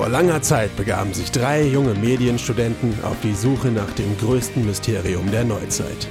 Vor 0.00 0.08
langer 0.08 0.40
Zeit 0.40 0.74
begaben 0.76 1.12
sich 1.12 1.30
drei 1.30 1.62
junge 1.62 1.92
Medienstudenten 1.92 2.94
auf 3.04 3.20
die 3.20 3.34
Suche 3.34 3.68
nach 3.68 3.90
dem 3.90 4.16
größten 4.16 4.64
Mysterium 4.64 5.30
der 5.30 5.44
Neuzeit, 5.44 6.08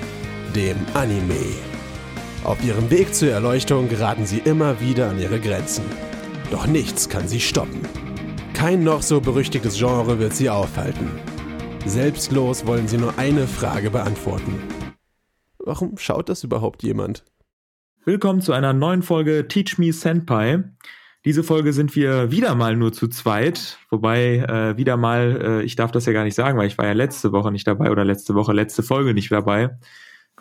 dem 0.55 0.77
Anime. 0.93 1.55
Auf 2.43 2.63
ihrem 2.63 2.91
Weg 2.91 3.15
zur 3.15 3.31
Erleuchtung 3.31 3.89
geraten 3.89 4.27
sie 4.27 4.37
immer 4.37 4.79
wieder 4.79 5.09
an 5.09 5.17
ihre 5.17 5.39
Grenzen. 5.39 5.85
Doch 6.51 6.67
nichts 6.67 7.09
kann 7.09 7.27
sie 7.27 7.39
stoppen. 7.39 7.81
Kein 8.53 8.83
noch 8.83 9.01
so 9.01 9.21
berüchtigtes 9.21 9.79
Genre 9.79 10.19
wird 10.19 10.35
sie 10.35 10.51
aufhalten. 10.51 11.09
Selbstlos 11.83 12.67
wollen 12.67 12.87
sie 12.87 12.99
nur 12.99 13.17
eine 13.17 13.47
Frage 13.47 13.89
beantworten. 13.89 14.53
Warum 15.57 15.97
schaut 15.97 16.29
das 16.29 16.43
überhaupt 16.43 16.83
jemand? 16.83 17.25
Willkommen 18.05 18.41
zu 18.41 18.53
einer 18.53 18.73
neuen 18.73 19.01
Folge 19.01 19.47
Teach 19.47 19.79
Me 19.79 19.91
Senpai. 19.93 20.63
Diese 21.25 21.43
Folge 21.43 21.73
sind 21.73 21.97
wir 21.97 22.31
wieder 22.31 22.55
mal 22.55 22.77
nur 22.77 22.93
zu 22.93 23.09
zweit, 23.09 23.77
wobei 23.89 24.37
äh, 24.37 24.77
wieder 24.77 24.95
mal, 24.95 25.41
äh, 25.41 25.63
ich 25.63 25.75
darf 25.75 25.91
das 25.91 26.05
ja 26.05 26.13
gar 26.13 26.23
nicht 26.23 26.35
sagen, 26.35 26.57
weil 26.57 26.67
ich 26.67 26.77
war 26.77 26.85
ja 26.85 26.93
letzte 26.93 27.33
Woche 27.33 27.51
nicht 27.51 27.67
dabei 27.67 27.91
oder 27.91 28.05
letzte 28.05 28.35
Woche, 28.35 28.53
letzte 28.53 28.83
Folge 28.83 29.13
nicht 29.13 29.29
dabei. 29.29 29.77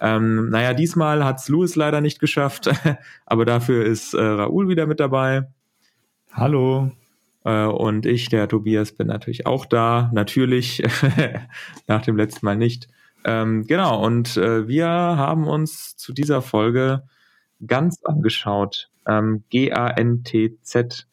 Ähm, 0.01 0.51
naja, 0.51 0.75
diesmal 0.75 1.25
hat's 1.25 1.49
Louis 1.49 1.75
leider 1.75 2.01
nicht 2.01 2.21
geschafft, 2.21 2.71
aber 3.27 3.45
dafür 3.45 3.85
ist 3.85 4.15
äh, 4.15 4.23
Raoul 4.23 4.69
wieder 4.69 4.87
mit 4.87 5.01
dabei. 5.01 5.49
Hallo. 6.31 6.93
Äh, 7.45 7.65
und 7.65 8.07
ich, 8.07 8.29
der 8.29 8.47
Tobias, 8.47 8.93
bin 8.93 9.09
natürlich 9.09 9.47
auch 9.47 9.67
da, 9.67 10.11
natürlich, 10.15 10.85
nach 11.89 12.03
dem 12.03 12.17
letzten 12.17 12.47
Mal 12.47 12.57
nicht. 12.57 12.87
Ähm, 13.25 13.67
genau, 13.67 14.05
und 14.05 14.37
äh, 14.37 14.69
wir 14.69 14.87
haben 14.87 15.49
uns 15.49 15.97
zu 15.97 16.13
dieser 16.13 16.41
Folge 16.41 17.03
ganz 17.67 18.05
angeschaut. 18.05 18.91
Ähm, 19.09 19.43
G-A-N-T-Z 19.49 21.09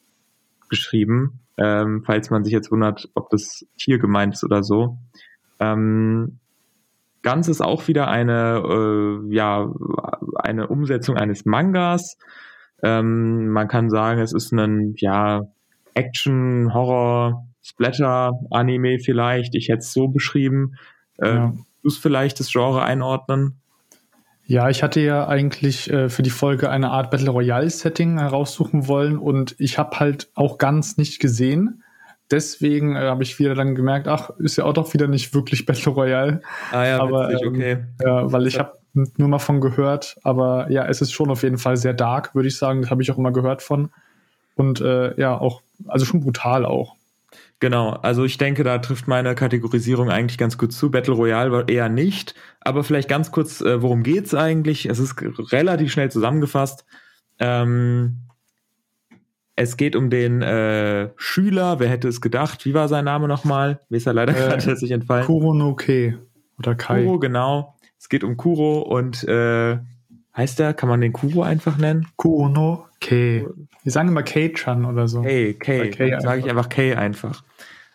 geschrieben, 0.70 1.40
ähm, 1.58 2.04
falls 2.06 2.30
man 2.30 2.44
sich 2.44 2.54
jetzt 2.54 2.72
wundert, 2.72 3.10
ob 3.16 3.30
das 3.30 3.66
hier 3.76 3.98
gemeint 3.98 4.34
ist 4.34 4.44
oder 4.44 4.64
so. 4.64 4.98
Ähm, 5.60 6.40
Ganz 7.26 7.48
ist 7.48 7.62
auch 7.62 7.88
wieder 7.88 8.08
eine, 8.08 8.62
äh, 8.64 9.34
ja, 9.34 9.74
eine 10.36 10.68
Umsetzung 10.68 11.18
eines 11.18 11.44
Mangas. 11.44 12.20
Ähm, 12.84 13.50
man 13.50 13.68
kann 13.68 13.90
sagen, 13.90 14.22
es 14.22 14.32
ist 14.32 14.52
ein, 14.52 14.94
ja, 14.98 15.48
Action, 15.96 16.72
Horror, 16.72 17.48
Splatter, 17.64 18.34
Anime 18.52 19.00
vielleicht. 19.00 19.56
Ich 19.56 19.70
hätte 19.70 19.80
es 19.80 19.92
so 19.92 20.08
beschrieben. 20.08 20.76
Äh, 21.18 21.34
ja. 21.34 21.54
Du 21.82 21.90
vielleicht 21.90 22.40
das 22.40 22.52
Genre 22.52 22.84
einordnen? 22.84 23.60
Ja, 24.48 24.70
ich 24.70 24.84
hatte 24.84 25.00
ja 25.00 25.28
eigentlich 25.28 25.92
äh, 25.92 26.10
für 26.10 26.22
die 26.22 26.30
Folge 26.30 26.70
eine 26.70 26.92
Art 26.92 27.10
Battle 27.10 27.32
Royale 27.32 27.70
Setting 27.70 28.20
heraussuchen 28.20 28.88
wollen 28.88 29.18
und 29.18 29.56
ich 29.58 29.78
habe 29.80 30.00
halt 30.00 30.30
auch 30.36 30.58
ganz 30.60 30.98
nicht 30.98 31.20
gesehen, 31.20 31.84
deswegen 32.30 32.96
äh, 32.96 33.00
habe 33.00 33.24
ich 33.24 33.40
wieder 33.40 33.56
dann 33.56 33.76
gemerkt, 33.76 34.08
ach, 34.08 34.30
ist 34.38 34.58
ja 34.58 34.66
auch 34.66 34.74
doch 34.74 34.94
wieder 34.94 35.08
nicht 35.08 35.34
wirklich 35.34 35.66
Battle 35.66 35.92
Royale. 35.92 36.42
Ah 36.72 36.86
ja, 36.86 37.02
aber, 37.02 37.30
witzig, 37.30 37.42
ähm, 37.42 37.54
okay. 37.54 37.78
Ja, 38.04 38.32
weil 38.32 38.48
ich 38.48 38.60
habe 38.60 38.74
nur 39.18 39.28
mal 39.28 39.40
von 39.40 39.62
gehört, 39.62 40.18
aber 40.24 40.70
ja, 40.70 40.86
es 40.86 41.02
ist 41.02 41.12
schon 41.12 41.30
auf 41.30 41.44
jeden 41.44 41.58
Fall 41.58 41.78
sehr 41.78 41.94
dark, 41.94 42.34
würde 42.36 42.48
ich 42.48 42.58
sagen. 42.58 42.82
Das 42.82 42.92
habe 42.92 43.02
ich 43.02 43.12
auch 43.12 43.18
immer 43.18 43.32
gehört 43.32 43.62
von. 43.62 43.90
Und 44.56 44.80
äh, 44.80 45.20
ja, 45.20 45.38
auch, 45.38 45.62
also 45.88 46.06
schon 46.06 46.22
brutal 46.22 46.66
auch. 46.66 46.96
Genau, 47.66 47.94
also 47.94 48.26
ich 48.26 48.38
denke, 48.38 48.64
da 48.64 48.78
trifft 48.78 49.08
meine 49.08 49.34
Kategorisierung 49.34 50.12
eigentlich 50.12 50.38
ganz 50.38 50.60
gut 50.60 50.72
zu. 50.72 50.92
Battle 50.92 51.16
Royale 51.16 51.64
eher 51.66 51.90
nicht, 51.90 52.36
aber 52.62 52.84
vielleicht 52.84 53.10
ganz 53.10 53.32
kurz, 53.32 53.60
äh, 53.60 53.82
worum 53.82 54.04
geht's 54.04 54.36
eigentlich? 54.36 54.86
Es 54.86 55.00
ist 55.00 55.16
relativ 55.52 55.92
schnell 55.92 56.12
zusammengefasst. 56.12 56.86
Ähm, 57.40 58.18
es 59.56 59.78
geht 59.78 59.96
um 59.96 60.12
den 60.12 60.44
äh, 60.44 61.10
Schüler, 61.18 61.80
wer 61.80 61.90
hätte 61.90 62.08
es 62.08 62.22
gedacht? 62.22 62.66
Wie 62.66 62.76
war 62.76 62.88
sein 62.88 63.06
Name 63.06 63.28
nochmal? 63.28 63.80
Mir 63.90 63.98
ist 63.98 64.06
er 64.06 64.14
leider 64.14 64.34
äh, 64.34 64.36
gerade 64.60 64.76
sich 64.76 64.92
entfallen. 64.92 65.26
Kuro 65.26 65.56
no 65.56 65.74
Ke 65.74 66.20
oder 66.60 66.76
Kai. 66.76 67.04
Kuro, 67.04 67.18
genau. 67.18 67.76
Es 67.98 68.10
geht 68.10 68.24
um 68.24 68.38
Kuro 68.38 68.82
und 68.82 69.24
äh, 69.24 69.80
heißt 70.38 70.60
der, 70.60 70.76
kann 70.76 70.88
man 70.88 71.02
den 71.02 71.14
Kuro 71.14 71.42
einfach 71.42 71.80
nennen? 71.80 72.06
Kuro 72.16 72.48
no 72.48 72.86
Ke. 73.06 73.54
Wir 73.84 73.92
sagen 73.92 74.10
immer 74.10 74.24
Kei-chan 74.24 74.84
oder 74.84 75.08
so. 75.08 75.22
Kei, 75.22 75.56
Kei. 75.60 75.90
Kei 75.90 76.20
sage 76.20 76.40
ich 76.40 76.50
einfach 76.50 76.70
Kei 76.70 76.98
einfach. 76.98 77.44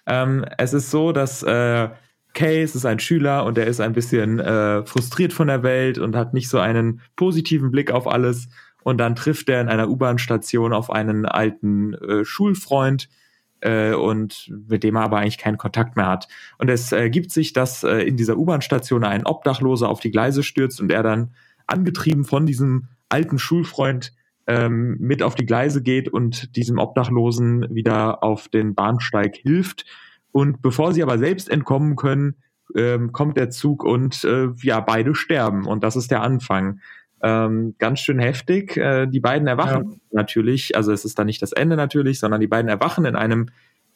Ähm, 0.07 0.45
es 0.57 0.73
ist 0.73 0.93
so, 0.93 1.11
dass 1.11 1.43
äh, 1.43 1.89
Kay 2.33 2.63
ist 2.63 2.87
ein 2.87 3.01
Schüler 3.01 3.45
und 3.45 3.59
er 3.59 3.67
ist 3.67 3.81
ein 3.81 3.93
bisschen 3.93 4.39
äh, 4.39 4.87
frustriert 4.87 5.33
von 5.33 5.49
der 5.49 5.65
Welt 5.65 5.99
und 5.99 6.15
hat 6.15 6.33
nicht 6.33 6.49
so 6.49 6.61
einen 6.61 7.01
positiven 7.17 7.73
Blick 7.73 7.91
auf 7.91 8.07
alles 8.07 8.49
und 8.85 8.99
dann 8.99 9.17
trifft 9.17 9.49
er 9.49 9.61
in 9.61 9.69
einer 9.69 9.89
U-Bahn-Station 9.89 10.73
auf 10.73 10.91
einen 10.91 11.27
alten 11.27 11.95
äh, 11.95 12.25
Schulfreund 12.25 13.09
äh, 13.63 13.93
und 13.95 14.53
mit 14.69 14.85
dem 14.85 14.95
er 14.95 15.03
aber 15.03 15.19
eigentlich 15.19 15.39
keinen 15.39 15.59
Kontakt 15.59 15.97
mehr 15.97 16.07
hat. 16.07 16.29
Und 16.59 16.71
es 16.71 16.93
ergibt 16.93 17.33
sich, 17.33 17.53
dass 17.53 17.83
äh, 17.83 17.97
in 18.03 18.17
dieser 18.17 18.37
U-Bahn-Station 18.37 19.03
ein 19.03 19.27
Obdachloser 19.27 19.89
auf 19.89 19.99
die 19.99 20.13
Gleise 20.13 20.45
stürzt 20.45 20.81
und 20.81 20.93
er 20.93 21.03
dann 21.03 21.35
angetrieben 21.67 22.25
von 22.25 22.47
diesem 22.47 22.87
alten 23.09 23.41
Schulfreund 23.41 24.13
ähm, 24.51 24.97
mit 24.99 25.23
auf 25.23 25.37
die 25.37 25.47
Gleise 25.47 25.81
geht 25.81 26.09
und 26.09 26.57
diesem 26.57 26.79
Obdachlosen 26.79 27.73
wieder 27.73 28.25
auf 28.25 28.49
den 28.49 28.75
Bahnsteig 28.75 29.37
hilft. 29.37 29.87
Und 30.33 30.61
bevor 30.61 30.93
sie 30.93 31.05
aber 31.05 31.19
selbst 31.19 31.49
entkommen 31.49 31.95
können, 31.95 32.35
ähm, 32.75 33.13
kommt 33.13 33.37
der 33.37 33.51
Zug 33.51 33.85
und 33.85 34.25
äh, 34.25 34.49
ja, 34.63 34.81
beide 34.81 35.15
sterben. 35.15 35.67
Und 35.67 35.85
das 35.85 35.95
ist 35.95 36.11
der 36.11 36.23
Anfang. 36.23 36.81
Ähm, 37.23 37.77
ganz 37.79 38.01
schön 38.01 38.19
heftig. 38.19 38.77
Äh, 38.77 39.07
die 39.07 39.21
beiden 39.21 39.47
erwachen 39.47 39.91
ja. 39.91 39.97
natürlich, 40.11 40.77
also 40.77 40.91
es 40.91 41.05
ist 41.05 41.19
dann 41.19 41.27
nicht 41.27 41.43
das 41.43 41.53
Ende 41.53 41.77
natürlich, 41.77 42.19
sondern 42.19 42.41
die 42.41 42.49
beiden 42.49 42.69
erwachen 42.69 43.05
in 43.05 43.15
einem 43.15 43.51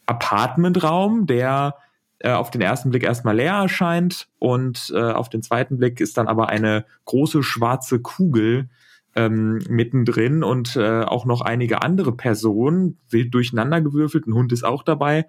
Apartmentraum, 0.06 1.26
der 1.26 1.74
äh, 2.20 2.30
auf 2.30 2.52
den 2.52 2.60
ersten 2.60 2.90
Blick 2.90 3.02
erstmal 3.02 3.36
leer 3.36 3.54
erscheint 3.54 4.28
und 4.38 4.92
äh, 4.94 5.00
auf 5.00 5.30
den 5.30 5.42
zweiten 5.42 5.78
Blick 5.78 6.00
ist 6.00 6.16
dann 6.16 6.28
aber 6.28 6.48
eine 6.48 6.84
große 7.06 7.42
schwarze 7.42 8.00
Kugel 8.00 8.68
ähm, 9.16 9.60
mittendrin 9.68 10.42
und 10.42 10.76
äh, 10.76 11.02
auch 11.02 11.24
noch 11.24 11.40
einige 11.40 11.82
andere 11.82 12.12
Personen, 12.12 12.98
wild 13.08 13.32
durcheinandergewürfelt, 13.34 14.26
ein 14.26 14.34
Hund 14.34 14.52
ist 14.52 14.64
auch 14.64 14.82
dabei. 14.82 15.26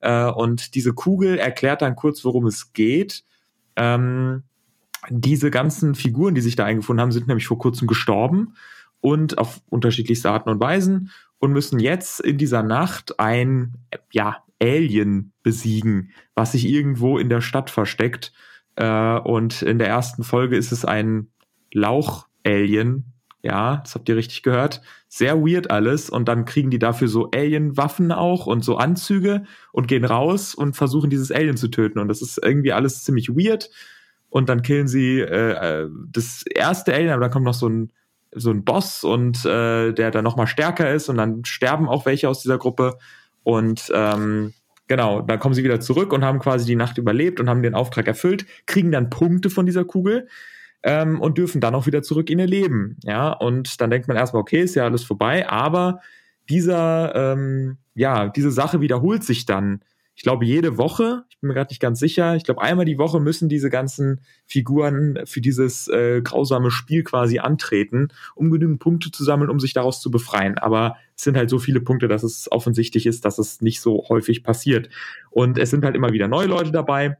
Äh, 0.00 0.26
und 0.26 0.74
diese 0.74 0.92
Kugel 0.92 1.38
erklärt 1.38 1.82
dann 1.82 1.96
kurz, 1.96 2.24
worum 2.24 2.46
es 2.46 2.72
geht. 2.72 3.24
Ähm, 3.76 4.42
diese 5.10 5.50
ganzen 5.50 5.94
Figuren, 5.94 6.34
die 6.34 6.40
sich 6.40 6.56
da 6.56 6.64
eingefunden 6.64 7.02
haben, 7.02 7.12
sind 7.12 7.28
nämlich 7.28 7.46
vor 7.46 7.58
kurzem 7.58 7.86
gestorben 7.86 8.54
und 9.00 9.38
auf 9.38 9.60
unterschiedlichste 9.68 10.30
Arten 10.30 10.50
und 10.50 10.60
Weisen 10.60 11.10
und 11.38 11.52
müssen 11.52 11.78
jetzt 11.78 12.20
in 12.20 12.38
dieser 12.38 12.62
Nacht 12.62 13.20
ein 13.20 13.74
ja, 14.10 14.42
Alien 14.60 15.32
besiegen, 15.42 16.12
was 16.34 16.52
sich 16.52 16.66
irgendwo 16.66 17.18
in 17.18 17.28
der 17.28 17.40
Stadt 17.40 17.70
versteckt. 17.70 18.32
Äh, 18.76 19.18
und 19.18 19.62
in 19.62 19.78
der 19.78 19.88
ersten 19.88 20.24
Folge 20.24 20.56
ist 20.56 20.72
es 20.72 20.84
ein 20.84 21.28
Lauch-Alien. 21.72 23.12
Ja, 23.46 23.76
das 23.76 23.94
habt 23.94 24.08
ihr 24.08 24.16
richtig 24.16 24.42
gehört. 24.42 24.82
Sehr 25.08 25.38
weird 25.38 25.70
alles. 25.70 26.10
Und 26.10 26.26
dann 26.26 26.44
kriegen 26.46 26.70
die 26.70 26.80
dafür 26.80 27.06
so 27.06 27.30
Alien-Waffen 27.30 28.10
auch 28.10 28.46
und 28.46 28.64
so 28.64 28.76
Anzüge 28.76 29.44
und 29.70 29.86
gehen 29.86 30.04
raus 30.04 30.52
und 30.52 30.74
versuchen 30.76 31.10
dieses 31.10 31.30
Alien 31.30 31.56
zu 31.56 31.68
töten. 31.68 32.00
Und 32.00 32.08
das 32.08 32.22
ist 32.22 32.40
irgendwie 32.42 32.72
alles 32.72 33.04
ziemlich 33.04 33.28
weird 33.28 33.70
und 34.30 34.48
dann 34.48 34.62
killen 34.62 34.88
sie 34.88 35.20
äh, 35.20 35.84
äh, 35.84 35.88
das 36.10 36.42
erste 36.42 36.92
Alien, 36.92 37.10
aber 37.10 37.22
dann 37.22 37.30
kommt 37.30 37.44
noch 37.44 37.54
so 37.54 37.68
ein 37.68 37.92
so 38.32 38.50
ein 38.50 38.64
Boss 38.64 39.04
und 39.04 39.46
äh, 39.46 39.92
der 39.92 40.10
dann 40.10 40.24
noch 40.24 40.36
mal 40.36 40.48
stärker 40.48 40.92
ist 40.92 41.08
und 41.08 41.16
dann 41.16 41.44
sterben 41.44 41.88
auch 41.88 42.04
welche 42.04 42.28
aus 42.28 42.42
dieser 42.42 42.58
Gruppe 42.58 42.98
und 43.44 43.90
ähm, 43.94 44.52
genau, 44.88 45.22
dann 45.22 45.38
kommen 45.38 45.54
sie 45.54 45.64
wieder 45.64 45.80
zurück 45.80 46.12
und 46.12 46.24
haben 46.24 46.40
quasi 46.40 46.66
die 46.66 46.76
Nacht 46.76 46.98
überlebt 46.98 47.38
und 47.38 47.48
haben 47.48 47.62
den 47.62 47.74
Auftrag 47.74 48.08
erfüllt, 48.08 48.44
kriegen 48.66 48.90
dann 48.90 49.08
Punkte 49.08 49.48
von 49.48 49.64
dieser 49.64 49.84
Kugel 49.84 50.28
ähm, 50.82 51.20
und 51.20 51.38
dürfen 51.38 51.60
dann 51.60 51.74
auch 51.74 51.86
wieder 51.86 52.02
zurück 52.02 52.30
in 52.30 52.38
ihr 52.38 52.46
Leben, 52.46 52.96
ja 53.02 53.32
und 53.32 53.80
dann 53.80 53.90
denkt 53.90 54.08
man 54.08 54.16
erstmal, 54.16 54.42
okay, 54.42 54.62
ist 54.62 54.74
ja 54.74 54.84
alles 54.84 55.04
vorbei, 55.04 55.48
aber 55.48 56.00
dieser 56.48 57.14
ähm, 57.14 57.78
ja 57.94 58.28
diese 58.28 58.50
Sache 58.50 58.80
wiederholt 58.80 59.24
sich 59.24 59.46
dann 59.46 59.80
ich 60.16 60.22
glaube, 60.22 60.46
jede 60.46 60.78
Woche, 60.78 61.24
ich 61.28 61.38
bin 61.40 61.48
mir 61.48 61.54
gerade 61.54 61.70
nicht 61.70 61.80
ganz 61.80 62.00
sicher, 62.00 62.36
ich 62.36 62.44
glaube, 62.44 62.62
einmal 62.62 62.86
die 62.86 62.96
Woche 62.96 63.20
müssen 63.20 63.50
diese 63.50 63.68
ganzen 63.68 64.22
Figuren 64.46 65.18
für 65.26 65.42
dieses 65.42 65.88
äh, 65.88 66.22
grausame 66.22 66.70
Spiel 66.70 67.04
quasi 67.04 67.38
antreten, 67.38 68.08
um 68.34 68.50
genügend 68.50 68.80
Punkte 68.80 69.10
zu 69.10 69.24
sammeln, 69.24 69.50
um 69.50 69.60
sich 69.60 69.74
daraus 69.74 70.00
zu 70.00 70.10
befreien. 70.10 70.56
Aber 70.56 70.96
es 71.14 71.24
sind 71.24 71.36
halt 71.36 71.50
so 71.50 71.58
viele 71.58 71.82
Punkte, 71.82 72.08
dass 72.08 72.22
es 72.22 72.50
offensichtlich 72.50 73.04
ist, 73.04 73.26
dass 73.26 73.38
es 73.38 73.60
nicht 73.60 73.82
so 73.82 74.06
häufig 74.08 74.42
passiert. 74.42 74.88
Und 75.28 75.58
es 75.58 75.68
sind 75.68 75.84
halt 75.84 75.94
immer 75.94 76.12
wieder 76.12 76.28
neue 76.28 76.46
Leute 76.46 76.72
dabei, 76.72 77.18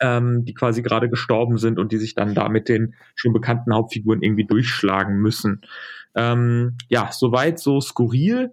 ähm, 0.00 0.44
die 0.44 0.54
quasi 0.54 0.82
gerade 0.82 1.08
gestorben 1.08 1.58
sind 1.58 1.78
und 1.78 1.92
die 1.92 1.98
sich 1.98 2.14
dann 2.14 2.34
da 2.34 2.48
mit 2.48 2.68
den 2.68 2.94
schon 3.14 3.32
bekannten 3.32 3.74
Hauptfiguren 3.74 4.22
irgendwie 4.22 4.46
durchschlagen 4.46 5.18
müssen. 5.18 5.60
Ähm, 6.14 6.76
ja, 6.88 7.10
soweit 7.12 7.58
so 7.58 7.80
skurril. 7.80 8.52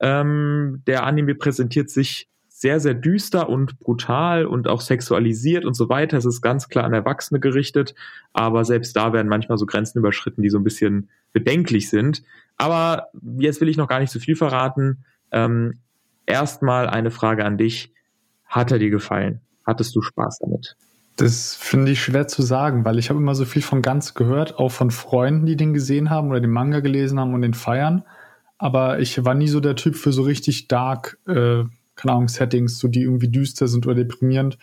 Ähm, 0.00 0.82
der 0.86 1.04
Anime 1.04 1.34
präsentiert 1.34 1.90
sich 1.90 2.28
sehr, 2.48 2.80
sehr 2.80 2.94
düster 2.94 3.48
und 3.48 3.78
brutal 3.78 4.44
und 4.44 4.66
auch 4.66 4.80
sexualisiert 4.80 5.64
und 5.64 5.74
so 5.74 5.88
weiter. 5.88 6.18
Es 6.18 6.24
ist 6.24 6.42
ganz 6.42 6.68
klar 6.68 6.84
an 6.84 6.92
Erwachsene 6.92 7.38
gerichtet, 7.38 7.94
aber 8.32 8.64
selbst 8.64 8.96
da 8.96 9.12
werden 9.12 9.28
manchmal 9.28 9.58
so 9.58 9.66
Grenzen 9.66 10.00
überschritten, 10.00 10.42
die 10.42 10.50
so 10.50 10.58
ein 10.58 10.64
bisschen 10.64 11.08
bedenklich 11.32 11.88
sind. 11.88 12.24
Aber 12.56 13.10
jetzt 13.38 13.60
will 13.60 13.68
ich 13.68 13.76
noch 13.76 13.86
gar 13.86 14.00
nicht 14.00 14.10
so 14.10 14.18
viel 14.18 14.34
verraten. 14.34 15.04
Ähm, 15.30 15.78
erstmal 16.26 16.88
eine 16.88 17.12
Frage 17.12 17.44
an 17.44 17.58
dich. 17.58 17.92
Hat 18.44 18.72
er 18.72 18.80
dir 18.80 18.90
gefallen? 18.90 19.40
Hattest 19.64 19.94
du 19.94 20.02
Spaß 20.02 20.40
damit? 20.40 20.76
Das 21.18 21.56
finde 21.56 21.90
ich 21.90 22.00
schwer 22.00 22.28
zu 22.28 22.42
sagen, 22.42 22.84
weil 22.84 22.96
ich 22.96 23.10
habe 23.10 23.18
immer 23.18 23.34
so 23.34 23.44
viel 23.44 23.60
von 23.60 23.82
Ganz 23.82 24.14
gehört, 24.14 24.56
auch 24.56 24.68
von 24.68 24.92
Freunden, 24.92 25.46
die 25.46 25.56
den 25.56 25.74
gesehen 25.74 26.10
haben 26.10 26.30
oder 26.30 26.38
den 26.38 26.52
Manga 26.52 26.78
gelesen 26.78 27.18
haben 27.18 27.34
und 27.34 27.42
den 27.42 27.54
feiern. 27.54 28.04
Aber 28.56 29.00
ich 29.00 29.24
war 29.24 29.34
nie 29.34 29.48
so 29.48 29.58
der 29.58 29.74
Typ 29.74 29.96
für 29.96 30.12
so 30.12 30.22
richtig 30.22 30.68
dark, 30.68 31.18
äh, 31.26 31.64
keine 31.96 32.12
Ahnung, 32.12 32.28
Settings, 32.28 32.78
so 32.78 32.86
die 32.86 33.02
irgendwie 33.02 33.26
düster 33.26 33.66
sind 33.66 33.84
oder 33.84 33.96
deprimierend. 33.96 34.58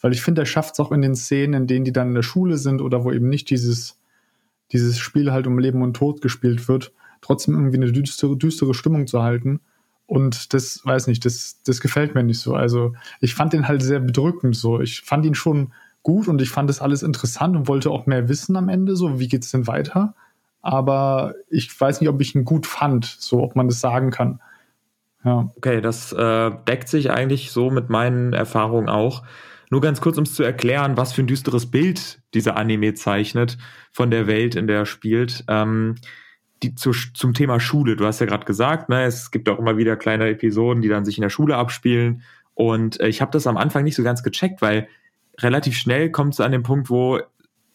Weil 0.00 0.12
ich 0.14 0.22
finde, 0.22 0.40
er 0.40 0.46
schafft 0.46 0.72
es 0.72 0.80
auch 0.80 0.92
in 0.92 1.02
den 1.02 1.14
Szenen, 1.14 1.52
in 1.52 1.66
denen 1.66 1.84
die 1.84 1.92
dann 1.92 2.08
in 2.08 2.14
der 2.14 2.22
Schule 2.22 2.56
sind 2.56 2.80
oder 2.80 3.04
wo 3.04 3.12
eben 3.12 3.28
nicht 3.28 3.50
dieses, 3.50 3.98
dieses 4.72 4.98
Spiel 4.98 5.30
halt 5.30 5.46
um 5.46 5.58
Leben 5.58 5.82
und 5.82 5.94
Tod 5.94 6.22
gespielt 6.22 6.68
wird, 6.68 6.90
trotzdem 7.20 7.54
irgendwie 7.54 7.76
eine 7.76 7.92
düstere, 7.92 8.34
düstere 8.34 8.72
Stimmung 8.72 9.06
zu 9.06 9.22
halten. 9.22 9.60
Und 10.06 10.54
das, 10.54 10.80
weiß 10.84 11.06
nicht, 11.06 11.26
das, 11.26 11.60
das 11.66 11.82
gefällt 11.82 12.14
mir 12.14 12.22
nicht 12.22 12.40
so. 12.40 12.54
Also 12.54 12.94
ich 13.20 13.34
fand 13.34 13.52
den 13.52 13.68
halt 13.68 13.82
sehr 13.82 14.00
bedrückend 14.00 14.56
so. 14.56 14.80
Ich 14.80 15.02
fand 15.02 15.26
ihn 15.26 15.34
schon 15.34 15.74
gut 16.02 16.28
und 16.28 16.40
ich 16.40 16.50
fand 16.50 16.68
das 16.70 16.80
alles 16.80 17.02
interessant 17.02 17.56
und 17.56 17.68
wollte 17.68 17.90
auch 17.90 18.06
mehr 18.06 18.28
wissen 18.28 18.56
am 18.56 18.68
Ende, 18.68 18.96
so 18.96 19.20
wie 19.20 19.28
geht 19.28 19.44
es 19.44 19.50
denn 19.50 19.66
weiter. 19.66 20.14
Aber 20.60 21.34
ich 21.48 21.78
weiß 21.78 22.00
nicht, 22.00 22.10
ob 22.10 22.20
ich 22.20 22.34
ihn 22.34 22.44
gut 22.44 22.66
fand, 22.66 23.04
so 23.04 23.42
ob 23.42 23.56
man 23.56 23.68
das 23.68 23.80
sagen 23.80 24.10
kann. 24.10 24.40
Ja. 25.24 25.50
Okay, 25.56 25.80
das 25.80 26.12
äh, 26.12 26.50
deckt 26.66 26.88
sich 26.88 27.10
eigentlich 27.10 27.50
so 27.50 27.70
mit 27.70 27.90
meinen 27.90 28.32
Erfahrungen 28.32 28.88
auch. 28.88 29.22
Nur 29.70 29.80
ganz 29.80 30.00
kurz, 30.00 30.16
um 30.16 30.24
es 30.24 30.34
zu 30.34 30.42
erklären, 30.42 30.96
was 30.96 31.12
für 31.12 31.22
ein 31.22 31.26
düsteres 31.26 31.70
Bild 31.70 32.20
dieser 32.34 32.56
Anime 32.56 32.94
zeichnet 32.94 33.58
von 33.92 34.10
der 34.10 34.26
Welt, 34.26 34.54
in 34.54 34.66
der 34.66 34.78
er 34.78 34.86
spielt. 34.86 35.44
Ähm, 35.48 35.96
die, 36.62 36.74
zu, 36.74 36.92
zum 36.92 37.34
Thema 37.34 37.60
Schule. 37.60 37.96
Du 37.96 38.04
hast 38.04 38.20
ja 38.20 38.26
gerade 38.26 38.46
gesagt, 38.46 38.88
ne, 38.88 39.04
es 39.04 39.30
gibt 39.30 39.48
auch 39.48 39.58
immer 39.58 39.76
wieder 39.76 39.96
kleine 39.96 40.28
Episoden, 40.28 40.82
die 40.82 40.88
dann 40.88 41.04
sich 41.04 41.18
in 41.18 41.22
der 41.22 41.30
Schule 41.30 41.56
abspielen. 41.56 42.22
Und 42.54 42.98
äh, 43.00 43.08
ich 43.08 43.20
habe 43.20 43.30
das 43.30 43.46
am 43.46 43.56
Anfang 43.56 43.84
nicht 43.84 43.94
so 43.94 44.02
ganz 44.02 44.22
gecheckt, 44.22 44.62
weil 44.62 44.88
relativ 45.38 45.76
schnell 45.76 46.10
kommt 46.10 46.34
es 46.34 46.40
an 46.40 46.52
den 46.52 46.62
Punkt, 46.62 46.90
wo 46.90 47.20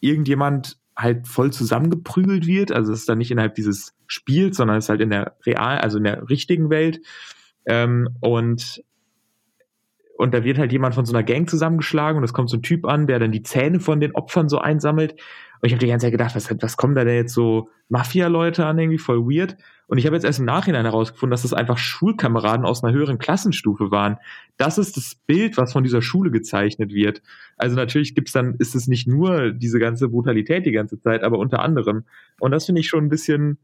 irgendjemand 0.00 0.78
halt 0.96 1.26
voll 1.26 1.52
zusammengeprügelt 1.52 2.46
wird. 2.46 2.72
Also 2.72 2.92
es 2.92 3.00
ist 3.00 3.08
dann 3.08 3.18
nicht 3.18 3.30
innerhalb 3.30 3.54
dieses 3.54 3.94
Spiels, 4.06 4.56
sondern 4.56 4.76
es 4.76 4.84
ist 4.84 4.88
halt 4.90 5.00
in 5.00 5.10
der 5.10 5.36
real, 5.44 5.78
also 5.78 5.98
in 5.98 6.04
der 6.04 6.28
richtigen 6.28 6.70
Welt. 6.70 7.00
Ähm, 7.66 8.08
und 8.20 8.84
und 10.16 10.32
da 10.32 10.44
wird 10.44 10.58
halt 10.58 10.70
jemand 10.70 10.94
von 10.94 11.04
so 11.04 11.12
einer 11.12 11.24
Gang 11.24 11.50
zusammengeschlagen 11.50 12.18
und 12.18 12.24
es 12.24 12.32
kommt 12.32 12.48
so 12.48 12.56
ein 12.56 12.62
Typ 12.62 12.86
an, 12.86 13.08
der 13.08 13.18
dann 13.18 13.32
die 13.32 13.42
Zähne 13.42 13.80
von 13.80 13.98
den 13.98 14.14
Opfern 14.14 14.48
so 14.48 14.58
einsammelt. 14.58 15.12
Und 15.60 15.66
ich 15.66 15.72
habe 15.72 15.80
die 15.80 15.88
ganze 15.88 16.06
Zeit 16.06 16.12
gedacht, 16.12 16.36
was, 16.36 16.54
was 16.62 16.76
kommen 16.76 16.94
da 16.94 17.04
denn 17.04 17.16
jetzt 17.16 17.34
so 17.34 17.68
Mafia-Leute 17.88 18.64
an, 18.64 18.78
irgendwie 18.78 18.98
voll 18.98 19.26
weird. 19.26 19.56
Und 19.86 19.98
ich 19.98 20.06
habe 20.06 20.16
jetzt 20.16 20.24
erst 20.24 20.38
im 20.38 20.44
Nachhinein 20.44 20.84
herausgefunden, 20.84 21.30
dass 21.30 21.42
das 21.42 21.52
einfach 21.52 21.78
Schulkameraden 21.78 22.64
aus 22.64 22.82
einer 22.82 22.94
höheren 22.94 23.18
Klassenstufe 23.18 23.90
waren. 23.90 24.16
Das 24.56 24.78
ist 24.78 24.96
das 24.96 25.14
Bild, 25.14 25.56
was 25.56 25.72
von 25.72 25.84
dieser 25.84 26.02
Schule 26.02 26.30
gezeichnet 26.30 26.92
wird. 26.92 27.22
Also 27.56 27.76
natürlich 27.76 28.14
gibt's 28.14 28.32
dann, 28.32 28.54
ist 28.58 28.74
es 28.74 28.86
nicht 28.86 29.06
nur 29.06 29.50
diese 29.50 29.78
ganze 29.78 30.08
Brutalität 30.08 30.66
die 30.66 30.72
ganze 30.72 30.98
Zeit, 31.00 31.22
aber 31.22 31.38
unter 31.38 31.60
anderem. 31.60 32.04
Und 32.40 32.50
das 32.50 32.66
finde 32.66 32.80
ich 32.80 32.88
schon 32.88 33.04
ein 33.04 33.10
bisschen, 33.10 33.58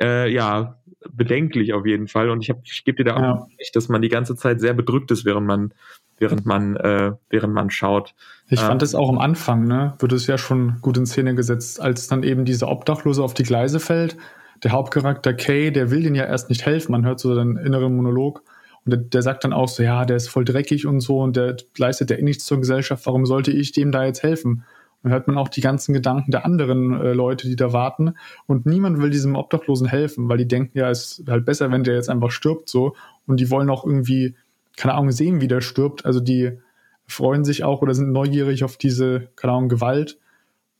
äh, 0.00 0.32
ja, 0.32 0.78
bedenklich 1.10 1.72
auf 1.72 1.86
jeden 1.86 2.08
Fall. 2.08 2.30
Und 2.30 2.42
ich, 2.42 2.50
hab, 2.50 2.60
ich 2.64 2.84
gebe 2.84 2.96
dir 2.96 3.04
da 3.04 3.16
auch 3.16 3.20
ja. 3.20 3.46
recht, 3.58 3.74
dass 3.74 3.88
man 3.88 4.02
die 4.02 4.08
ganze 4.08 4.36
Zeit 4.36 4.60
sehr 4.60 4.74
bedrückt 4.74 5.10
ist, 5.10 5.24
während 5.24 5.46
man 5.46 5.74
während 6.22 6.46
man, 6.46 6.76
äh, 6.76 7.12
während 7.28 7.52
man 7.52 7.70
schaut. 7.70 8.14
Ich 8.48 8.60
ähm, 8.60 8.68
fand 8.68 8.82
es 8.82 8.94
auch 8.94 9.08
am 9.08 9.18
Anfang, 9.18 9.64
ne, 9.64 9.94
wird 9.98 10.12
es 10.12 10.26
ja 10.26 10.38
schon 10.38 10.78
gut 10.80 10.96
in 10.96 11.04
Szene 11.04 11.34
gesetzt, 11.34 11.80
als 11.80 12.06
dann 12.06 12.22
eben 12.22 12.44
dieser 12.44 12.68
Obdachlose 12.68 13.22
auf 13.22 13.34
die 13.34 13.42
Gleise 13.42 13.80
fällt. 13.80 14.16
Der 14.62 14.72
Hauptcharakter 14.72 15.34
Kay, 15.34 15.70
der 15.72 15.90
will 15.90 16.02
den 16.02 16.14
ja 16.14 16.24
erst 16.24 16.48
nicht 16.48 16.64
helfen. 16.64 16.92
Man 16.92 17.04
hört 17.04 17.20
so 17.20 17.34
den 17.34 17.56
inneren 17.56 17.96
Monolog. 17.96 18.42
Und 18.84 18.90
der, 18.90 18.98
der, 18.98 19.22
sagt 19.22 19.44
dann 19.44 19.52
auch 19.52 19.68
so, 19.68 19.82
ja, 19.82 20.04
der 20.04 20.16
ist 20.16 20.28
voll 20.28 20.44
dreckig 20.44 20.86
und 20.86 21.00
so 21.00 21.20
und 21.20 21.36
der 21.36 21.56
leistet 21.76 22.10
ja 22.10 22.16
eh 22.16 22.22
nichts 22.22 22.44
zur 22.44 22.58
Gesellschaft. 22.58 23.06
Warum 23.06 23.26
sollte 23.26 23.52
ich 23.52 23.72
dem 23.72 23.92
da 23.92 24.04
jetzt 24.04 24.22
helfen? 24.22 24.64
Und 25.04 25.10
hört 25.10 25.26
man 25.26 25.36
auch 25.36 25.48
die 25.48 25.60
ganzen 25.60 25.92
Gedanken 25.92 26.30
der 26.30 26.44
anderen 26.44 27.00
äh, 27.00 27.12
Leute, 27.12 27.48
die 27.48 27.56
da 27.56 27.72
warten. 27.72 28.14
Und 28.46 28.66
niemand 28.66 28.98
will 28.98 29.10
diesem 29.10 29.34
Obdachlosen 29.34 29.88
helfen, 29.88 30.28
weil 30.28 30.38
die 30.38 30.46
denken, 30.46 30.78
ja, 30.78 30.90
es 30.90 31.18
ist 31.18 31.28
halt 31.28 31.44
besser, 31.44 31.70
wenn 31.72 31.82
der 31.82 31.94
jetzt 31.94 32.08
einfach 32.08 32.30
stirbt 32.30 32.68
so. 32.68 32.94
Und 33.26 33.40
die 33.40 33.50
wollen 33.50 33.70
auch 33.70 33.84
irgendwie 33.84 34.34
keine 34.76 34.94
Ahnung, 34.94 35.10
sehen, 35.10 35.40
wie 35.40 35.48
der 35.48 35.60
stirbt. 35.60 36.04
Also 36.04 36.20
die 36.20 36.58
freuen 37.06 37.44
sich 37.44 37.64
auch 37.64 37.82
oder 37.82 37.94
sind 37.94 38.12
neugierig 38.12 38.64
auf 38.64 38.76
diese, 38.76 39.28
keine 39.36 39.52
Ahnung, 39.52 39.68
Gewalt. 39.68 40.18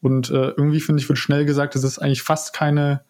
Und 0.01 0.31
äh, 0.31 0.51
irgendwie 0.51 0.81
finde 0.81 1.01
ich, 1.01 1.09
wird 1.09 1.19
schnell 1.19 1.45
gesagt, 1.45 1.77
es 1.77 1.99
eigentlich 1.99 2.23
fast 2.23 2.53
keine 2.53 3.03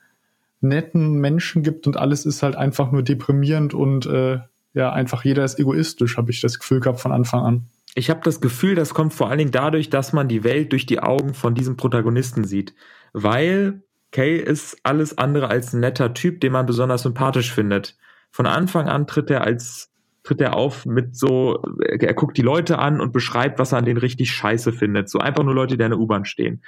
netten 0.62 1.14
Menschen 1.14 1.62
gibt 1.62 1.86
und 1.86 1.96
alles 1.96 2.26
ist 2.26 2.42
halt 2.42 2.56
einfach 2.56 2.92
nur 2.92 3.02
deprimierend 3.02 3.74
und 3.74 4.06
äh, 4.06 4.38
ja, 4.74 4.92
einfach 4.92 5.24
jeder 5.24 5.44
ist 5.44 5.58
egoistisch, 5.58 6.16
habe 6.16 6.30
ich 6.30 6.40
das 6.40 6.58
Gefühl 6.58 6.80
gehabt 6.80 7.00
von 7.00 7.12
Anfang 7.12 7.44
an. 7.44 7.66
Ich 7.94 8.08
habe 8.08 8.20
das 8.24 8.40
Gefühl, 8.40 8.74
das 8.74 8.94
kommt 8.94 9.12
vor 9.12 9.28
allen 9.28 9.38
Dingen 9.38 9.50
dadurch, 9.50 9.90
dass 9.90 10.12
man 10.14 10.28
die 10.28 10.44
Welt 10.44 10.72
durch 10.72 10.86
die 10.86 11.00
Augen 11.00 11.34
von 11.34 11.54
diesem 11.54 11.76
Protagonisten 11.76 12.44
sieht. 12.44 12.74
Weil 13.12 13.82
Kay 14.12 14.38
ist 14.38 14.78
alles 14.82 15.18
andere 15.18 15.48
als 15.48 15.74
ein 15.74 15.80
netter 15.80 16.14
Typ, 16.14 16.40
den 16.40 16.52
man 16.52 16.64
besonders 16.64 17.02
sympathisch 17.02 17.52
findet. 17.52 17.96
Von 18.30 18.46
Anfang 18.46 18.88
an 18.88 19.06
tritt 19.06 19.30
er 19.30 19.42
als 19.42 19.90
tritt 20.22 20.40
er 20.40 20.54
auf 20.54 20.86
mit 20.86 21.16
so, 21.16 21.62
er 21.80 22.14
guckt 22.14 22.36
die 22.36 22.42
Leute 22.42 22.78
an 22.78 23.00
und 23.00 23.12
beschreibt, 23.12 23.58
was 23.58 23.72
er 23.72 23.78
an 23.78 23.84
denen 23.84 23.98
richtig 23.98 24.30
scheiße 24.30 24.72
findet. 24.72 25.08
So 25.08 25.18
einfach 25.18 25.42
nur 25.42 25.54
Leute, 25.54 25.76
die 25.76 25.82
in 25.82 25.90
der 25.90 25.98
U-Bahn 25.98 26.24
stehen. 26.24 26.62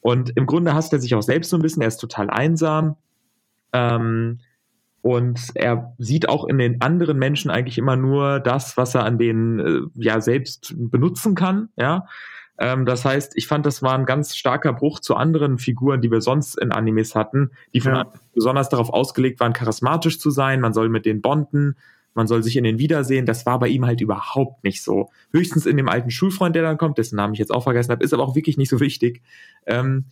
Und 0.00 0.36
im 0.36 0.46
Grunde 0.46 0.74
hasst 0.74 0.92
er 0.92 0.98
sich 0.98 1.14
auch 1.14 1.22
selbst 1.22 1.50
so 1.50 1.56
ein 1.56 1.62
bisschen, 1.62 1.82
er 1.82 1.88
ist 1.88 1.98
total 1.98 2.28
einsam. 2.28 2.96
Ähm, 3.72 4.40
und 5.02 5.52
er 5.54 5.94
sieht 5.98 6.28
auch 6.28 6.44
in 6.46 6.58
den 6.58 6.80
anderen 6.80 7.18
Menschen 7.18 7.50
eigentlich 7.50 7.78
immer 7.78 7.96
nur 7.96 8.40
das, 8.40 8.76
was 8.76 8.94
er 8.94 9.04
an 9.04 9.18
denen 9.18 9.58
äh, 9.60 9.80
ja 9.94 10.20
selbst 10.20 10.74
benutzen 10.76 11.34
kann, 11.34 11.68
ja. 11.76 12.06
Ähm, 12.58 12.84
das 12.84 13.04
heißt, 13.04 13.32
ich 13.36 13.46
fand, 13.46 13.64
das 13.64 13.82
war 13.82 13.94
ein 13.94 14.04
ganz 14.04 14.36
starker 14.36 14.72
Bruch 14.72 14.98
zu 14.98 15.14
anderen 15.14 15.58
Figuren, 15.58 16.00
die 16.00 16.10
wir 16.10 16.20
sonst 16.20 16.58
in 16.58 16.72
Animes 16.72 17.14
hatten, 17.14 17.52
die 17.72 17.80
von 17.80 17.94
ja. 17.94 18.12
besonders 18.34 18.68
darauf 18.68 18.90
ausgelegt 18.90 19.38
waren, 19.38 19.52
charismatisch 19.52 20.18
zu 20.18 20.30
sein. 20.30 20.60
Man 20.60 20.74
soll 20.74 20.88
mit 20.88 21.06
denen 21.06 21.22
bonden, 21.22 21.76
man 22.14 22.26
soll 22.26 22.42
sich 22.42 22.56
in 22.56 22.64
den 22.64 22.80
wiedersehen. 22.80 23.26
Das 23.26 23.46
war 23.46 23.60
bei 23.60 23.68
ihm 23.68 23.86
halt 23.86 24.00
überhaupt 24.00 24.64
nicht 24.64 24.82
so. 24.82 25.10
Höchstens 25.32 25.66
in 25.66 25.76
dem 25.76 25.88
alten 25.88 26.10
Schulfreund, 26.10 26.56
der 26.56 26.64
dann 26.64 26.78
kommt, 26.78 26.98
dessen 26.98 27.14
Namen 27.14 27.32
ich 27.32 27.38
jetzt 27.38 27.54
auch 27.54 27.62
vergessen 27.62 27.92
habe, 27.92 28.02
ist 28.02 28.12
aber 28.12 28.24
auch 28.24 28.34
wirklich 28.34 28.56
nicht 28.56 28.70
so 28.70 28.80
wichtig. 28.80 29.22
Ähm, 29.66 30.06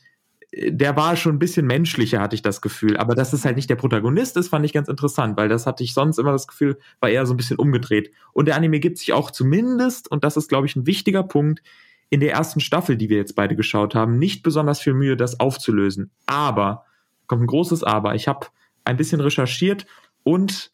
der 0.56 0.96
war 0.96 1.16
schon 1.16 1.36
ein 1.36 1.38
bisschen 1.38 1.66
menschlicher, 1.66 2.20
hatte 2.20 2.34
ich 2.34 2.42
das 2.42 2.62
Gefühl. 2.62 2.96
Aber 2.96 3.14
dass 3.14 3.32
es 3.32 3.44
halt 3.44 3.56
nicht 3.56 3.68
der 3.68 3.76
Protagonist 3.76 4.36
ist, 4.36 4.48
fand 4.48 4.64
ich 4.64 4.72
ganz 4.72 4.88
interessant, 4.88 5.36
weil 5.36 5.48
das 5.48 5.66
hatte 5.66 5.84
ich 5.84 5.92
sonst 5.92 6.18
immer 6.18 6.32
das 6.32 6.46
Gefühl, 6.46 6.78
war 7.00 7.10
eher 7.10 7.26
so 7.26 7.34
ein 7.34 7.36
bisschen 7.36 7.58
umgedreht. 7.58 8.10
Und 8.32 8.48
der 8.48 8.56
Anime 8.56 8.80
gibt 8.80 8.98
sich 8.98 9.12
auch 9.12 9.30
zumindest, 9.30 10.10
und 10.10 10.24
das 10.24 10.36
ist, 10.36 10.48
glaube 10.48 10.66
ich, 10.66 10.74
ein 10.74 10.86
wichtiger 10.86 11.22
Punkt, 11.22 11.62
in 12.08 12.20
der 12.20 12.32
ersten 12.32 12.60
Staffel, 12.60 12.96
die 12.96 13.08
wir 13.10 13.16
jetzt 13.16 13.34
beide 13.34 13.56
geschaut 13.56 13.94
haben, 13.94 14.18
nicht 14.18 14.42
besonders 14.42 14.80
viel 14.80 14.94
Mühe, 14.94 15.16
das 15.16 15.40
aufzulösen. 15.40 16.10
Aber, 16.24 16.84
kommt 17.26 17.42
ein 17.42 17.48
großes 17.48 17.82
Aber, 17.82 18.14
ich 18.14 18.28
habe 18.28 18.46
ein 18.84 18.96
bisschen 18.96 19.20
recherchiert 19.20 19.86
und 20.22 20.72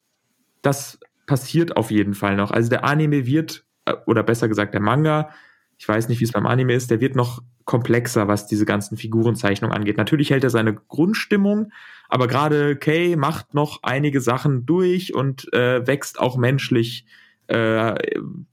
das 0.61 1.01
passiert 1.27 1.77
auf 1.77 1.91
jeden 1.91 2.15
Fall 2.15 2.37
noch. 2.37 2.51
Also 2.51 2.69
der 2.69 2.85
Anime 2.85 3.27
wird, 3.27 3.65
äh, 3.87 3.95
oder 4.07 4.23
besser 4.23 4.49
gesagt 4.49 4.75
der 4.75 4.81
Manga, 4.81 5.31
ich 5.79 5.89
weiß 5.89 6.09
nicht, 6.09 6.21
wie 6.21 6.25
es 6.25 6.33
beim 6.33 6.47
Anime 6.47 6.75
ist, 6.75 6.91
der 6.91 7.01
wird 7.01 7.17
noch 7.17 7.43
komplexer, 7.65 8.29
was 8.29 8.47
diese 8.47 8.65
ganzen 8.65 8.97
Figurenzeichnungen 8.97 9.77
angeht. 9.77 9.97
Natürlich 9.97 10.31
hält 10.31 10.45
er 10.45 10.51
seine 10.51 10.75
Grundstimmung, 10.75 11.73
aber 12.09 12.27
gerade 12.27 12.77
Kay 12.77 13.17
macht 13.17 13.55
noch 13.55 13.81
einige 13.83 14.21
Sachen 14.21 14.67
durch 14.67 15.15
und 15.15 15.53
äh, 15.53 15.87
wächst 15.87 16.21
auch 16.21 16.37
menschlich, 16.37 17.07
äh, 17.49 17.95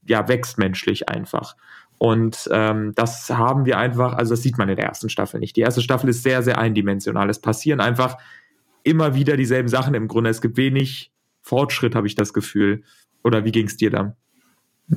ja, 0.06 0.28
wächst 0.28 0.58
menschlich 0.58 1.08
einfach. 1.08 1.56
Und 1.98 2.48
ähm, 2.50 2.92
das 2.94 3.28
haben 3.28 3.66
wir 3.66 3.76
einfach, 3.76 4.14
also 4.14 4.30
das 4.30 4.42
sieht 4.42 4.56
man 4.56 4.70
in 4.70 4.76
der 4.76 4.86
ersten 4.86 5.10
Staffel 5.10 5.38
nicht. 5.38 5.56
Die 5.56 5.60
erste 5.60 5.82
Staffel 5.82 6.08
ist 6.08 6.22
sehr, 6.22 6.42
sehr 6.42 6.56
eindimensional. 6.56 7.28
Es 7.28 7.40
passieren 7.40 7.80
einfach 7.80 8.16
immer 8.82 9.14
wieder 9.14 9.36
dieselben 9.36 9.68
Sachen 9.68 9.92
im 9.92 10.08
Grunde. 10.08 10.30
Es 10.30 10.40
gibt 10.40 10.56
wenig 10.56 11.12
Fortschritt, 11.42 11.94
habe 11.94 12.06
ich 12.06 12.14
das 12.14 12.32
Gefühl. 12.32 12.84
Oder 13.22 13.44
wie 13.44 13.52
ging 13.52 13.66
es 13.66 13.76
dir 13.76 13.90
dann? 13.90 14.14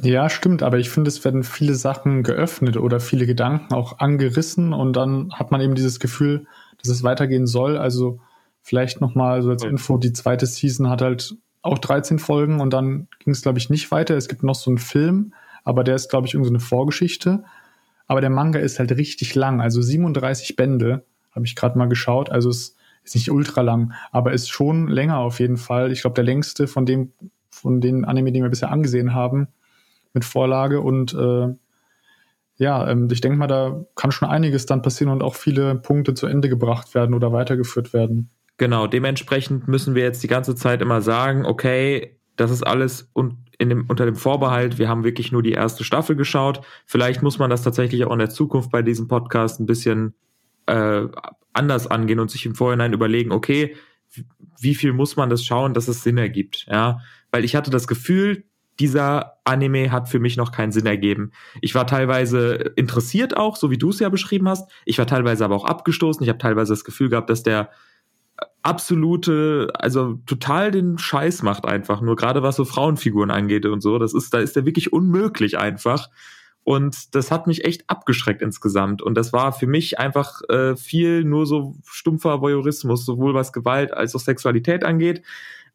Ja, 0.01 0.29
stimmt, 0.29 0.63
aber 0.63 0.79
ich 0.79 0.89
finde, 0.89 1.09
es 1.09 1.23
werden 1.23 1.43
viele 1.43 1.75
Sachen 1.75 2.23
geöffnet 2.23 2.77
oder 2.77 3.00
viele 3.00 3.27
Gedanken 3.27 3.73
auch 3.75 4.00
angerissen 4.00 4.73
und 4.73 4.93
dann 4.95 5.31
hat 5.33 5.51
man 5.51 5.62
eben 5.62 5.75
dieses 5.75 6.00
Gefühl, 6.00 6.47
dass 6.81 6.89
es 6.89 7.03
weitergehen 7.03 7.45
soll. 7.45 7.77
Also 7.77 8.19
vielleicht 8.63 9.01
nochmal 9.01 9.43
so 9.43 9.51
als 9.51 9.63
Info, 9.63 9.97
die 9.97 10.13
zweite 10.13 10.47
Season 10.47 10.89
hat 10.89 11.03
halt 11.03 11.35
auch 11.62 11.77
13 11.77 12.17
Folgen 12.17 12.59
und 12.59 12.73
dann 12.73 13.07
ging 13.19 13.33
es, 13.33 13.43
glaube 13.43 13.59
ich, 13.59 13.69
nicht 13.69 13.91
weiter. 13.91 14.17
Es 14.17 14.27
gibt 14.27 14.41
noch 14.41 14.55
so 14.55 14.71
einen 14.71 14.79
Film, 14.79 15.33
aber 15.63 15.83
der 15.83 15.95
ist, 15.95 16.09
glaube 16.09 16.25
ich, 16.25 16.33
irgendeine 16.33 16.59
so 16.59 16.65
Vorgeschichte. 16.65 17.43
Aber 18.07 18.19
der 18.19 18.31
Manga 18.31 18.59
ist 18.59 18.79
halt 18.79 18.91
richtig 18.91 19.35
lang, 19.35 19.62
also 19.62 19.81
37 19.81 20.55
Bände, 20.55 21.05
habe 21.31 21.45
ich 21.45 21.55
gerade 21.55 21.77
mal 21.77 21.88
geschaut. 21.88 22.31
Also 22.31 22.50
es 22.50 22.75
ist 23.03 23.15
nicht 23.15 23.31
ultra 23.31 23.62
lang, 23.62 23.93
aber 24.12 24.33
ist 24.33 24.50
schon 24.50 24.88
länger 24.88 25.19
auf 25.19 25.39
jeden 25.39 25.57
Fall. 25.57 25.91
Ich 25.91 26.01
glaube, 26.01 26.15
der 26.15 26.23
längste 26.23 26.67
von 26.67 26.85
dem, 26.88 27.12
von 27.51 27.79
den 27.79 28.05
Anime, 28.05 28.31
die 28.31 28.41
wir 28.41 28.50
bisher 28.50 28.71
angesehen 28.71 29.13
haben, 29.13 29.47
mit 30.13 30.25
Vorlage 30.25 30.82
und 30.82 31.13
äh, 31.13 31.53
ja, 32.58 32.88
ähm, 32.88 33.08
ich 33.12 33.22
denke 33.22 33.38
mal, 33.38 33.48
da 33.48 33.84
kann 33.96 34.12
schon 34.12 34.29
einiges 34.29 34.65
dann 34.65 34.82
passieren 34.82 35.12
und 35.12 35.24
auch 35.24 35.36
viele 35.36 35.75
Punkte 35.75 36.13
zu 36.13 36.27
Ende 36.27 36.50
gebracht 36.50 36.93
werden 36.93 37.15
oder 37.15 37.34
weitergeführt 37.34 37.93
werden. 37.93 38.29
Genau, 38.58 38.88
dementsprechend 38.88 39.67
müssen 39.67 39.96
wir 39.96 40.03
jetzt 40.03 40.22
die 40.24 40.27
ganze 40.27 40.55
Zeit 40.55 40.82
immer 40.82 41.01
sagen, 41.01 41.46
okay, 41.46 42.20
das 42.36 42.51
ist 42.51 42.65
alles 42.65 43.12
in 43.58 43.70
dem, 43.70 43.86
unter 43.88 44.05
dem 44.05 44.15
Vorbehalt, 44.15 44.77
wir 44.77 44.89
haben 44.89 45.03
wirklich 45.03 45.32
nur 45.32 45.43
die 45.43 45.51
erste 45.51 45.84
Staffel 45.84 46.15
geschaut. 46.15 46.62
Vielleicht 46.86 47.22
muss 47.22 47.39
man 47.39 47.50
das 47.50 47.63
tatsächlich 47.63 48.05
auch 48.05 48.13
in 48.13 48.20
der 48.20 48.29
Zukunft 48.29 48.72
bei 48.72 48.82
diesem 48.82 49.08
Podcast 49.08 49.60
ein 49.60 49.65
bisschen 49.65 50.13
äh, 50.65 51.05
anders 51.53 51.88
angehen 51.88 52.20
und 52.20 52.32
sich 52.32 52.46
im 52.46 52.55
Vorhinein 52.55 52.93
überlegen, 52.93 53.32
okay, 53.32 53.75
wie 54.60 54.75
viel 54.75 54.93
muss 54.93 55.15
man 55.15 55.29
das 55.29 55.43
schauen, 55.43 55.74
dass 55.74 55.88
es 55.88 56.03
Sinn 56.03 56.17
ergibt, 56.17 56.67
ja? 56.70 57.00
Weil 57.32 57.43
ich 57.43 57.55
hatte 57.55 57.72
das 57.72 57.88
Gefühl, 57.88 58.43
dieser 58.79 59.37
Anime 59.43 59.91
hat 59.91 60.09
für 60.09 60.19
mich 60.19 60.37
noch 60.37 60.51
keinen 60.51 60.71
Sinn 60.71 60.85
ergeben. 60.85 61.31
Ich 61.61 61.75
war 61.75 61.85
teilweise 61.85 62.53
interessiert 62.75 63.37
auch, 63.37 63.55
so 63.55 63.69
wie 63.69 63.77
du 63.77 63.89
es 63.89 63.99
ja 63.99 64.09
beschrieben 64.09 64.49
hast. 64.49 64.69
Ich 64.85 64.97
war 64.97 65.07
teilweise 65.07 65.45
aber 65.45 65.55
auch 65.55 65.65
abgestoßen. 65.65 66.23
Ich 66.23 66.29
habe 66.29 66.39
teilweise 66.39 66.73
das 66.73 66.83
Gefühl 66.83 67.09
gehabt, 67.09 67.29
dass 67.29 67.43
der 67.43 67.69
absolute, 68.63 69.69
also 69.75 70.19
total 70.25 70.71
den 70.71 70.97
Scheiß 70.97 71.43
macht 71.43 71.65
einfach. 71.65 72.01
Nur 72.01 72.15
gerade 72.15 72.41
was 72.41 72.55
so 72.55 72.65
Frauenfiguren 72.65 73.31
angeht 73.31 73.65
und 73.65 73.81
so, 73.81 73.99
das 73.99 74.13
ist, 74.13 74.33
da 74.33 74.39
ist 74.39 74.55
der 74.55 74.65
wirklich 74.65 74.91
unmöglich 74.91 75.57
einfach. 75.57 76.09
Und 76.63 77.13
das 77.13 77.29
hat 77.29 77.45
mich 77.45 77.65
echt 77.65 77.89
abgeschreckt 77.89 78.41
insgesamt. 78.41 79.01
Und 79.01 79.15
das 79.15 79.33
war 79.33 79.51
für 79.51 79.67
mich 79.67 79.99
einfach 79.99 80.41
äh, 80.47 80.77
viel 80.77 81.25
nur 81.25 81.45
so 81.45 81.75
stumpfer 81.85 82.41
Voyeurismus, 82.41 83.05
sowohl 83.05 83.33
was 83.33 83.51
Gewalt 83.51 83.93
als 83.93 84.15
auch 84.15 84.21
Sexualität 84.21 84.85
angeht. 84.85 85.23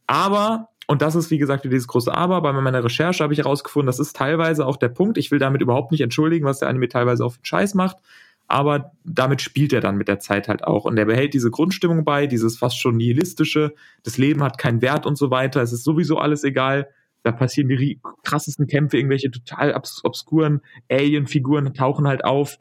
Aber, 0.07 0.71
und 0.89 1.03
das 1.03 1.15
ist 1.15 1.31
wie 1.31 1.39
gesagt 1.39 1.65
dieses 1.65 1.87
große 1.87 2.13
Aber, 2.13 2.43
bei 2.43 2.53
meiner 2.53 2.83
Recherche 2.83 3.23
habe 3.23 3.33
ich 3.33 3.39
herausgefunden, 3.39 3.87
das 3.87 4.01
ist 4.01 4.17
teilweise 4.17 4.67
auch 4.67 4.77
der 4.77 4.89
Punkt. 4.89 5.19
Ich 5.19 5.31
will 5.31 5.39
damit 5.39 5.63
überhaupt 5.63 5.93
nicht 5.93 6.01
entschuldigen, 6.01 6.47
was 6.47 6.59
der 6.59 6.69
Anime 6.69 6.89
teilweise 6.89 7.25
auf 7.25 7.37
den 7.37 7.45
Scheiß 7.45 7.75
macht. 7.75 7.99
Aber 8.47 8.93
damit 9.05 9.43
spielt 9.43 9.75
er 9.75 9.83
dann 9.83 9.97
mit 9.97 10.09
der 10.09 10.19
Zeit 10.19 10.49
halt 10.49 10.65
auch. 10.65 10.87
Und 10.87 10.97
er 10.97 11.05
behält 11.05 11.35
diese 11.35 11.51
Grundstimmung 11.51 12.05
bei, 12.05 12.27
dieses 12.27 12.57
fast 12.57 12.81
schon 12.81 12.97
nihilistische, 12.97 13.75
das 14.03 14.17
Leben 14.17 14.43
hat 14.43 14.57
keinen 14.57 14.81
Wert 14.81 15.05
und 15.05 15.17
so 15.17 15.31
weiter. 15.31 15.61
Es 15.61 15.73
ist 15.73 15.85
sowieso 15.85 16.17
alles 16.17 16.43
egal 16.43 16.89
da 17.23 17.33
passieren 17.33 17.69
die 17.69 18.01
krassesten 18.25 18.67
Kämpfe, 18.67 18.97
irgendwelche 18.97 19.31
total 19.31 19.75
obs 19.75 20.05
obskuren 20.05 20.61
Alien-Figuren 20.91 21.75
tauchen 21.75 22.07
halt 22.07 22.25
auf. 22.25 22.59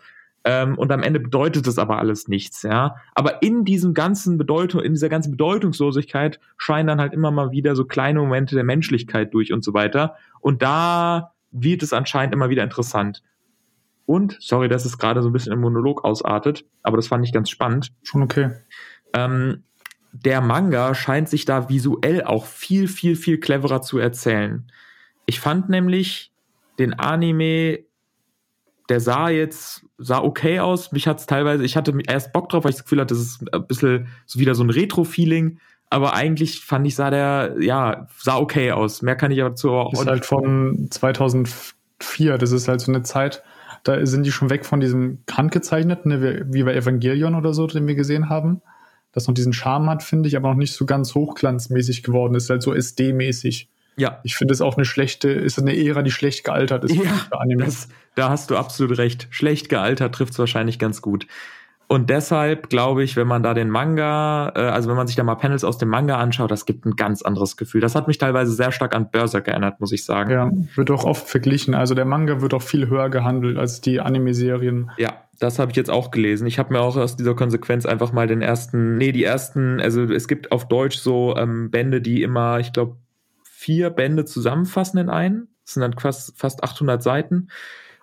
Ähm, 0.50 0.77
und 0.77 0.94
am 0.94 1.04
Ende 1.04 1.20
bedeutet 1.20 1.68
das 1.68 1.77
aber 1.77 2.00
alles 2.00 2.30
nichts, 2.30 2.63
ja. 2.63 2.96
Aber 3.13 3.42
in 3.44 3.66
diesem 3.66 3.94
ganzen 3.94 4.38
Bedeutung, 4.38 4.80
in 4.82 4.94
dieser 4.94 5.10
ganzen 5.10 5.32
Bedeutungslosigkeit 5.32 6.39
scheinen 6.56 6.88
dann 6.88 7.01
halt 7.01 7.13
immer 7.13 7.32
mal 7.32 7.51
wieder 7.51 7.75
so 7.75 7.84
kleine 7.84 8.22
Momente 8.22 8.56
der 8.56 8.63
Menschlichkeit 8.63 9.34
durch 9.34 9.51
und 9.51 9.62
so 9.62 9.74
weiter. 9.74 10.16
Und 10.39 10.62
da 10.62 11.34
wird 11.51 11.84
es 11.84 11.92
anscheinend 11.92 12.34
immer 12.34 12.50
wieder 12.50 12.63
interessant. 12.63 13.24
Und, 14.06 14.38
sorry, 14.39 14.70
dass 14.70 14.86
es 14.86 14.98
gerade 14.98 15.22
so 15.22 15.27
ein 15.27 15.34
bisschen 15.34 15.51
im 15.51 15.60
Monolog 15.60 16.06
ausartet, 16.06 16.63
aber 16.82 16.96
das 16.96 17.08
fand 17.08 17.25
ich 17.25 17.34
ganz 17.34 17.50
spannend. 17.50 17.92
Schon 18.04 18.24
okay. 18.24 18.51
Ähm, 19.13 19.63
der 20.13 20.39
Manga 20.39 20.96
scheint 20.96 21.27
sich 21.27 21.44
da 21.44 21.68
visuell 21.68 22.24
auch 22.24 22.46
viel, 22.46 22.88
viel, 22.88 23.18
viel 23.18 23.38
cleverer 23.38 23.82
zu 23.82 23.98
erzählen. 23.98 24.72
Ich 25.25 25.42
fand 25.42 25.68
nämlich 25.68 26.32
den 26.80 26.94
Anime, 26.94 27.80
der 28.89 29.00
sah 29.00 29.29
jetzt, 29.29 29.86
sah 29.98 30.22
okay 30.22 30.60
aus. 30.60 30.91
Mich 30.91 31.08
hat 31.08 31.20
es 31.20 31.25
teilweise, 31.25 31.63
ich 31.63 31.75
hatte 31.75 31.94
erst 32.08 32.34
Bock 32.34 32.50
drauf, 32.50 32.63
weil 32.63 32.72
ich 32.72 32.77
das 32.77 32.86
Gefühl 32.86 33.01
hatte, 33.01 33.13
das 33.13 33.24
ist 33.24 33.53
ein 33.53 33.67
bisschen 33.67 34.08
so 34.25 34.39
wieder 34.39 34.56
so 34.56 34.63
ein 34.63 34.70
Retro-Feeling. 34.70 35.60
Aber 35.89 36.13
eigentlich 36.13 36.62
fand 36.62 36.86
ich, 36.88 36.96
sah 36.96 37.10
der, 37.10 37.56
ja, 37.60 38.08
sah 38.17 38.38
okay 38.38 38.72
aus. 38.72 39.01
Mehr 39.01 39.15
kann 39.15 39.32
ich 39.32 39.41
aber 39.41 39.56
zu. 39.56 39.70
Das 39.91 40.01
ist 40.01 40.08
halt 40.08 40.25
von 40.25 40.88
2004. 40.89 42.38
Das 42.38 42.51
ist 42.51 42.67
halt 42.67 42.82
so 42.82 42.91
eine 42.91 43.03
Zeit, 43.03 43.44
da 43.84 44.06
sind 44.06 44.25
die 44.25 44.32
schon 44.32 44.50
weg 44.50 44.65
von 44.65 44.79
diesem 44.79 45.20
handgezeichneten, 45.32 46.12
ne, 46.12 46.46
wie 46.50 46.63
bei 46.63 46.74
Evangelion 46.74 47.36
oder 47.36 47.53
so, 47.53 47.67
den 47.67 47.88
wir 47.88 47.96
gesehen 47.96 48.29
haben 48.29 48.62
das 49.17 49.27
noch 49.27 49.34
diesen 49.34 49.53
Charme 49.53 49.89
hat, 49.89 50.03
finde 50.03 50.29
ich, 50.29 50.38
aber 50.38 50.50
noch 50.50 50.58
nicht 50.58 50.74
so 50.74 50.86
ganz 50.86 51.15
hochglanzmäßig 51.15 52.03
geworden 52.03 52.36
ist, 52.36 52.51
halt 52.51 52.62
so 52.62 52.72
SD-mäßig. 52.72 53.67
Ja. 53.98 54.20
Ich 54.24 54.36
finde 54.36 54.54
es 54.54 54.62
auch 54.62 54.77
eine 54.77 54.86
schlechte, 54.86 55.30
ist 55.30 55.60
eine 55.60 55.75
Ära, 55.75 56.04
die 56.04 56.12
schlecht 56.12 56.44
gealtert 56.44 56.84
ist. 56.84 56.96
Ja, 56.96 57.27
das, 57.58 57.89
da 58.16 58.30
hast 58.30 58.51
du 58.51 58.58
absolut 58.58 58.98
recht. 58.98 59.27
Schlecht 59.32 59.70
gealtert 59.70 60.16
trifft 60.16 60.34
es 60.34 60.39
wahrscheinlich 60.39 60.80
ganz 60.80 61.01
gut. 61.01 61.27
Und 61.89 62.10
deshalb 62.10 62.70
glaube 62.70 63.04
ich, 63.04 63.16
wenn 63.16 63.27
man 63.27 63.44
da 63.44 63.54
den 63.54 63.70
Manga, 63.70 64.51
äh, 64.56 64.60
also 64.60 64.89
wenn 64.89 64.98
man 64.98 65.08
sich 65.08 65.16
da 65.16 65.24
mal 65.24 65.36
Panels 65.36 65.63
aus 65.63 65.77
dem 65.77 65.88
Manga 65.88 66.18
anschaut, 66.18 66.51
das 66.51 66.66
gibt 66.66 66.86
ein 66.86 66.98
ganz 66.98 67.22
anderes 67.22 67.56
Gefühl. 67.56 67.80
Das 67.80 67.96
hat 67.96 68.08
mich 68.08 68.18
teilweise 68.18 68.51
sehr 68.51 68.74
stark 68.74 68.94
an 68.94 69.10
Berserk 69.10 69.48
erinnert, 69.48 69.80
muss 69.80 69.94
ich 69.94 70.04
sagen. 70.04 70.32
Ja, 70.32 70.51
wird 70.75 70.92
auch 70.92 71.06
oft 71.06 71.30
verglichen. 71.30 71.74
Also 71.75 71.96
der 71.96 72.04
Manga 72.04 72.42
wird 72.42 72.54
auch 72.54 72.62
viel 72.62 72.89
höher 72.89 73.10
gehandelt 73.10 73.58
als 73.58 73.80
die 73.80 74.01
Anime-Serien. 74.01 74.92
Ja, 74.98 75.24
das 75.39 75.60
habe 75.60 75.72
ich 75.72 75.77
jetzt 75.77 75.89
auch 75.89 76.12
gelesen. 76.12 76.46
Ich 76.46 76.60
habe 76.60 76.74
mir 76.74 76.82
auch 76.82 76.98
aus 76.98 77.16
dieser 77.16 77.36
Konsequenz 77.36 77.86
einfach 77.86 78.12
mal 78.12 78.27
den 78.27 78.42
ersten, 78.42 78.98
nee, 78.98 79.13
die 79.13 79.24
ersten, 79.24 79.80
also 79.80 80.04
es 80.04 80.27
gibt 80.27 80.51
auf 80.51 80.68
Deutsch 80.68 80.98
so 80.98 81.38
ähm, 81.38 81.72
Bände, 81.72 82.01
die 82.01 82.22
immer, 82.22 82.60
ich 82.60 82.74
glaube, 82.74 82.98
vier 83.68 83.90
Bände 83.90 84.24
zusammenfassen 84.24 84.98
in 84.98 85.10
einen. 85.10 85.50
Das 85.66 85.74
sind 85.74 85.82
dann 85.82 85.92
fast, 85.92 86.40
fast 86.40 86.64
800 86.64 87.04
Seiten. 87.04 87.50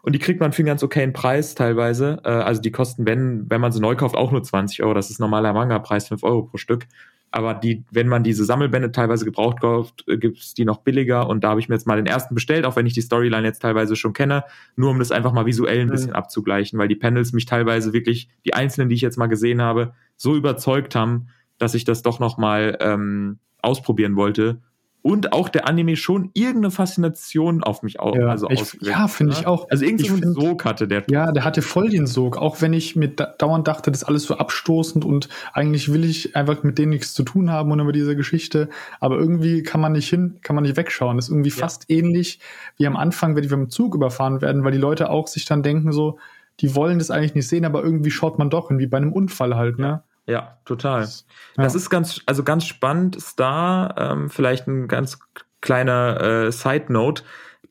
Und 0.02 0.12
die 0.14 0.18
kriegt 0.18 0.38
man 0.38 0.52
für 0.52 0.60
einen 0.60 0.66
ganz 0.66 0.82
okayen 0.82 1.14
Preis 1.14 1.54
teilweise. 1.54 2.20
Äh, 2.22 2.28
also 2.28 2.60
die 2.60 2.70
kosten, 2.70 3.06
wenn, 3.06 3.48
wenn 3.48 3.62
man 3.62 3.72
sie 3.72 3.80
neu 3.80 3.96
kauft, 3.96 4.14
auch 4.14 4.30
nur 4.30 4.42
20 4.42 4.82
Euro. 4.82 4.92
Das 4.92 5.08
ist 5.08 5.20
normaler 5.20 5.54
Manga-Preis, 5.54 6.08
5 6.08 6.22
Euro 6.22 6.42
pro 6.42 6.58
Stück. 6.58 6.86
Aber 7.30 7.54
die, 7.54 7.82
wenn 7.90 8.08
man 8.08 8.22
diese 8.22 8.44
Sammelbände 8.44 8.92
teilweise 8.92 9.24
gebraucht 9.24 9.62
kauft, 9.62 10.04
äh, 10.06 10.18
gibt 10.18 10.36
es 10.36 10.52
die 10.52 10.66
noch 10.66 10.82
billiger. 10.82 11.30
Und 11.30 11.42
da 11.42 11.48
habe 11.48 11.60
ich 11.60 11.70
mir 11.70 11.76
jetzt 11.76 11.86
mal 11.86 11.96
den 11.96 12.04
ersten 12.04 12.34
bestellt, 12.34 12.66
auch 12.66 12.76
wenn 12.76 12.84
ich 12.84 12.92
die 12.92 13.00
Storyline 13.00 13.46
jetzt 13.46 13.62
teilweise 13.62 13.96
schon 13.96 14.12
kenne, 14.12 14.44
nur 14.76 14.90
um 14.90 14.98
das 14.98 15.12
einfach 15.12 15.32
mal 15.32 15.46
visuell 15.46 15.80
ein 15.80 15.88
bisschen 15.88 16.10
mhm. 16.10 16.16
abzugleichen, 16.16 16.78
weil 16.78 16.88
die 16.88 16.94
Panels 16.94 17.32
mich 17.32 17.46
teilweise 17.46 17.94
wirklich, 17.94 18.28
die 18.44 18.52
einzelnen, 18.52 18.90
die 18.90 18.96
ich 18.96 19.00
jetzt 19.00 19.16
mal 19.16 19.28
gesehen 19.28 19.62
habe, 19.62 19.94
so 20.18 20.36
überzeugt 20.36 20.94
haben, 20.94 21.28
dass 21.56 21.74
ich 21.74 21.86
das 21.86 22.02
doch 22.02 22.20
noch 22.20 22.36
mal 22.36 22.76
ähm, 22.82 23.38
ausprobieren 23.62 24.16
wollte 24.16 24.60
und 25.06 25.34
auch 25.34 25.50
der 25.50 25.68
Anime 25.68 25.96
schon 25.96 26.30
irgendeine 26.32 26.70
Faszination 26.70 27.62
auf 27.62 27.82
mich 27.82 28.00
auch, 28.00 28.16
ja, 28.16 28.28
also 28.28 28.48
ich, 28.48 28.78
Ja, 28.80 29.06
finde 29.06 29.34
ich 29.34 29.46
auch. 29.46 29.68
Also 29.68 29.84
irgendwie 29.84 30.08
so 30.08 30.14
einen 30.14 30.32
Sog 30.32 30.64
hatte 30.64 30.88
der. 30.88 31.04
Ja, 31.10 31.30
der 31.30 31.44
hatte 31.44 31.60
voll 31.60 31.90
den 31.90 32.06
Sog. 32.06 32.38
Auch 32.38 32.62
wenn 32.62 32.72
ich 32.72 32.96
mit 32.96 33.22
dauernd 33.36 33.68
dachte, 33.68 33.90
das 33.90 34.00
ist 34.00 34.08
alles 34.08 34.22
so 34.22 34.38
abstoßend 34.38 35.04
und 35.04 35.28
eigentlich 35.52 35.92
will 35.92 36.06
ich 36.06 36.34
einfach 36.36 36.62
mit 36.62 36.78
denen 36.78 36.88
nichts 36.88 37.12
zu 37.12 37.22
tun 37.22 37.50
haben 37.50 37.70
und 37.70 37.80
über 37.80 37.92
diese 37.92 38.16
Geschichte. 38.16 38.70
Aber 38.98 39.18
irgendwie 39.18 39.62
kann 39.62 39.82
man 39.82 39.92
nicht 39.92 40.08
hin, 40.08 40.38
kann 40.40 40.56
man 40.56 40.62
nicht 40.62 40.78
wegschauen. 40.78 41.16
Das 41.16 41.26
ist 41.26 41.32
irgendwie 41.32 41.50
ja. 41.50 41.56
fast 41.56 41.90
ähnlich 41.90 42.40
wie 42.78 42.86
am 42.86 42.96
Anfang, 42.96 43.36
wenn 43.36 43.50
wir 43.50 43.58
mit 43.58 43.68
dem 43.68 43.70
Zug 43.70 43.94
überfahren 43.94 44.40
werden, 44.40 44.64
weil 44.64 44.72
die 44.72 44.78
Leute 44.78 45.10
auch 45.10 45.28
sich 45.28 45.44
dann 45.44 45.62
denken 45.62 45.92
so, 45.92 46.18
die 46.60 46.74
wollen 46.74 46.98
das 46.98 47.10
eigentlich 47.10 47.34
nicht 47.34 47.48
sehen, 47.48 47.66
aber 47.66 47.84
irgendwie 47.84 48.10
schaut 48.10 48.38
man 48.38 48.48
doch 48.48 48.68
hin, 48.68 48.78
wie 48.78 48.86
bei 48.86 48.96
einem 48.96 49.12
Unfall 49.12 49.54
halt, 49.54 49.78
ne? 49.78 50.02
Ja, 50.26 50.58
total. 50.64 51.02
Das, 51.02 51.26
ja. 51.56 51.64
das 51.64 51.74
ist 51.74 51.90
ganz, 51.90 52.20
also 52.26 52.42
ganz 52.42 52.66
spannend 52.66 53.20
Star, 53.20 53.94
ähm, 53.98 54.30
vielleicht 54.30 54.66
ein 54.66 54.88
ganz 54.88 55.18
kleiner 55.60 56.20
äh, 56.20 56.52
Side 56.52 56.86
Note. 56.92 57.22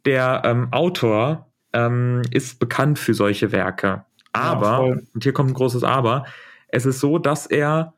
Der 0.05 0.41
ähm, 0.45 0.67
Autor 0.71 1.47
ähm, 1.71 2.21
ist 2.31 2.59
bekannt 2.59 2.99
für 2.99 3.13
solche 3.13 3.51
Werke. 3.51 4.05
Aber, 4.33 4.87
ja, 4.87 4.97
und 5.13 5.23
hier 5.23 5.33
kommt 5.33 5.51
ein 5.51 5.55
großes 5.55 5.83
Aber, 5.83 6.25
es 6.67 6.85
ist 6.85 6.99
so, 6.99 7.19
dass 7.19 7.45
er, 7.45 7.93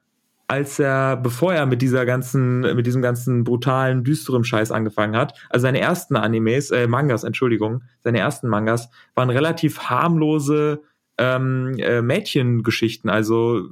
als 0.47 0.79
er, 0.79 1.15
bevor 1.17 1.53
er 1.53 1.65
mit 1.65 1.81
dieser 1.81 2.05
ganzen, 2.05 2.61
mit 2.61 2.85
diesem 2.85 3.01
ganzen 3.01 3.43
brutalen, 3.43 4.03
düsteren 4.03 4.43
Scheiß 4.43 4.71
angefangen 4.71 5.15
hat, 5.15 5.33
also 5.49 5.63
seine 5.63 5.79
ersten 5.79 6.15
Animes, 6.15 6.71
äh, 6.71 6.87
Mangas, 6.87 7.23
Entschuldigung, 7.23 7.83
seine 8.03 8.19
ersten 8.19 8.47
Mangas 8.47 8.89
waren 9.15 9.29
relativ 9.29 9.79
harmlose 9.79 10.81
ähm, 11.17 11.75
äh, 11.77 12.01
Mädchengeschichten, 12.01 13.09
also 13.09 13.69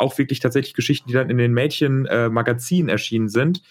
auch 0.00 0.18
wirklich 0.18 0.40
tatsächlich 0.40 0.74
Geschichten, 0.74 1.08
die 1.08 1.14
dann 1.14 1.30
in 1.30 1.38
den 1.38 1.52
Mädchen-Magazinen 1.52 2.88
äh, 2.88 2.92
erschienen 2.92 3.28
sind. 3.28 3.62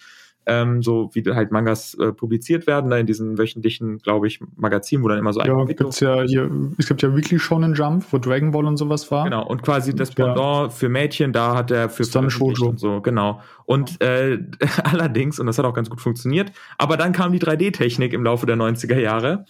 Ähm, 0.46 0.82
so 0.82 1.10
wie 1.12 1.22
halt 1.32 1.52
Mangas 1.52 1.94
äh, 1.94 2.12
publiziert 2.12 2.66
werden, 2.66 2.90
da 2.90 2.96
in 2.96 3.06
diesen 3.06 3.36
wöchentlichen, 3.36 3.98
glaube 3.98 4.26
ich, 4.26 4.40
Magazinen, 4.56 5.04
wo 5.04 5.08
dann 5.08 5.18
immer 5.18 5.34
so 5.34 5.42
ja, 5.42 5.64
gibt's 5.64 6.00
ja 6.00 6.22
hier, 6.22 6.50
es 6.78 6.88
gibt 6.88 7.02
ja 7.02 7.14
Weekly 7.14 7.38
Shonen 7.38 7.74
Jump, 7.74 8.06
wo 8.10 8.16
Dragon 8.16 8.50
Ball 8.50 8.64
und 8.64 8.78
sowas 8.78 9.10
war. 9.10 9.24
Genau, 9.24 9.46
und 9.46 9.62
quasi 9.62 9.94
das 9.94 10.12
Pendant 10.12 10.38
ja. 10.38 10.68
für 10.70 10.88
Mädchen, 10.88 11.34
da 11.34 11.54
hat 11.54 11.70
er 11.70 11.90
für 11.90 12.04
Shoujo. 12.04 12.70
und 12.70 12.80
so, 12.80 13.02
genau. 13.02 13.42
Und 13.66 14.00
äh, 14.00 14.38
allerdings, 14.84 15.38
und 15.38 15.46
das 15.46 15.58
hat 15.58 15.66
auch 15.66 15.74
ganz 15.74 15.90
gut 15.90 16.00
funktioniert, 16.00 16.52
aber 16.78 16.96
dann 16.96 17.12
kam 17.12 17.32
die 17.32 17.38
3D-Technik 17.38 18.14
im 18.14 18.24
Laufe 18.24 18.46
der 18.46 18.56
90er 18.56 18.98
Jahre 18.98 19.44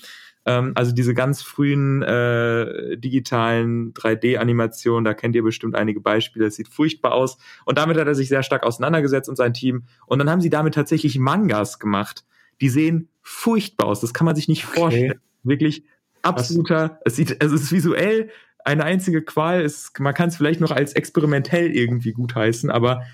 ähm, 0.51 0.73
also 0.75 0.93
diese 0.93 1.15
ganz 1.15 1.43
frühen 1.43 2.03
äh, 2.03 2.97
digitalen 2.97 3.95
3D-Animationen, 3.95 5.05
da 5.05 5.15
kennt 5.15 5.37
ihr 5.37 5.43
bestimmt 5.43 5.75
einige 5.75 6.01
Beispiele, 6.01 6.47
das 6.47 6.57
sieht 6.57 6.69
furchtbar 6.69 7.13
aus. 7.13 7.39
Und 7.65 7.79
damit 7.79 7.97
hat 7.97 8.07
er 8.07 8.15
sich 8.15 8.29
sehr 8.29 8.43
stark 8.43 8.65
auseinandergesetzt 8.65 9.29
und 9.29 9.37
sein 9.37 9.55
Team. 9.55 9.85
Und 10.07 10.19
dann 10.19 10.29
haben 10.29 10.41
sie 10.41 10.51
damit 10.51 10.75
tatsächlich 10.75 11.19
Mangas 11.19 11.79
gemacht. 11.79 12.25
Die 12.61 12.69
sehen 12.69 13.09
furchtbar 13.23 13.87
aus. 13.87 14.01
Das 14.01 14.13
kann 14.13 14.25
man 14.25 14.37
sich 14.37 14.49
nicht 14.49 14.67
okay. 14.67 14.81
vorstellen. 14.81 15.21
Wirklich 15.43 15.85
absoluter, 16.23 17.01
es 17.05 17.17
sieht, 17.17 17.41
also 17.43 17.55
es 17.55 17.63
ist 17.63 17.73
visuell 17.73 18.31
eine 18.65 18.85
einzige 18.85 19.23
Qual. 19.23 19.63
Es, 19.63 19.93
man 19.99 20.15
kann 20.15 20.29
es 20.29 20.37
vielleicht 20.37 20.61
noch 20.61 20.71
als 20.71 20.93
experimentell 20.93 21.71
irgendwie 21.71 22.13
gutheißen, 22.13 22.71
aber 22.71 23.05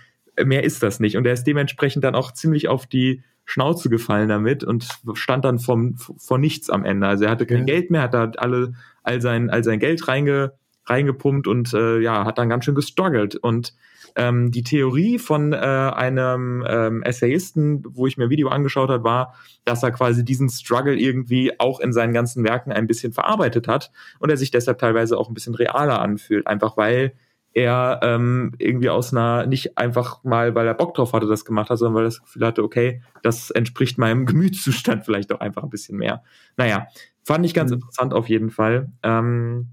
mehr 0.44 0.64
ist 0.64 0.82
das 0.82 1.00
nicht. 1.00 1.16
Und 1.16 1.26
er 1.26 1.34
ist 1.34 1.44
dementsprechend 1.44 2.02
dann 2.02 2.14
auch 2.14 2.32
ziemlich 2.32 2.68
auf 2.68 2.86
die 2.86 3.22
Schnauze 3.46 3.88
gefallen 3.88 4.28
damit 4.28 4.64
und 4.64 4.88
stand 5.14 5.44
dann 5.44 5.60
vom, 5.60 5.96
vor 5.96 6.36
nichts 6.36 6.68
am 6.68 6.84
Ende. 6.84 7.06
Also 7.06 7.24
er 7.24 7.30
hatte 7.30 7.46
kein 7.46 7.60
ja. 7.60 7.64
Geld 7.64 7.90
mehr, 7.90 8.02
hat 8.02 8.12
da 8.12 8.30
alle, 8.36 8.74
all 9.04 9.22
sein, 9.22 9.50
all 9.50 9.62
sein 9.62 9.78
Geld 9.78 10.06
reinge, 10.08 10.52
reingepumpt 10.84 11.46
und 11.46 11.72
äh, 11.72 12.00
ja, 12.00 12.24
hat 12.24 12.38
dann 12.38 12.48
ganz 12.48 12.64
schön 12.64 12.74
gestruggelt. 12.74 13.36
Und 13.36 13.72
ähm, 14.16 14.50
die 14.50 14.64
Theorie 14.64 15.18
von 15.20 15.52
äh, 15.52 15.56
einem 15.56 16.64
ähm, 16.68 17.02
Essayisten, 17.04 17.84
wo 17.88 18.08
ich 18.08 18.16
mir 18.16 18.24
ein 18.24 18.30
Video 18.30 18.48
angeschaut 18.48 18.90
habe, 18.90 19.04
war, 19.04 19.34
dass 19.64 19.82
er 19.84 19.92
quasi 19.92 20.24
diesen 20.24 20.48
Struggle 20.48 20.96
irgendwie 20.96 21.58
auch 21.60 21.78
in 21.78 21.92
seinen 21.92 22.12
ganzen 22.12 22.42
Werken 22.42 22.72
ein 22.72 22.88
bisschen 22.88 23.12
verarbeitet 23.12 23.68
hat 23.68 23.92
und 24.18 24.30
er 24.30 24.36
sich 24.36 24.50
deshalb 24.50 24.78
teilweise 24.78 25.18
auch 25.18 25.28
ein 25.28 25.34
bisschen 25.34 25.54
realer 25.54 26.00
anfühlt, 26.00 26.48
einfach 26.48 26.76
weil 26.76 27.12
er 27.56 28.00
ähm, 28.02 28.52
irgendwie 28.58 28.90
aus 28.90 29.14
einer, 29.14 29.46
nicht 29.46 29.78
einfach 29.78 30.22
mal, 30.24 30.54
weil 30.54 30.66
er 30.66 30.74
Bock 30.74 30.92
drauf 30.92 31.14
hatte, 31.14 31.26
das 31.26 31.46
gemacht 31.46 31.70
hat, 31.70 31.78
sondern 31.78 31.94
weil 31.94 32.02
er 32.02 32.08
das 32.08 32.20
Gefühl 32.20 32.44
hatte, 32.44 32.62
okay, 32.62 33.00
das 33.22 33.50
entspricht 33.50 33.96
meinem 33.96 34.26
Gemütszustand 34.26 35.06
vielleicht 35.06 35.32
auch 35.32 35.40
einfach 35.40 35.62
ein 35.62 35.70
bisschen 35.70 35.96
mehr. 35.96 36.22
Naja, 36.58 36.86
fand 37.24 37.46
ich 37.46 37.54
ganz 37.54 37.70
mhm. 37.70 37.76
interessant 37.76 38.12
auf 38.12 38.28
jeden 38.28 38.50
Fall. 38.50 38.92
Ähm, 39.02 39.68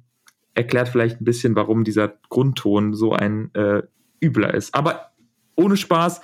erklärt 0.53 0.87
vielleicht 0.87 1.19
ein 1.19 1.25
bisschen, 1.25 1.57
warum 1.57 1.83
dieser 1.83 2.13
Grundton 2.29 2.93
so 2.93 3.11
ein 3.11 3.53
äh, 3.53 3.83
übler 4.23 4.53
ist. 4.53 4.73
Aber 4.73 5.11
ohne 5.57 5.75
Spaß, 5.75 6.21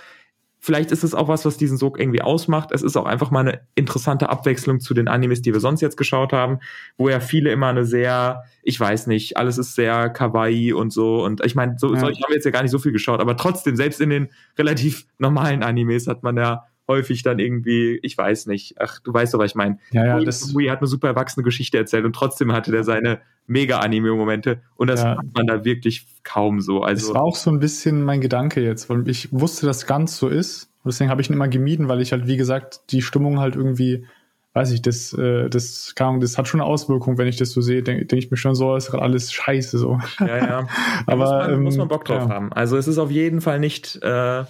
Vielleicht 0.61 0.91
ist 0.91 1.05
es 1.05 1.15
auch 1.15 1.29
was, 1.29 1.45
was 1.45 1.55
diesen 1.55 1.77
Sog 1.77 1.99
irgendwie 1.99 2.21
ausmacht. 2.21 2.71
Es 2.71 2.83
ist 2.83 2.97
auch 2.97 3.05
einfach 3.05 3.31
mal 3.31 3.39
eine 3.39 3.61
interessante 3.75 4.29
Abwechslung 4.29 4.81
zu 4.81 4.93
den 4.93 5.07
Animes, 5.07 5.41
die 5.41 5.53
wir 5.53 5.61
sonst 5.61 5.79
jetzt 5.79 5.95
geschaut 5.95 6.33
haben, 6.33 6.59
wo 6.97 7.07
ja 7.07 7.21
viele 7.21 7.51
immer 7.51 7.67
eine 7.67 7.85
sehr, 7.85 8.43
ich 8.61 8.77
weiß 8.77 9.07
nicht, 9.07 9.37
alles 9.37 9.57
ist 9.57 9.75
sehr 9.75 10.09
kawaii 10.09 10.73
und 10.73 10.91
so. 10.91 11.23
Und 11.23 11.45
ich 11.45 11.55
meine, 11.55 11.75
so, 11.77 11.93
ja. 11.93 11.99
solche 12.01 12.21
haben 12.21 12.29
wir 12.29 12.35
jetzt 12.35 12.45
ja 12.45 12.51
gar 12.51 12.61
nicht 12.61 12.71
so 12.71 12.79
viel 12.79 12.91
geschaut, 12.91 13.21
aber 13.21 13.37
trotzdem, 13.37 13.77
selbst 13.77 14.01
in 14.01 14.09
den 14.09 14.29
relativ 14.57 15.05
normalen 15.17 15.63
Animes 15.63 16.07
hat 16.07 16.23
man 16.23 16.35
ja 16.35 16.65
häufig 16.89 17.23
dann 17.23 17.39
irgendwie, 17.39 17.99
ich 18.03 18.17
weiß 18.17 18.47
nicht, 18.47 18.75
ach, 18.81 18.99
du 18.99 19.13
weißt 19.13 19.33
doch, 19.33 19.39
was 19.39 19.51
ich 19.51 19.55
meine. 19.55 19.79
Ja, 19.91 20.05
ja, 20.05 20.19
das 20.19 20.53
Wii 20.53 20.67
hat 20.67 20.79
eine 20.79 20.87
super 20.87 21.07
erwachsene 21.07 21.43
Geschichte 21.45 21.77
erzählt 21.77 22.03
und 22.03 22.13
trotzdem 22.13 22.51
hatte 22.51 22.71
der 22.71 22.83
seine 22.83 23.21
Mega-Anime-Momente 23.47 24.61
und 24.75 24.87
das 24.87 25.03
ja. 25.03 25.15
macht 25.15 25.33
man 25.33 25.47
da 25.47 25.63
wirklich 25.63 26.07
kaum 26.23 26.59
so. 26.59 26.83
Also, 26.83 27.07
das 27.07 27.15
war 27.15 27.23
auch 27.23 27.37
so 27.37 27.49
ein 27.51 27.59
bisschen 27.59 28.03
mein 28.03 28.19
Gedanke 28.19 28.61
jetzt, 28.61 28.89
weil 28.89 29.07
ich 29.07 29.29
wusste, 29.31 29.65
dass 29.65 29.85
ganz 29.85 30.17
so 30.17 30.27
ist 30.27 30.71
und 30.83 30.91
deswegen 30.91 31.09
habe 31.09 31.21
ich 31.21 31.29
ihn 31.29 31.33
immer 31.33 31.47
gemieden, 31.47 31.87
weil 31.87 32.01
ich 32.01 32.11
halt, 32.11 32.27
wie 32.27 32.37
gesagt, 32.37 32.91
die 32.91 33.01
Stimmung 33.01 33.39
halt 33.39 33.55
irgendwie 33.55 34.05
weiß 34.53 34.71
ich, 34.71 34.81
das, 34.81 35.13
äh, 35.13 35.49
das, 35.49 35.93
kann, 35.95 36.19
das 36.19 36.37
hat 36.37 36.47
schon 36.47 36.59
eine 36.59 36.69
Auswirkung, 36.69 37.17
wenn 37.17 37.27
ich 37.27 37.37
das 37.37 37.51
so 37.51 37.61
sehe, 37.61 37.83
denke 37.83 38.05
denk 38.05 38.23
ich 38.23 38.31
mir 38.31 38.37
schon 38.37 38.55
so, 38.55 38.75
ist 38.75 38.89
alles 38.89 39.31
scheiße 39.31 39.77
so. 39.77 39.99
Ja, 40.19 40.37
ja. 40.37 40.67
Aber 41.05 41.15
muss 41.17 41.29
man, 41.29 41.53
ähm, 41.53 41.63
muss 41.63 41.77
man 41.77 41.87
Bock 41.87 42.05
drauf 42.05 42.27
ja. 42.27 42.29
haben. 42.29 42.51
Also 42.51 42.75
es 42.75 42.87
ist 42.87 42.97
auf 42.97 43.11
jeden 43.11 43.41
Fall 43.41 43.59
nicht, 43.59 44.01
äh, 44.01 44.43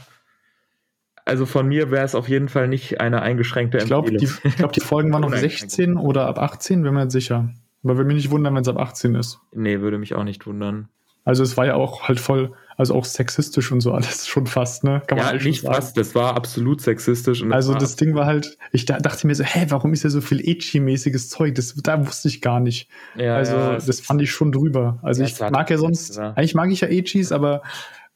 also 1.30 1.46
von 1.46 1.68
mir 1.68 1.92
wäre 1.92 2.04
es 2.04 2.16
auf 2.16 2.28
jeden 2.28 2.50
Fall 2.50 2.68
nicht 2.68 3.00
eine 3.00 3.22
eingeschränkte 3.22 3.78
ich 3.78 3.86
glaub, 3.86 4.08
Empfehlung. 4.10 4.40
Die, 4.44 4.48
ich 4.48 4.56
glaube, 4.56 4.74
die 4.74 4.82
Folgen 4.82 5.14
waren 5.14 5.22
noch 5.22 5.34
16 5.34 5.96
oder 5.98 6.28
ab 6.28 6.40
18, 6.40 6.82
bin 6.82 6.94
mir 6.94 7.06
nicht 7.06 7.12
sicher. 7.12 7.50
Aber 7.84 7.96
würde 7.96 8.08
mich 8.08 8.18
nicht 8.18 8.32
wundern, 8.32 8.56
wenn 8.56 8.62
es 8.62 8.68
ab 8.68 8.78
18 8.78 9.16
ist. 9.16 9.40
Nee, 9.54 9.80
würde 9.80 9.98
mich 9.98 10.16
auch 10.16 10.24
nicht 10.24 10.46
wundern. 10.46 10.90
Also 11.26 11.44
es 11.44 11.58
war 11.58 11.66
ja 11.66 11.76
auch 11.76 12.08
halt 12.08 12.20
voll, 12.20 12.54
also 12.76 12.96
auch 12.96 13.06
sexistisch 13.06 13.72
und 13.72 13.82
so 13.82 13.92
alles 13.92 14.28
schon 14.28 14.48
fast, 14.48 14.84
ne? 14.84 15.02
Kann 15.06 15.20
ja, 15.20 15.34
nicht 15.34 15.64
fast, 15.64 15.96
das 15.96 16.16
war 16.16 16.36
absolut 16.36 16.82
sexistisch. 16.82 17.42
Das 17.42 17.52
also 17.52 17.74
das 17.76 17.96
Ding 17.98 18.16
war 18.16 18.26
halt, 18.26 18.58
ich 18.72 18.86
da, 18.86 19.00
dachte 19.00 19.28
mir 19.28 19.36
so, 19.36 19.44
hä, 19.44 19.68
warum 19.70 19.94
ist 19.94 20.04
ja 20.04 20.10
so 20.10 20.22
viel 20.22 20.40
Echi-mäßiges 20.40 21.30
Zeug? 21.30 21.56
Das 21.56 21.76
da 21.76 22.06
wusste 22.06 22.30
ich 22.30 22.42
gar 22.42 22.60
nicht. 22.60 22.90
Ja, 23.16 23.36
also 23.36 23.54
ja, 23.54 23.74
das, 23.74 23.86
das 23.86 24.00
fand 24.02 24.22
ich 24.22 24.32
schon 24.32 24.52
drüber. 24.52 24.98
Also 25.04 25.24
ich 25.24 25.40
mag 25.40 25.70
ja 25.70 25.78
sonst, 25.78 26.18
eigentlich 26.18 26.56
mag 26.56 26.72
ich 26.72 26.82
ja 26.82 26.88
Echis, 26.88 27.32
aber 27.32 27.62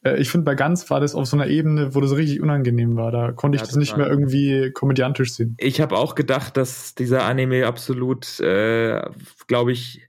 äh, 0.04 0.18
ich 0.20 0.30
finde, 0.30 0.46
bei 0.46 0.56
Ganz 0.56 0.90
war 0.90 1.00
das 1.00 1.16
auf 1.16 1.26
so 1.26 1.38
einer 1.38 1.48
Ebene, 1.48 1.96
wo 1.96 2.02
das 2.02 2.16
richtig 2.16 2.42
unangenehm 2.42 2.96
war. 2.96 3.12
Da 3.12 3.32
konnte 3.32 3.56
ich 3.56 3.62
ja, 3.62 3.68
das 3.68 3.76
nicht 3.76 3.98
mehr 3.98 4.08
irgendwie 4.08 4.72
komödiantisch 4.72 5.34
sehen. 5.34 5.56
Ich 5.60 5.82
habe 5.82 5.98
auch 5.98 6.16
gedacht, 6.16 6.58
dass 6.58 6.96
dieser 6.96 7.24
Anime 7.24 7.66
absolut, 7.68 8.40
äh, 8.40 9.02
glaube 9.48 9.72
ich, 9.72 10.02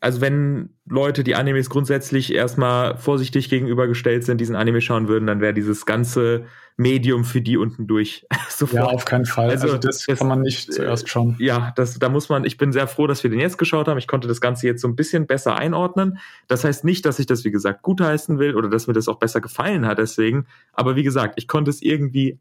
also 0.00 0.20
wenn 0.20 0.70
Leute, 0.86 1.24
die 1.24 1.34
Animes 1.34 1.70
grundsätzlich 1.70 2.32
erstmal 2.32 2.96
vorsichtig 2.96 3.48
gegenübergestellt 3.48 4.24
sind, 4.24 4.40
diesen 4.40 4.54
Anime 4.54 4.80
schauen 4.80 5.08
würden, 5.08 5.26
dann 5.26 5.40
wäre 5.40 5.54
dieses 5.54 5.86
ganze 5.86 6.44
Medium 6.78 7.24
für 7.24 7.42
die 7.42 7.56
unten 7.56 7.88
durch. 7.88 8.24
Sofort. 8.48 8.72
Ja, 8.72 8.84
auf 8.86 9.04
keinen 9.04 9.26
Fall. 9.26 9.50
Also, 9.50 9.66
also 9.66 9.78
das, 9.78 10.06
das, 10.06 10.18
kann 10.18 10.28
man 10.28 10.40
nicht 10.42 10.72
zuerst 10.72 11.08
schauen. 11.08 11.36
Ja, 11.40 11.72
das, 11.76 11.98
da 11.98 12.08
muss 12.08 12.28
man, 12.28 12.44
ich 12.44 12.56
bin 12.56 12.72
sehr 12.72 12.86
froh, 12.86 13.08
dass 13.08 13.22
wir 13.24 13.30
den 13.30 13.40
jetzt 13.40 13.58
geschaut 13.58 13.88
haben. 13.88 13.98
Ich 13.98 14.06
konnte 14.06 14.28
das 14.28 14.40
Ganze 14.40 14.66
jetzt 14.68 14.80
so 14.80 14.88
ein 14.88 14.94
bisschen 14.94 15.26
besser 15.26 15.56
einordnen. 15.56 16.18
Das 16.46 16.62
heißt 16.62 16.84
nicht, 16.84 17.04
dass 17.04 17.18
ich 17.18 17.26
das, 17.26 17.44
wie 17.44 17.50
gesagt, 17.50 17.82
gutheißen 17.82 18.38
will 18.38 18.54
oder 18.54 18.70
dass 18.70 18.86
mir 18.86 18.92
das 18.92 19.08
auch 19.08 19.18
besser 19.18 19.40
gefallen 19.40 19.86
hat 19.86 19.98
deswegen. 19.98 20.46
Aber 20.72 20.94
wie 20.94 21.02
gesagt, 21.02 21.34
ich 21.36 21.48
konnte 21.48 21.70
es 21.70 21.82
irgendwie 21.82 22.38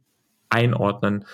einordnen. 0.50 1.26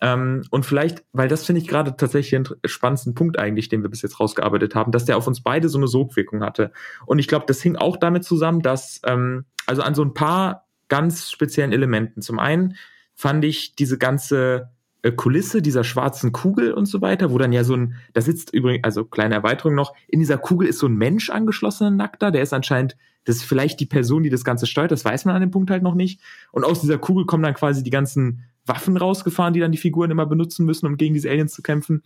Ähm, 0.00 0.44
und 0.50 0.64
vielleicht, 0.64 1.04
weil 1.12 1.28
das 1.28 1.44
finde 1.44 1.60
ich 1.60 1.68
gerade 1.68 1.96
tatsächlich 1.96 2.36
einen 2.36 2.48
spannendsten 2.64 3.14
Punkt 3.14 3.40
eigentlich, 3.40 3.70
den 3.70 3.82
wir 3.82 3.90
bis 3.90 4.02
jetzt 4.02 4.20
rausgearbeitet 4.20 4.76
haben, 4.76 4.92
dass 4.92 5.04
der 5.04 5.16
auf 5.16 5.26
uns 5.26 5.42
beide 5.42 5.68
so 5.68 5.78
eine 5.78 5.88
Sogwirkung 5.88 6.44
hatte. 6.44 6.70
Und 7.06 7.18
ich 7.18 7.26
glaube, 7.26 7.46
das 7.48 7.60
hing 7.60 7.74
auch 7.74 7.96
damit 7.96 8.24
zusammen, 8.24 8.62
dass, 8.62 9.00
ähm, 9.04 9.46
also 9.66 9.82
an 9.82 9.96
so 9.96 10.02
ein 10.02 10.14
paar 10.14 10.68
ganz 10.92 11.30
speziellen 11.30 11.72
Elementen. 11.72 12.20
Zum 12.20 12.38
einen 12.38 12.76
fand 13.14 13.46
ich 13.46 13.74
diese 13.74 13.96
ganze 13.96 14.68
äh, 15.00 15.10
Kulisse 15.10 15.62
dieser 15.62 15.84
schwarzen 15.84 16.32
Kugel 16.32 16.74
und 16.74 16.84
so 16.84 17.00
weiter, 17.00 17.32
wo 17.32 17.38
dann 17.38 17.50
ja 17.50 17.64
so 17.64 17.74
ein, 17.74 17.94
da 18.12 18.20
sitzt 18.20 18.52
übrigens, 18.52 18.84
also 18.84 19.06
kleine 19.06 19.34
Erweiterung 19.34 19.74
noch, 19.74 19.94
in 20.06 20.20
dieser 20.20 20.36
Kugel 20.36 20.68
ist 20.68 20.78
so 20.80 20.88
ein 20.88 20.96
Mensch 20.96 21.30
angeschlossen, 21.30 21.86
ein 21.86 21.96
Nackter, 21.96 22.30
der 22.30 22.42
ist 22.42 22.52
anscheinend, 22.52 22.98
das 23.24 23.36
ist 23.36 23.44
vielleicht 23.44 23.80
die 23.80 23.86
Person, 23.86 24.22
die 24.22 24.28
das 24.28 24.44
Ganze 24.44 24.66
steuert, 24.66 24.90
das 24.90 25.02
weiß 25.02 25.24
man 25.24 25.34
an 25.34 25.40
dem 25.40 25.50
Punkt 25.50 25.70
halt 25.70 25.82
noch 25.82 25.94
nicht. 25.94 26.20
Und 26.50 26.64
aus 26.64 26.82
dieser 26.82 26.98
Kugel 26.98 27.24
kommen 27.24 27.42
dann 27.42 27.54
quasi 27.54 27.82
die 27.82 27.88
ganzen 27.88 28.44
Waffen 28.66 28.98
rausgefahren, 28.98 29.54
die 29.54 29.60
dann 29.60 29.72
die 29.72 29.78
Figuren 29.78 30.10
immer 30.10 30.26
benutzen 30.26 30.66
müssen, 30.66 30.84
um 30.84 30.98
gegen 30.98 31.14
diese 31.14 31.30
Aliens 31.30 31.54
zu 31.54 31.62
kämpfen. 31.62 32.02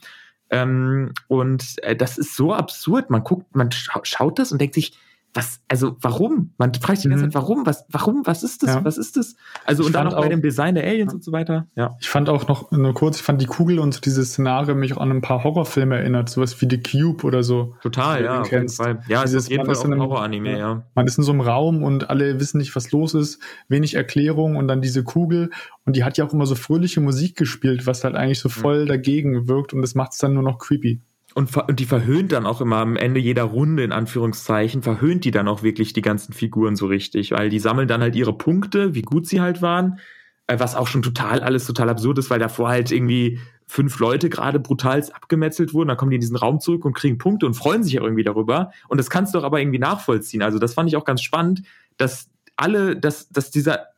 Ähm, 0.50 1.10
und 1.26 1.82
äh, 1.82 1.96
das 1.96 2.18
ist 2.18 2.36
so 2.36 2.54
absurd. 2.54 3.10
Man 3.10 3.24
guckt, 3.24 3.56
man 3.56 3.72
scha 3.72 3.98
schaut 4.04 4.38
das 4.38 4.52
und 4.52 4.60
denkt 4.60 4.76
sich, 4.76 4.96
was, 5.36 5.60
also 5.68 5.96
warum? 6.00 6.54
Man 6.56 6.72
fragt 6.74 6.98
sich 6.98 7.02
die 7.02 7.08
ganze 7.10 7.26
mhm. 7.26 7.30
Zeit, 7.30 7.42
warum? 7.42 7.66
Was, 7.66 7.84
warum? 7.90 8.22
Was 8.24 8.42
ist 8.42 8.62
das? 8.62 8.76
Ja. 8.76 8.84
Was 8.84 8.96
ist 8.96 9.16
das? 9.16 9.36
Also 9.64 9.82
ich 9.82 9.88
und 9.88 9.92
dann 9.94 10.08
auch 10.08 10.18
bei 10.18 10.28
dem 10.28 10.40
Design 10.40 10.74
der 10.74 10.84
Aliens 10.84 11.12
und 11.12 11.22
so 11.22 11.30
weiter. 11.30 11.66
Ja. 11.76 11.96
Ich 12.00 12.08
fand 12.08 12.28
auch 12.28 12.48
noch 12.48 12.70
nur 12.70 12.94
kurz, 12.94 13.18
ich 13.18 13.22
fand 13.22 13.40
die 13.40 13.46
Kugel 13.46 13.78
und 13.78 13.92
so 13.92 14.00
dieses 14.00 14.30
Szenario 14.30 14.74
mich 14.74 14.96
auch 14.96 15.00
an 15.00 15.10
ein 15.10 15.20
paar 15.20 15.44
Horrorfilme 15.44 15.96
erinnert, 15.96 16.30
sowas 16.30 16.60
wie 16.60 16.66
The 16.68 16.80
Cube 16.82 17.24
oder 17.24 17.42
so. 17.42 17.74
Total, 17.82 18.24
ja, 18.24 18.40
auf 18.40 18.50
jeden 18.50 18.68
Fall. 18.68 19.02
Ja, 19.08 19.22
es 19.22 19.34
ist 19.34 19.46
auf 19.46 19.50
jeden 19.50 19.66
Fall 19.66 19.76
auch 19.76 19.84
ein 19.84 20.00
Horror-Anime, 20.00 20.58
ja. 20.58 20.82
Man 20.94 21.06
ist 21.06 21.18
in 21.18 21.24
so 21.24 21.32
einem 21.32 21.42
Raum 21.42 21.82
und 21.82 22.08
alle 22.08 22.40
wissen 22.40 22.58
nicht, 22.58 22.74
was 22.74 22.90
los 22.90 23.12
ist, 23.14 23.40
wenig 23.68 23.94
Erklärung 23.94 24.56
und 24.56 24.68
dann 24.68 24.80
diese 24.80 25.04
Kugel 25.04 25.50
und 25.84 25.96
die 25.96 26.04
hat 26.04 26.16
ja 26.16 26.24
auch 26.24 26.32
immer 26.32 26.46
so 26.46 26.54
fröhliche 26.54 27.00
Musik 27.00 27.36
gespielt, 27.36 27.86
was 27.86 28.04
halt 28.04 28.14
eigentlich 28.14 28.40
so 28.40 28.48
mhm. 28.48 28.52
voll 28.52 28.82
mhm. 28.84 28.88
dagegen 28.88 29.48
wirkt 29.48 29.74
und 29.74 29.82
das 29.82 29.94
macht 29.94 30.12
es 30.12 30.18
dann 30.18 30.32
nur 30.32 30.42
noch 30.42 30.58
creepy. 30.58 31.00
Und, 31.36 31.54
und 31.54 31.80
die 31.80 31.84
verhöhnt 31.84 32.32
dann 32.32 32.46
auch 32.46 32.62
immer 32.62 32.78
am 32.78 32.96
Ende 32.96 33.20
jeder 33.20 33.42
Runde, 33.42 33.84
in 33.84 33.92
Anführungszeichen, 33.92 34.82
verhöhnt 34.82 35.22
die 35.26 35.30
dann 35.30 35.48
auch 35.48 35.62
wirklich 35.62 35.92
die 35.92 36.00
ganzen 36.00 36.32
Figuren 36.32 36.76
so 36.76 36.86
richtig, 36.86 37.32
weil 37.32 37.50
die 37.50 37.58
sammeln 37.58 37.88
dann 37.88 38.00
halt 38.00 38.16
ihre 38.16 38.32
Punkte, 38.32 38.94
wie 38.94 39.02
gut 39.02 39.26
sie 39.26 39.42
halt 39.42 39.60
waren, 39.60 39.98
äh, 40.46 40.58
was 40.58 40.74
auch 40.74 40.86
schon 40.86 41.02
total 41.02 41.40
alles 41.40 41.66
total 41.66 41.90
absurd 41.90 42.16
ist, 42.16 42.30
weil 42.30 42.38
davor 42.38 42.70
halt 42.70 42.90
irgendwie 42.90 43.38
fünf 43.66 43.98
Leute 43.98 44.30
gerade 44.30 44.58
brutal 44.58 45.04
abgemetzelt 45.12 45.74
wurden, 45.74 45.88
dann 45.88 45.98
kommen 45.98 46.10
die 46.10 46.14
in 46.14 46.22
diesen 46.22 46.38
Raum 46.38 46.58
zurück 46.58 46.86
und 46.86 46.94
kriegen 46.94 47.18
Punkte 47.18 47.44
und 47.44 47.52
freuen 47.52 47.84
sich 47.84 47.92
ja 47.92 48.02
irgendwie 48.02 48.24
darüber. 48.24 48.70
Und 48.88 48.96
das 48.96 49.10
kannst 49.10 49.34
du 49.34 49.38
doch 49.38 49.44
aber 49.44 49.60
irgendwie 49.60 49.78
nachvollziehen. 49.78 50.40
Also 50.40 50.58
das 50.58 50.72
fand 50.72 50.88
ich 50.88 50.96
auch 50.96 51.04
ganz 51.04 51.20
spannend, 51.20 51.64
dass 51.98 52.30
alle, 52.56 52.96
dass, 52.96 53.28
dass 53.28 53.50
dieser, 53.50 53.88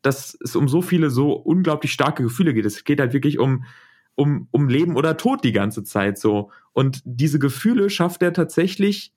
dass 0.00 0.38
es 0.44 0.54
um 0.54 0.68
so 0.68 0.80
viele 0.80 1.10
so 1.10 1.32
unglaublich 1.32 1.92
starke 1.92 2.22
Gefühle 2.22 2.54
geht. 2.54 2.66
Es 2.66 2.84
geht 2.84 3.00
halt 3.00 3.12
wirklich 3.12 3.40
um 3.40 3.64
um, 4.14 4.48
um 4.50 4.68
Leben 4.68 4.96
oder 4.96 5.16
Tod 5.16 5.44
die 5.44 5.52
ganze 5.52 5.84
Zeit 5.84 6.18
so. 6.18 6.50
Und 6.72 7.02
diese 7.04 7.38
Gefühle 7.38 7.90
schafft 7.90 8.22
er 8.22 8.32
tatsächlich 8.32 9.12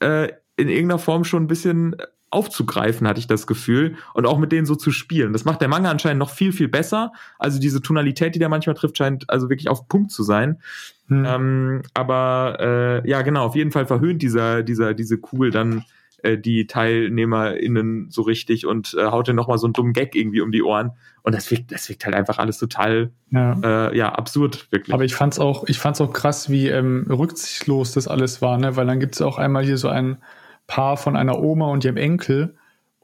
äh, 0.00 0.28
in 0.56 0.68
irgendeiner 0.68 0.98
Form 0.98 1.24
schon 1.24 1.44
ein 1.44 1.48
bisschen 1.48 1.96
aufzugreifen, 2.30 3.08
hatte 3.08 3.20
ich 3.20 3.26
das 3.26 3.46
Gefühl, 3.46 3.96
und 4.12 4.26
auch 4.26 4.38
mit 4.38 4.52
denen 4.52 4.66
so 4.66 4.74
zu 4.74 4.90
spielen. 4.90 5.32
Das 5.32 5.44
macht 5.44 5.60
der 5.60 5.68
Manga 5.68 5.90
anscheinend 5.90 6.18
noch 6.18 6.30
viel, 6.30 6.52
viel 6.52 6.68
besser. 6.68 7.12
Also 7.38 7.58
diese 7.58 7.80
Tonalität, 7.80 8.34
die 8.34 8.38
der 8.38 8.50
manchmal 8.50 8.74
trifft, 8.76 8.98
scheint 8.98 9.30
also 9.30 9.48
wirklich 9.48 9.68
auf 9.68 9.88
Punkt 9.88 10.10
zu 10.10 10.22
sein. 10.22 10.60
Hm. 11.06 11.24
Ähm, 11.24 11.82
aber 11.94 12.56
äh, 12.60 13.08
ja, 13.08 13.22
genau, 13.22 13.46
auf 13.46 13.56
jeden 13.56 13.72
Fall 13.72 13.86
verhöhnt 13.86 14.20
dieser, 14.20 14.62
dieser, 14.62 14.92
diese 14.92 15.18
Kugel 15.18 15.50
dann 15.50 15.84
äh, 16.22 16.36
die 16.36 16.66
TeilnehmerInnen 16.66 18.10
so 18.10 18.22
richtig 18.22 18.66
und 18.66 18.94
äh, 18.98 19.06
haut 19.06 19.28
dir 19.28 19.34
nochmal 19.34 19.58
so 19.58 19.66
einen 19.66 19.72
dummen 19.72 19.92
Gag 19.92 20.14
irgendwie 20.14 20.40
um 20.40 20.50
die 20.50 20.62
Ohren. 20.62 20.92
Und 21.22 21.34
das 21.34 21.50
wirkt, 21.50 21.70
das 21.72 21.88
wirkt 21.88 22.04
halt 22.06 22.14
einfach 22.14 22.38
alles 22.38 22.58
total 22.58 23.10
ja, 23.30 23.88
äh, 23.90 23.96
ja 23.96 24.12
absurd, 24.12 24.66
wirklich. 24.70 24.94
Aber 24.94 25.04
ich 25.04 25.14
fand's 25.14 25.38
auch, 25.38 25.64
ich 25.68 25.78
fand's 25.78 26.00
auch 26.00 26.12
krass, 26.12 26.50
wie 26.50 26.68
ähm, 26.68 27.06
rücksichtslos 27.08 27.92
das 27.92 28.08
alles 28.08 28.42
war, 28.42 28.58
ne? 28.58 28.76
Weil 28.76 28.86
dann 28.86 28.98
gibt's 28.98 29.20
auch 29.22 29.38
einmal 29.38 29.64
hier 29.64 29.76
so 29.76 29.88
ein 29.88 30.18
Paar 30.66 30.96
von 30.96 31.16
einer 31.16 31.38
Oma 31.38 31.66
und 31.66 31.84
ihrem 31.84 31.96
Enkel. 31.96 32.56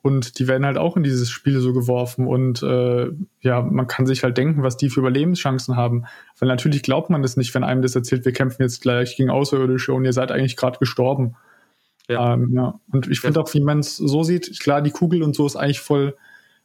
Und 0.03 0.39
die 0.39 0.49
werden 0.49 0.67
halt 0.67 0.77
auch 0.77 0.99
in 0.99 1.03
dieses 1.03 1.31
Spiel 1.31 1.61
so 1.61 1.73
geworfen. 1.73 2.27
Und 2.27 2.63
äh, 2.63 3.11
ja, 3.41 3.63
man 3.63 3.87
kann 3.87 4.05
sich 4.05 4.23
halt 4.23 4.37
denken, 4.37 4.63
was 4.63 4.77
die 4.77 4.91
für 4.91 5.01
Überlebenschancen 5.01 5.77
haben. 5.77 6.05
Weil 6.39 6.49
natürlich 6.49 6.83
glaubt 6.83 7.09
man 7.09 7.23
das 7.23 7.39
nicht, 7.39 7.55
wenn 7.55 7.65
einem 7.65 7.81
das 7.81 7.97
erzählt, 7.97 8.27
wir 8.27 8.33
kämpfen 8.33 8.63
jetzt 8.63 8.83
gleich 8.83 9.17
gegen 9.17 9.31
Außerirdische 9.31 9.95
und 9.95 10.05
ihr 10.05 10.13
seid 10.13 10.31
eigentlich 10.31 10.57
gerade 10.57 10.79
gestorben. 10.79 11.37
Ja. 12.09 12.35
Ähm, 12.35 12.53
ja. 12.55 12.79
Und 12.93 13.09
ich 13.11 13.21
finde 13.21 13.41
auch, 13.41 13.53
wie 13.55 13.61
man 13.61 13.79
es 13.79 13.97
so 13.97 14.23
sieht, 14.23 14.61
klar, 14.61 14.83
die 14.83 14.91
Kugel 14.91 15.23
und 15.23 15.35
so 15.35 15.47
ist 15.47 15.57
eigentlich 15.57 15.81
voll, 15.81 16.17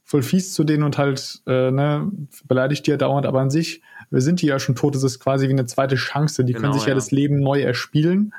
voll 0.03 0.21
fies 0.21 0.53
zu 0.53 0.63
denen 0.63 0.83
und 0.83 0.97
halt, 0.97 1.41
äh, 1.47 1.71
ne, 1.71 2.11
beleidigt 2.45 2.87
die 2.87 2.91
ja 2.91 2.97
dauernd, 2.97 3.25
aber 3.25 3.39
an 3.39 3.49
sich, 3.49 3.81
wir 4.09 4.21
sind 4.21 4.41
die 4.41 4.47
ja 4.47 4.59
schon 4.59 4.75
tot, 4.75 4.95
es 4.95 5.03
ist 5.03 5.19
quasi 5.19 5.47
wie 5.47 5.53
eine 5.53 5.65
zweite 5.65 5.95
Chance. 5.95 6.43
Die 6.43 6.53
genau, 6.53 6.63
können 6.63 6.73
sich 6.73 6.83
ja. 6.83 6.89
ja. 6.89 6.95
das 6.95 7.11
Leben 7.11 7.39
neu 7.39 7.61
erspielen. 7.61 8.33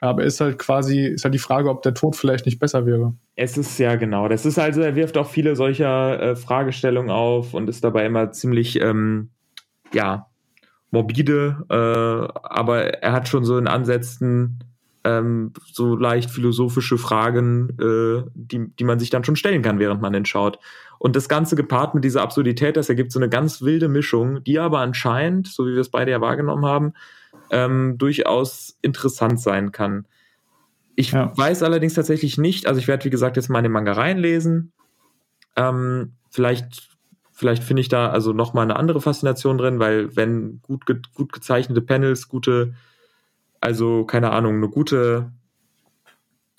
Aber 0.00 0.24
ist 0.24 0.40
halt 0.40 0.58
quasi, 0.58 1.06
ist 1.06 1.22
halt 1.22 1.32
die 1.32 1.38
Frage, 1.38 1.70
ob 1.70 1.82
der 1.82 1.94
Tod 1.94 2.16
vielleicht 2.16 2.44
nicht 2.44 2.58
besser 2.58 2.86
wäre. 2.86 3.14
Es 3.36 3.56
ist 3.56 3.78
ja 3.78 3.94
genau. 3.94 4.26
Das 4.26 4.44
ist 4.44 4.58
also, 4.58 4.80
er 4.80 4.96
wirft 4.96 5.16
auch 5.16 5.28
viele 5.28 5.54
solcher 5.54 6.20
äh, 6.20 6.36
Fragestellungen 6.36 7.10
auf 7.10 7.54
und 7.54 7.68
ist 7.68 7.84
dabei 7.84 8.04
immer 8.04 8.32
ziemlich, 8.32 8.80
ähm, 8.80 9.30
ja, 9.94 10.26
morbide, 10.90 11.64
äh, 11.70 12.38
aber 12.42 13.02
er 13.02 13.12
hat 13.12 13.28
schon 13.28 13.44
so 13.44 13.56
in 13.58 13.68
Ansätzen 13.68 14.58
ähm, 15.04 15.52
so 15.72 15.96
leicht 15.96 16.30
philosophische 16.30 16.98
Fragen, 16.98 17.70
äh, 17.80 18.28
die, 18.34 18.70
die 18.78 18.84
man 18.84 18.98
sich 18.98 19.10
dann 19.10 19.24
schon 19.24 19.36
stellen 19.36 19.62
kann, 19.62 19.78
während 19.78 20.00
man 20.00 20.12
den 20.12 20.24
schaut. 20.24 20.58
Und 20.98 21.16
das 21.16 21.28
Ganze 21.28 21.56
gepaart 21.56 21.94
mit 21.94 22.04
dieser 22.04 22.22
Absurdität, 22.22 22.76
das 22.76 22.88
ergibt 22.88 23.10
so 23.10 23.18
eine 23.18 23.28
ganz 23.28 23.62
wilde 23.62 23.88
Mischung, 23.88 24.44
die 24.44 24.58
aber 24.58 24.80
anscheinend, 24.80 25.48
so 25.48 25.66
wie 25.66 25.72
wir 25.72 25.80
es 25.80 25.90
beide 25.90 26.12
ja 26.12 26.20
wahrgenommen 26.20 26.64
haben, 26.64 26.92
ähm, 27.50 27.96
durchaus 27.98 28.78
interessant 28.82 29.40
sein 29.40 29.72
kann. 29.72 30.06
Ich 30.94 31.12
ja. 31.12 31.36
weiß 31.36 31.62
allerdings 31.62 31.94
tatsächlich 31.94 32.38
nicht, 32.38 32.66
also 32.66 32.78
ich 32.78 32.86
werde, 32.86 33.04
wie 33.04 33.10
gesagt, 33.10 33.36
jetzt 33.36 33.48
mal 33.48 33.58
in 33.58 33.64
den 33.64 33.72
Manga 33.72 33.92
reinlesen. 33.92 34.72
Ähm, 35.56 36.12
vielleicht 36.30 36.92
vielleicht 37.32 37.64
finde 37.64 37.80
ich 37.80 37.88
da 37.88 38.10
also 38.10 38.32
nochmal 38.32 38.64
eine 38.64 38.76
andere 38.76 39.00
Faszination 39.00 39.58
drin, 39.58 39.80
weil 39.80 40.14
wenn 40.14 40.60
gut, 40.62 40.86
ge 40.86 41.00
gut 41.14 41.32
gezeichnete 41.32 41.80
Panels, 41.80 42.28
gute 42.28 42.74
also, 43.62 44.04
keine 44.04 44.32
Ahnung, 44.32 44.56
eine 44.56 44.68
gute, 44.68 45.30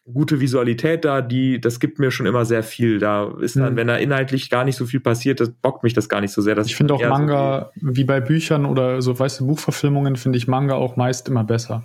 gute 0.05 0.39
Visualität 0.39 1.03
da, 1.03 1.21
die, 1.21 1.59
das 1.59 1.81
gibt 1.81 1.99
mir 1.99 2.11
schon 2.11 2.25
immer 2.25 2.45
sehr 2.45 2.63
viel. 2.63 2.97
Da 2.97 3.29
ist 3.41 3.57
dann, 3.57 3.73
mhm. 3.73 3.77
wenn 3.77 3.87
da 3.87 3.97
inhaltlich 3.97 4.49
gar 4.49 4.63
nicht 4.63 4.77
so 4.77 4.85
viel 4.85 5.01
passiert, 5.01 5.41
das 5.41 5.49
bockt 5.49 5.83
mich 5.83 5.93
das 5.93 6.07
gar 6.07 6.21
nicht 6.21 6.31
so 6.31 6.41
sehr. 6.41 6.57
ich 6.57 6.75
finde 6.75 6.93
auch 6.93 7.01
Manga, 7.01 7.71
so 7.75 7.95
wie 7.95 8.05
bei 8.05 8.21
Büchern 8.21 8.65
oder 8.65 9.01
so, 9.01 9.19
weißt 9.19 9.41
du, 9.41 9.47
Buchverfilmungen, 9.47 10.15
finde 10.15 10.37
ich 10.37 10.47
Manga 10.47 10.75
auch 10.75 10.95
meist 10.95 11.27
immer 11.27 11.43
besser. 11.43 11.83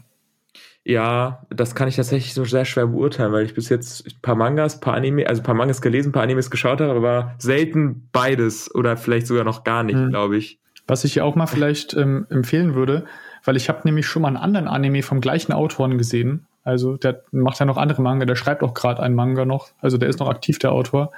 Ja, 0.84 1.42
das 1.50 1.74
kann 1.74 1.88
ich 1.88 1.96
tatsächlich 1.96 2.32
so 2.32 2.44
sehr 2.44 2.64
schwer 2.64 2.86
beurteilen, 2.86 3.32
weil 3.32 3.44
ich 3.44 3.54
bis 3.54 3.68
jetzt 3.68 4.06
ein 4.06 4.22
paar 4.22 4.36
Mangas, 4.36 4.76
ein 4.76 4.80
paar 4.80 4.94
Anime, 4.94 5.26
also 5.26 5.42
ein 5.42 5.44
paar 5.44 5.56
Mangas 5.56 5.82
gelesen, 5.82 6.10
ein 6.10 6.12
paar 6.12 6.22
Animes 6.22 6.48
geschaut 6.50 6.80
habe, 6.80 6.94
aber 6.94 7.34
selten 7.38 8.08
beides 8.12 8.72
oder 8.72 8.96
vielleicht 8.96 9.26
sogar 9.26 9.44
noch 9.44 9.64
gar 9.64 9.82
nicht, 9.82 9.98
mhm. 9.98 10.10
glaube 10.10 10.36
ich. 10.36 10.60
Was 10.86 11.02
ich 11.04 11.14
hier 11.14 11.24
auch 11.24 11.34
mal 11.34 11.48
vielleicht 11.48 11.94
ähm, 11.94 12.26
empfehlen 12.30 12.74
würde, 12.74 13.04
weil 13.44 13.56
ich 13.56 13.68
habe 13.68 13.80
nämlich 13.84 14.06
schon 14.06 14.22
mal 14.22 14.28
einen 14.28 14.36
anderen 14.36 14.68
Anime 14.68 15.02
vom 15.02 15.20
gleichen 15.20 15.52
Autoren 15.52 15.98
gesehen. 15.98 16.46
Also 16.64 16.96
der 16.96 17.22
macht 17.30 17.58
ja 17.60 17.66
noch 17.66 17.76
andere 17.76 18.02
Manga, 18.02 18.26
der 18.26 18.36
schreibt 18.36 18.62
auch 18.62 18.74
gerade 18.74 19.02
einen 19.02 19.14
Manga 19.14 19.44
noch. 19.44 19.70
Also 19.80 19.96
der 19.96 20.08
ist 20.08 20.20
noch 20.20 20.28
aktiv, 20.28 20.58
der 20.58 20.72
Autor. 20.72 21.12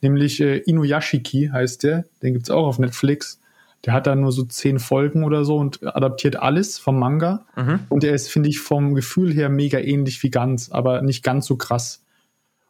Nämlich 0.00 0.40
äh, 0.40 0.58
Inuyashiki 0.58 1.50
heißt 1.52 1.82
der. 1.82 2.04
Den 2.22 2.34
gibt's 2.34 2.50
auch 2.50 2.66
auf 2.66 2.78
Netflix. 2.78 3.40
Der 3.84 3.94
hat 3.94 4.06
da 4.06 4.14
nur 4.14 4.30
so 4.30 4.44
zehn 4.44 4.78
Folgen 4.78 5.24
oder 5.24 5.44
so 5.44 5.56
und 5.56 5.82
adaptiert 5.82 6.36
alles 6.36 6.78
vom 6.78 6.98
Manga. 6.98 7.44
Mhm. 7.56 7.80
Und 7.88 8.04
der 8.04 8.14
ist, 8.14 8.28
finde 8.28 8.48
ich, 8.48 8.60
vom 8.60 8.94
Gefühl 8.94 9.32
her 9.32 9.48
mega 9.48 9.78
ähnlich 9.78 10.22
wie 10.22 10.30
ganz, 10.30 10.70
aber 10.70 11.02
nicht 11.02 11.24
ganz 11.24 11.46
so 11.46 11.56
krass. 11.56 12.04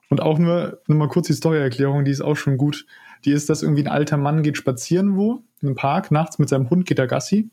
Und 0.08 0.22
auch 0.22 0.38
nur, 0.38 0.80
nur 0.86 0.98
mal 0.98 1.08
kurz 1.08 1.26
die 1.26 1.34
Storyerklärung, 1.34 2.04
die 2.04 2.10
ist 2.10 2.22
auch 2.22 2.36
schon 2.36 2.56
gut. 2.56 2.86
Die 3.24 3.32
ist, 3.32 3.50
dass 3.50 3.62
irgendwie 3.62 3.82
ein 3.82 3.92
alter 3.92 4.16
Mann 4.16 4.42
geht 4.42 4.56
spazieren 4.56 5.16
wo, 5.16 5.42
in 5.60 5.68
einem 5.68 5.76
Park, 5.76 6.10
nachts 6.10 6.38
mit 6.38 6.48
seinem 6.48 6.70
Hund 6.70 6.86
geht 6.86 6.98
er 6.98 7.06
Gassi 7.06 7.50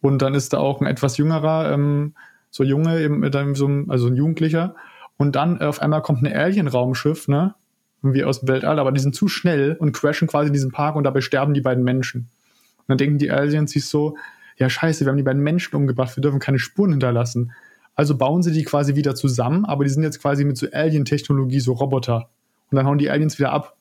und 0.00 0.22
dann 0.22 0.34
ist 0.34 0.52
da 0.52 0.58
auch 0.58 0.80
ein 0.80 0.86
etwas 0.86 1.16
jüngerer, 1.16 1.72
ähm, 1.72 2.14
so 2.50 2.64
Junge, 2.64 3.00
eben 3.00 3.20
mit 3.20 3.34
einem, 3.36 3.54
so, 3.54 3.68
also 3.88 4.08
ein 4.08 4.16
Jugendlicher. 4.16 4.74
Und 5.16 5.36
dann 5.36 5.60
äh, 5.60 5.64
auf 5.64 5.80
einmal 5.80 6.02
kommt 6.02 6.22
ein 6.22 6.32
Alien-Raumschiff, 6.32 7.28
ne? 7.28 7.54
Wie 8.02 8.24
aus 8.24 8.40
dem 8.40 8.48
Weltall, 8.48 8.78
aber 8.78 8.92
die 8.92 9.00
sind 9.00 9.14
zu 9.14 9.28
schnell 9.28 9.76
und 9.78 9.92
crashen 9.92 10.26
quasi 10.26 10.46
in 10.46 10.54
diesen 10.54 10.72
Park 10.72 10.96
und 10.96 11.04
dabei 11.04 11.20
sterben 11.20 11.52
die 11.52 11.60
beiden 11.60 11.84
Menschen. 11.84 12.30
Und 12.78 12.84
dann 12.88 12.96
denken 12.96 13.18
die 13.18 13.30
Aliens 13.30 13.72
sich 13.72 13.84
so, 13.84 14.16
ja 14.56 14.70
scheiße, 14.70 15.04
wir 15.04 15.10
haben 15.10 15.18
die 15.18 15.22
beiden 15.22 15.42
Menschen 15.42 15.76
umgebracht, 15.76 16.16
wir 16.16 16.22
dürfen 16.22 16.40
keine 16.40 16.58
Spuren 16.58 16.92
hinterlassen. 16.92 17.52
Also 17.94 18.16
bauen 18.16 18.42
sie 18.42 18.52
die 18.52 18.64
quasi 18.64 18.94
wieder 18.94 19.14
zusammen, 19.14 19.66
aber 19.66 19.84
die 19.84 19.90
sind 19.90 20.02
jetzt 20.02 20.22
quasi 20.22 20.44
mit 20.44 20.56
so 20.56 20.66
Alien-Technologie, 20.72 21.60
so 21.60 21.74
Roboter. 21.74 22.30
Und 22.70 22.76
dann 22.76 22.86
hauen 22.86 22.96
die 22.96 23.10
Aliens 23.10 23.38
wieder 23.38 23.52
ab. 23.52 23.76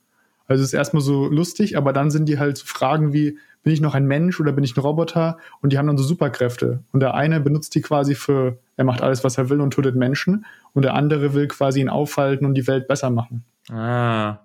Also 0.49 0.63
es 0.63 0.69
ist 0.69 0.73
erstmal 0.73 1.01
so 1.01 1.27
lustig, 1.27 1.77
aber 1.77 1.93
dann 1.93 2.09
sind 2.09 2.27
die 2.27 2.39
halt 2.39 2.57
so 2.57 2.65
Fragen 2.65 3.13
wie, 3.13 3.37
bin 3.61 3.71
ich 3.71 3.81
noch 3.81 3.93
ein 3.93 4.05
Mensch 4.05 4.39
oder 4.39 4.51
bin 4.51 4.63
ich 4.63 4.75
ein 4.75 4.81
Roboter? 4.81 5.37
Und 5.61 5.71
die 5.71 5.77
haben 5.77 5.85
dann 5.85 5.97
so 5.97 6.03
Superkräfte. 6.03 6.83
Und 6.91 7.01
der 7.01 7.13
eine 7.13 7.39
benutzt 7.39 7.75
die 7.75 7.81
quasi 7.81 8.15
für, 8.15 8.57
er 8.75 8.83
macht 8.83 9.01
alles, 9.01 9.23
was 9.23 9.37
er 9.37 9.49
will 9.49 9.61
und 9.61 9.71
tötet 9.71 9.95
Menschen. 9.95 10.45
Und 10.73 10.83
der 10.83 10.95
andere 10.95 11.33
will 11.35 11.47
quasi 11.47 11.81
ihn 11.81 11.89
aufhalten 11.89 12.45
und 12.45 12.55
die 12.55 12.67
Welt 12.67 12.87
besser 12.87 13.11
machen. 13.11 13.43
Ah. 13.71 14.39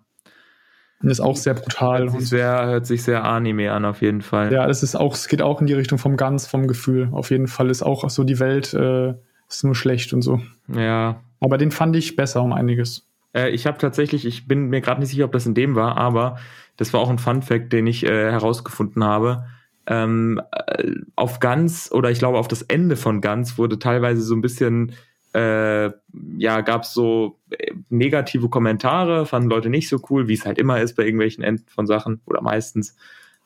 Und 1.03 1.09
ist 1.09 1.21
auch 1.21 1.37
sehr 1.37 1.55
brutal. 1.55 2.03
Hört 2.03 2.21
sich 2.21 2.29
sehr, 2.29 2.67
hört 2.67 2.87
sich 2.87 3.03
sehr 3.03 3.25
Anime 3.25 3.73
an, 3.73 3.87
auf 3.87 4.03
jeden 4.03 4.21
Fall. 4.21 4.53
Ja, 4.53 4.69
es 4.69 4.83
ist 4.83 4.97
auch, 4.97 5.15
es 5.15 5.29
geht 5.29 5.41
auch 5.41 5.61
in 5.61 5.67
die 5.67 5.75
Richtung 5.75 5.99
vom 5.99 6.19
Ganz, 6.19 6.47
vom 6.47 6.67
Gefühl. 6.67 7.09
Auf 7.13 7.31
jeden 7.31 7.47
Fall 7.47 7.71
ist 7.71 7.83
auch 7.83 8.09
so, 8.11 8.25
die 8.25 8.41
Welt 8.41 8.75
äh, 8.75 9.15
ist 9.49 9.65
nur 9.65 9.75
schlecht 9.75 10.13
und 10.13 10.21
so. 10.21 10.41
Ja. 10.69 11.23
Aber 11.41 11.57
den 11.57 11.71
fand 11.71 11.97
ich 11.97 12.17
besser 12.17 12.43
um 12.43 12.53
einiges. 12.53 13.07
Äh, 13.35 13.51
ich 13.51 13.67
habe 13.67 13.79
tatsächlich, 13.79 14.25
ich 14.25 14.47
bin 14.49 14.69
mir 14.69 14.81
gerade 14.81 15.01
nicht 15.01 15.11
sicher, 15.11 15.25
ob 15.25 15.33
das 15.33 15.47
in 15.47 15.55
dem 15.55 15.75
war, 15.75 15.97
aber 15.97 16.39
das 16.77 16.93
war 16.93 17.01
auch 17.01 17.11
ein 17.11 17.19
Fun 17.19 17.43
Fact, 17.43 17.73
den 17.73 17.87
ich 17.87 18.05
äh, 18.05 18.31
herausgefunden 18.31 19.05
habe. 19.05 19.47
Ähm, 19.87 20.41
äh, 20.53 20.93
auf 21.15 21.41
Ganz 21.41 21.91
oder 21.93 22.11
ich 22.11 22.19
glaube 22.19 22.39
auf 22.39 22.49
das 22.49 22.63
Ende 22.63 22.97
von 22.97 23.21
Ganz 23.21 23.59
wurde 23.59 23.79
teilweise 23.79 24.23
so 24.23 24.35
ein 24.35 24.41
bisschen 24.41 24.93
äh, 25.35 25.91
ja, 26.39 26.61
gab 26.61 26.85
es 26.85 26.95
so 26.95 27.41
äh, 27.51 27.73
negative 27.91 28.49
Kommentare, 28.49 29.27
fanden 29.27 29.51
Leute 29.51 29.69
nicht 29.69 29.89
so 29.89 29.99
cool, 30.09 30.29
wie 30.29 30.35
es 30.35 30.47
halt 30.47 30.59
immer 30.59 30.81
ist 30.81 30.95
bei 30.95 31.05
irgendwelchen 31.05 31.43
Enden 31.43 31.67
von 31.69 31.87
Sachen 31.87 32.21
oder 32.25 32.41
meistens. 32.41 32.97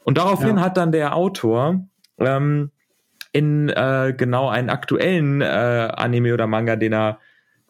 Und 0.05 0.19
daraufhin 0.19 0.59
ja. 0.59 0.63
hat 0.63 0.77
dann 0.77 0.93
der 0.93 1.17
Autor 1.17 1.83
ähm, 2.19 2.71
in 3.33 3.71
äh, 3.71 4.15
genau 4.17 4.49
einen 4.49 4.69
aktuellen 4.69 5.41
äh, 5.41 5.45
Anime 5.97 6.35
oder 6.35 6.47
Manga, 6.47 6.77
den 6.77 6.93
er 6.93 7.19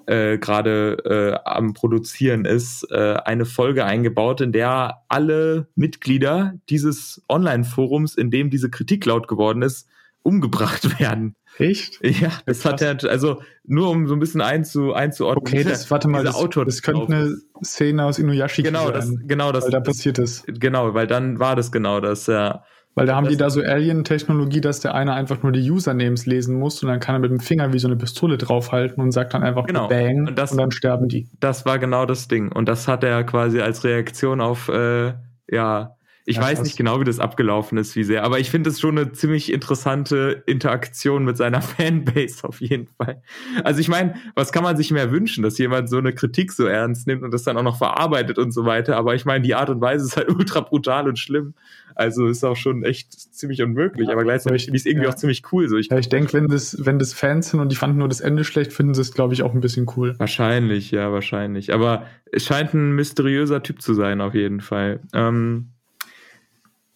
äh, 0.08 0.38
gerade 0.38 0.96
äh, 1.44 1.48
am 1.48 1.74
Produzieren 1.74 2.44
ist, 2.44 2.86
äh, 2.90 3.16
eine 3.24 3.44
Folge 3.44 3.84
eingebaut, 3.84 4.40
in 4.40 4.52
der 4.52 5.02
alle 5.08 5.68
Mitglieder 5.74 6.54
dieses 6.70 7.22
Online-Forums, 7.28 8.14
in 8.14 8.30
dem 8.30 8.48
diese 8.48 8.70
Kritik 8.70 9.04
laut 9.04 9.28
geworden 9.28 9.62
ist, 9.62 9.86
umgebracht 10.22 10.98
werden. 10.98 11.36
Echt? 11.58 11.98
Ja, 12.02 12.30
das 12.46 12.60
Krass. 12.60 12.72
hat 12.72 12.82
er, 12.82 13.10
also 13.10 13.42
nur 13.64 13.90
um 13.90 14.06
so 14.06 14.14
ein 14.14 14.20
bisschen 14.20 14.40
einzu, 14.40 14.94
einzuordnen. 14.94 15.42
Okay, 15.46 15.68
das, 15.68 15.90
warte 15.90 16.08
mal, 16.08 16.24
das, 16.24 16.36
Autor 16.36 16.64
das 16.64 16.82
könnte 16.82 17.06
eine 17.06 17.36
Szene 17.62 18.04
aus 18.04 18.18
Inuyashiki 18.18 18.68
genau, 18.68 18.86
sein. 18.86 18.94
Das, 18.94 19.10
genau, 19.26 19.52
das, 19.52 19.64
weil 19.64 19.72
da 19.72 19.80
passiert 19.80 20.18
ist. 20.18 20.44
Genau, 20.46 20.94
weil 20.94 21.06
dann 21.06 21.38
war 21.38 21.56
das 21.56 21.72
genau 21.72 22.00
das, 22.00 22.28
ja. 22.28 22.64
Weil 22.98 23.06
da 23.06 23.16
haben 23.16 23.28
die 23.28 23.36
da 23.36 23.48
so 23.48 23.60
Alien-Technologie, 23.60 24.60
dass 24.60 24.80
der 24.80 24.94
eine 24.94 25.12
einfach 25.12 25.42
nur 25.42 25.52
die 25.52 25.70
Usernames 25.70 26.26
lesen 26.26 26.58
muss 26.58 26.82
und 26.82 26.88
dann 26.88 27.00
kann 27.00 27.14
er 27.14 27.20
mit 27.20 27.30
dem 27.30 27.40
Finger 27.40 27.72
wie 27.72 27.78
so 27.78 27.86
eine 27.86 27.96
Pistole 27.96 28.38
draufhalten 28.38 29.02
und 29.02 29.12
sagt 29.12 29.34
dann 29.34 29.42
einfach 29.42 29.66
genau. 29.66 29.88
Bang 29.88 30.26
und, 30.26 30.38
das, 30.38 30.52
und 30.52 30.58
dann 30.58 30.72
sterben 30.72 31.08
die. 31.08 31.28
Das 31.38 31.64
war 31.64 31.78
genau 31.78 32.06
das 32.06 32.28
Ding. 32.28 32.50
Und 32.50 32.68
das 32.68 32.88
hat 32.88 33.04
er 33.04 33.22
quasi 33.24 33.60
als 33.60 33.84
Reaktion 33.84 34.40
auf, 34.40 34.68
äh, 34.68 35.12
ja, 35.50 35.96
ich 36.28 36.36
ja, 36.36 36.42
weiß 36.42 36.62
nicht 36.62 36.76
genau, 36.76 37.00
wie 37.00 37.04
das 37.04 37.20
abgelaufen 37.20 37.78
ist, 37.78 37.96
wie 37.96 38.04
sehr, 38.04 38.22
aber 38.22 38.38
ich 38.38 38.50
finde 38.50 38.68
es 38.68 38.78
schon 38.78 38.98
eine 38.98 39.12
ziemlich 39.12 39.50
interessante 39.50 40.42
Interaktion 40.44 41.24
mit 41.24 41.38
seiner 41.38 41.62
Fanbase 41.62 42.46
auf 42.46 42.60
jeden 42.60 42.86
Fall. 42.98 43.22
Also 43.64 43.80
ich 43.80 43.88
meine, 43.88 44.14
was 44.34 44.52
kann 44.52 44.62
man 44.62 44.76
sich 44.76 44.90
mehr 44.90 45.10
wünschen, 45.10 45.42
dass 45.42 45.56
jemand 45.56 45.88
so 45.88 45.96
eine 45.96 46.12
Kritik 46.12 46.52
so 46.52 46.66
ernst 46.66 47.06
nimmt 47.06 47.22
und 47.22 47.32
das 47.32 47.44
dann 47.44 47.56
auch 47.56 47.62
noch 47.62 47.78
verarbeitet 47.78 48.36
und 48.36 48.52
so 48.52 48.66
weiter. 48.66 48.98
Aber 48.98 49.14
ich 49.14 49.24
meine, 49.24 49.40
die 49.40 49.54
Art 49.54 49.70
und 49.70 49.80
Weise 49.80 50.04
ist 50.04 50.18
halt 50.18 50.28
ultra 50.38 50.60
brutal 50.60 51.08
und 51.08 51.18
schlimm. 51.18 51.54
Also 51.94 52.26
ist 52.26 52.44
auch 52.44 52.56
schon 52.56 52.84
echt 52.84 53.12
ziemlich 53.34 53.62
unmöglich, 53.62 54.10
aber 54.10 54.22
gleichzeitig 54.22 54.66
finde 54.66 54.76
ich 54.76 54.82
es 54.82 54.86
irgendwie 54.86 55.06
ja. 55.06 55.10
auch 55.10 55.16
ziemlich 55.16 55.42
cool. 55.50 55.66
So, 55.68 55.78
ich, 55.78 55.88
ja, 55.90 55.98
ich 55.98 56.10
denke, 56.10 56.34
wenn 56.34 56.46
das, 56.46 56.76
wenn 56.84 56.98
das 56.98 57.14
Fans 57.14 57.48
sind 57.50 57.60
und 57.60 57.72
die 57.72 57.76
fanden 57.76 57.98
nur 57.98 58.08
das 58.08 58.20
Ende 58.20 58.44
schlecht, 58.44 58.74
finden 58.74 58.92
sie 58.92 59.00
es, 59.00 59.12
glaube 59.14 59.32
ich, 59.32 59.42
auch 59.42 59.54
ein 59.54 59.60
bisschen 59.60 59.86
cool. 59.96 60.14
Wahrscheinlich, 60.18 60.90
ja, 60.90 61.10
wahrscheinlich. 61.10 61.72
Aber 61.72 62.04
es 62.30 62.44
scheint 62.44 62.74
ein 62.74 62.92
mysteriöser 62.92 63.62
Typ 63.62 63.80
zu 63.80 63.94
sein, 63.94 64.20
auf 64.20 64.34
jeden 64.34 64.60
Fall. 64.60 65.00
Ähm, 65.14 65.70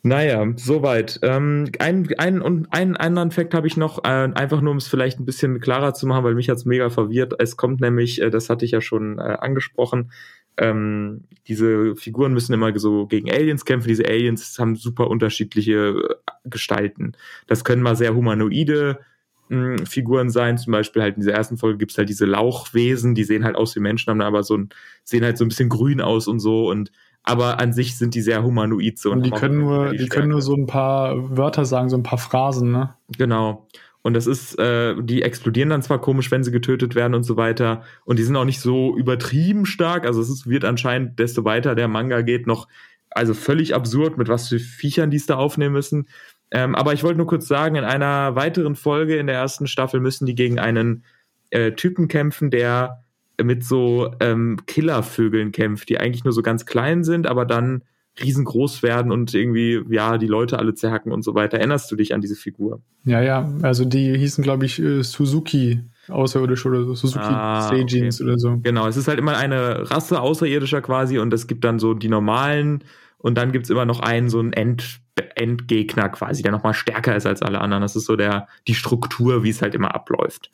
naja, 0.03 0.53
soweit. 0.57 1.21
Ähm, 1.23 1.71
ein, 1.79 2.09
ein, 2.19 2.43
und 2.43 2.73
einen 2.73 2.97
anderen 2.97 3.31
Fakt 3.31 3.55
habe 3.55 3.67
ich 3.67 3.77
noch, 3.77 4.05
äh, 4.05 4.09
einfach 4.35 4.61
nur 4.61 4.73
um 4.73 4.79
es 4.79 4.89
vielleicht 4.89 5.21
ein 5.21 5.25
bisschen 5.25 5.61
klarer 5.61 5.95
zu 5.95 6.07
machen, 6.07 6.25
weil 6.25 6.35
mich 6.35 6.49
hat's 6.49 6.65
mega 6.65 6.91
verwirrt. 6.91 7.35
Es 7.39 7.57
kommt 7.57 7.81
nämlich, 7.81 8.21
äh, 8.21 8.31
das 8.31 8.51
hatte 8.51 8.65
ich 8.65 8.73
ja 8.73 8.81
schon 8.81 9.19
äh, 9.19 9.23
angesprochen, 9.23 10.11
ähm, 10.59 11.25
diese 11.49 11.97
Figuren 11.97 12.35
müssen 12.35 12.53
immer 12.53 12.79
so 12.79 13.07
gegen 13.07 13.31
Aliens 13.31 13.65
kämpfen. 13.65 13.89
Diese 13.89 14.07
Aliens 14.07 14.59
haben 14.59 14.77
super 14.77 15.09
unterschiedliche 15.09 15.75
äh, 15.75 16.15
Gestalten. 16.45 17.13
Das 17.47 17.65
können 17.65 17.83
mal 17.83 17.97
sehr 17.97 18.15
humanoide 18.15 19.01
mh, 19.49 19.79
hm, 19.79 19.87
Figuren 19.87 20.31
sein. 20.31 20.59
Zum 20.59 20.73
Beispiel 20.73 21.03
halt 21.03 21.17
in 21.17 21.23
dieser 21.23 21.35
ersten 21.35 21.57
Folge 21.57 21.79
gibt's 21.79 21.97
halt 21.97 22.09
diese 22.09 22.27
Lauchwesen, 22.27 23.15
die 23.15 23.25
sehen 23.25 23.45
halt 23.45 23.57
aus 23.57 23.75
wie 23.77 23.81
Menschen, 23.81 24.11
haben 24.11 24.21
aber 24.21 24.43
so 24.43 24.57
ein, 24.57 24.69
sehen 25.05 25.25
halt 25.25 25.39
so 25.39 25.45
ein 25.45 25.49
bisschen 25.49 25.69
grün 25.69 26.01
aus 26.01 26.29
und 26.29 26.41
so 26.41 26.71
und 26.71 26.93
aber 27.25 27.61
an 27.61 27.73
sich 27.73 27.97
sind 27.97 28.15
die 28.15 28.21
sehr 28.21 28.43
humanoid 28.43 28.99
so. 28.99 29.13
Und 29.13 29.25
die 29.25 29.31
können 29.31 29.59
nur, 29.59 29.91
die, 29.91 29.99
die 29.99 30.09
können 30.09 30.29
nur 30.29 30.43
so 30.43 30.55
ein 30.55 30.67
paar 30.67 31.37
Wörter 31.37 31.65
sagen, 31.65 31.89
so 31.89 31.97
ein 31.97 32.03
paar 32.03 32.19
Phrasen, 32.19 32.73
ne? 32.73 32.95
Genau. 33.17 33.69
Und 34.03 34.15
das 34.15 34.27
ist, 34.27 34.59
äh, 34.59 34.97
die 35.01 35.23
explodieren 35.23 35.71
dann 35.71 35.83
zwar 35.83 36.01
komisch, 36.01 36.31
wenn 36.33 36.43
sie 36.43 36.51
getötet 36.51 36.97
werden 36.97 37.15
und 37.15 37.23
so 37.23 37.37
weiter. 37.37 37.83
Und 38.05 38.19
die 38.19 38.25
sind 38.25 38.35
auch 38.35 38.45
nicht 38.45 38.61
so 38.61 38.97
übertrieben 38.97 39.65
stark. 39.65 40.05
Also 40.05 40.21
es 40.21 40.29
ist, 40.29 40.49
wird 40.49 40.65
anscheinend, 40.65 41.21
desto 41.21 41.45
weiter 41.45 41.77
der 41.77 41.87
Manga 41.87 42.23
geht, 42.23 42.49
noch, 42.49 42.67
also 43.11 43.33
völlig 43.33 43.75
absurd, 43.75 44.19
mit 44.19 44.29
was 44.29 44.49
für 44.49 44.59
Viechern 44.59 45.11
die 45.13 45.19
es 45.19 45.27
da 45.27 45.37
aufnehmen 45.37 45.75
müssen. 45.75 46.09
Ähm, 46.51 46.75
aber 46.75 46.93
ich 46.93 47.05
wollte 47.05 47.19
nur 47.19 47.29
kurz 47.29 47.47
sagen, 47.47 47.77
in 47.77 47.85
einer 47.85 48.35
weiteren 48.35 48.75
Folge 48.75 49.17
in 49.17 49.29
der 49.29 49.37
ersten 49.37 49.69
Staffel 49.69 50.01
müssen 50.01 50.27
die 50.27 50.35
gegen 50.35 50.59
einen 50.59 51.05
äh, 51.51 51.73
Typen 51.73 52.09
kämpfen, 52.09 52.51
der 52.51 53.02
mit 53.41 53.65
so 53.65 54.11
ähm, 54.21 54.59
Killervögeln 54.67 55.53
kämpft, 55.53 55.89
die 55.89 55.99
eigentlich 55.99 56.25
nur 56.25 56.33
so 56.33 56.43
ganz 56.43 56.67
klein 56.67 57.05
sind, 57.05 57.27
aber 57.27 57.45
dann 57.45 57.83
riesengroß 58.21 58.83
werden 58.83 59.11
und 59.11 59.33
irgendwie, 59.33 59.81
ja, 59.89 60.19
die 60.19 60.27
Leute 60.27 60.59
alle 60.59 60.75
zerhacken 60.75 61.13
und 61.13 61.23
so 61.23 61.35
weiter. 61.35 61.59
Erinnerst 61.59 61.91
du 61.91 61.97
dich 61.97 62.13
an 62.15 62.21
diese 62.21 62.35
Figur? 62.35 62.83
Ja, 63.05 63.23
ja, 63.23 63.51
also 63.63 63.85
die 63.85 64.17
hießen, 64.19 64.45
glaube 64.45 64.67
ich, 64.67 64.79
äh, 64.81 65.03
Suzuki 65.03 65.81
Außerirdisch 66.09 66.67
oder 66.67 66.85
so, 66.85 66.95
Suzuki 66.95 67.25
ah, 67.25 67.63
Seijins 67.69 68.21
okay. 68.21 68.29
oder 68.29 68.39
so. 68.39 68.59
Genau, 68.63 68.89
es 68.89 68.97
ist 68.97 69.07
halt 69.09 69.19
immer 69.19 69.37
eine 69.37 69.91
Rasse 69.91 70.21
Außerirdischer 70.21 70.83
quasi 70.83 71.19
und 71.19 71.33
es 71.33 71.47
gibt 71.47 71.65
dann 71.65 71.79
so 71.79 71.95
die 71.95 72.09
normalen 72.09 72.83
und 73.19 73.39
dann 73.39 73.53
gibt 73.53 73.67
es 73.67 73.71
immer 73.71 73.85
noch 73.85 74.01
einen, 74.01 74.29
so 74.29 74.41
einen 74.41 74.53
End, 74.53 75.01
Endgegner 75.37 76.09
quasi, 76.09 76.43
der 76.43 76.51
nochmal 76.51 76.75
stärker 76.75 77.15
ist 77.15 77.27
als 77.27 77.41
alle 77.41 77.61
anderen. 77.61 77.83
Das 77.83 77.95
ist 77.95 78.07
so 78.07 78.17
der, 78.17 78.49
die 78.67 78.75
Struktur, 78.75 79.45
wie 79.45 79.51
es 79.51 79.63
halt 79.63 79.75
immer 79.75 79.95
abläuft. 79.95 80.51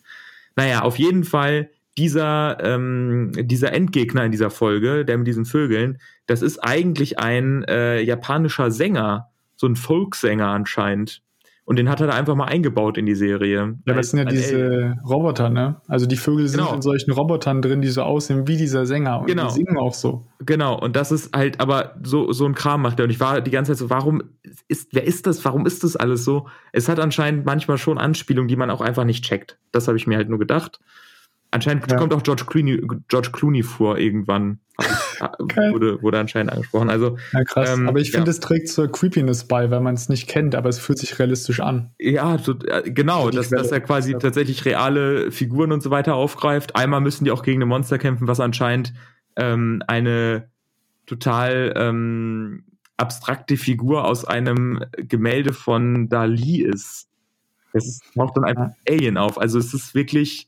Naja, 0.55 0.83
auf 0.83 0.99
jeden 0.99 1.25
Fall 1.25 1.71
dieser, 1.99 2.59
ähm, 2.63 3.33
dieser 3.35 3.73
Endgegner 3.73 4.25
in 4.25 4.31
dieser 4.31 4.51
Folge, 4.51 5.05
der 5.05 5.19
mit 5.19 5.27
diesen 5.27 5.45
Vögeln, 5.45 5.99
das 6.27 6.43
ist 6.43 6.59
eigentlich 6.59 7.19
ein 7.19 7.65
äh, 7.65 8.01
japanischer 8.01 8.71
Sänger, 8.71 9.29
so 9.57 9.67
ein 9.67 9.77
Folksänger 9.77 10.47
anscheinend. 10.47 11.23
Und 11.65 11.77
den 11.77 11.91
hat 11.91 12.01
er 12.01 12.07
da 12.07 12.15
einfach 12.15 12.35
mal 12.35 12.47
eingebaut 12.47 12.97
in 12.97 13.05
die 13.05 13.15
Serie. 13.15 13.77
Ja, 13.85 13.93
das 13.93 14.09
sind 14.09 14.21
ja 14.21 14.25
diese. 14.25 14.97
Roboter, 15.07 15.51
ne? 15.51 15.83
Also 15.87 16.07
die 16.07 16.17
Vögel 16.17 16.49
sind 16.49 16.61
genau. 16.61 16.75
in 16.75 16.81
solchen 16.81 17.13
Robotern 17.13 17.61
drin, 17.61 17.83
die 17.83 17.89
so 17.89 18.01
aussehen 18.05 18.49
wie 18.49 18.57
dieser 18.57 18.87
Sänger. 18.87 19.21
Und 19.21 19.27
genau. 19.27 19.49
die 19.49 19.53
singen 19.53 19.77
auch 19.77 19.93
so. 19.93 20.25
Genau, 20.39 20.81
und 20.81 20.97
das 20.97 21.13
ist 21.13 21.37
halt 21.37 21.61
aber 21.61 21.97
so, 22.03 22.33
so 22.33 22.47
ein 22.47 22.55
Kram 22.55 22.81
macht 22.81 22.99
er. 23.01 23.05
Und 23.05 23.11
ich 23.11 23.21
war 23.21 23.43
die 23.43 23.51
ganze 23.51 23.73
Zeit 23.73 23.79
so, 23.81 23.91
warum 23.91 24.23
ist, 24.69 24.89
wer 24.93 25.05
ist 25.05 25.27
das? 25.27 25.45
Warum 25.45 25.67
ist 25.67 25.85
das 25.85 25.95
alles 25.95 26.25
so? 26.25 26.49
Es 26.73 26.89
hat 26.89 26.99
anscheinend 27.01 27.45
manchmal 27.45 27.77
schon 27.77 27.99
Anspielungen, 27.99 28.49
die 28.49 28.57
man 28.57 28.71
auch 28.71 28.81
einfach 28.81 29.05
nicht 29.05 29.25
checkt. 29.25 29.59
Das 29.71 29.89
habe 29.89 29.99
ich 29.99 30.07
mir 30.07 30.17
halt 30.17 30.31
nur 30.31 30.39
gedacht. 30.39 30.81
Anscheinend 31.51 31.91
ja. 31.91 31.97
kommt 31.97 32.13
auch 32.13 32.23
George 32.23 32.45
Clooney, 32.47 32.81
George 33.09 33.31
Clooney 33.33 33.63
vor 33.63 33.99
irgendwann. 33.99 34.61
okay. 35.39 35.73
wurde, 35.73 36.03
wurde 36.03 36.19
anscheinend 36.19 36.53
angesprochen. 36.53 36.91
Also, 36.91 37.17
ja, 37.33 37.43
krass. 37.45 37.71
Ähm, 37.71 37.89
aber 37.89 38.01
ich 38.01 38.11
finde, 38.11 38.27
ja. 38.27 38.31
es 38.31 38.41
trägt 38.41 38.69
zur 38.69 38.93
Creepiness 38.93 39.45
bei, 39.49 39.71
weil 39.71 39.81
man 39.81 39.95
es 39.95 40.09
nicht 40.09 40.29
kennt, 40.29 40.55
aber 40.55 40.69
es 40.69 40.79
fühlt 40.79 40.99
sich 40.99 41.19
realistisch 41.19 41.61
an. 41.61 41.91
Ja, 41.99 42.39
so, 42.39 42.55
äh, 42.67 42.91
genau, 42.91 43.31
dass, 43.31 43.49
dass 43.49 43.73
er 43.73 43.81
quasi 43.81 44.13
ja. 44.13 44.19
tatsächlich 44.19 44.65
reale 44.65 45.33
Figuren 45.33 45.73
und 45.73 45.83
so 45.83 45.91
weiter 45.91 46.15
aufgreift. 46.15 46.77
Einmal 46.77 47.01
müssen 47.01 47.25
die 47.25 47.31
auch 47.31 47.43
gegen 47.43 47.63
ein 47.63 47.69
Monster 47.69 47.99
kämpfen, 47.99 48.29
was 48.29 48.41
anscheinend 48.41 48.93
ähm, 49.37 49.83
eine 49.87 50.49
total 51.07 51.73
ähm, 51.77 52.65
abstrakte 52.99 53.57
Figur 53.57 54.05
aus 54.05 54.25
einem 54.25 54.85
Gemälde 54.97 55.55
von 55.55 56.09
Dali 56.09 56.63
ist. 56.63 57.09
Es 57.73 58.01
taucht 58.15 58.37
dann 58.37 58.45
einfach 58.45 58.71
Alien 58.89 59.17
auf. 59.17 59.39
Also 59.39 59.59
es 59.59 59.73
ist 59.73 59.95
wirklich 59.95 60.48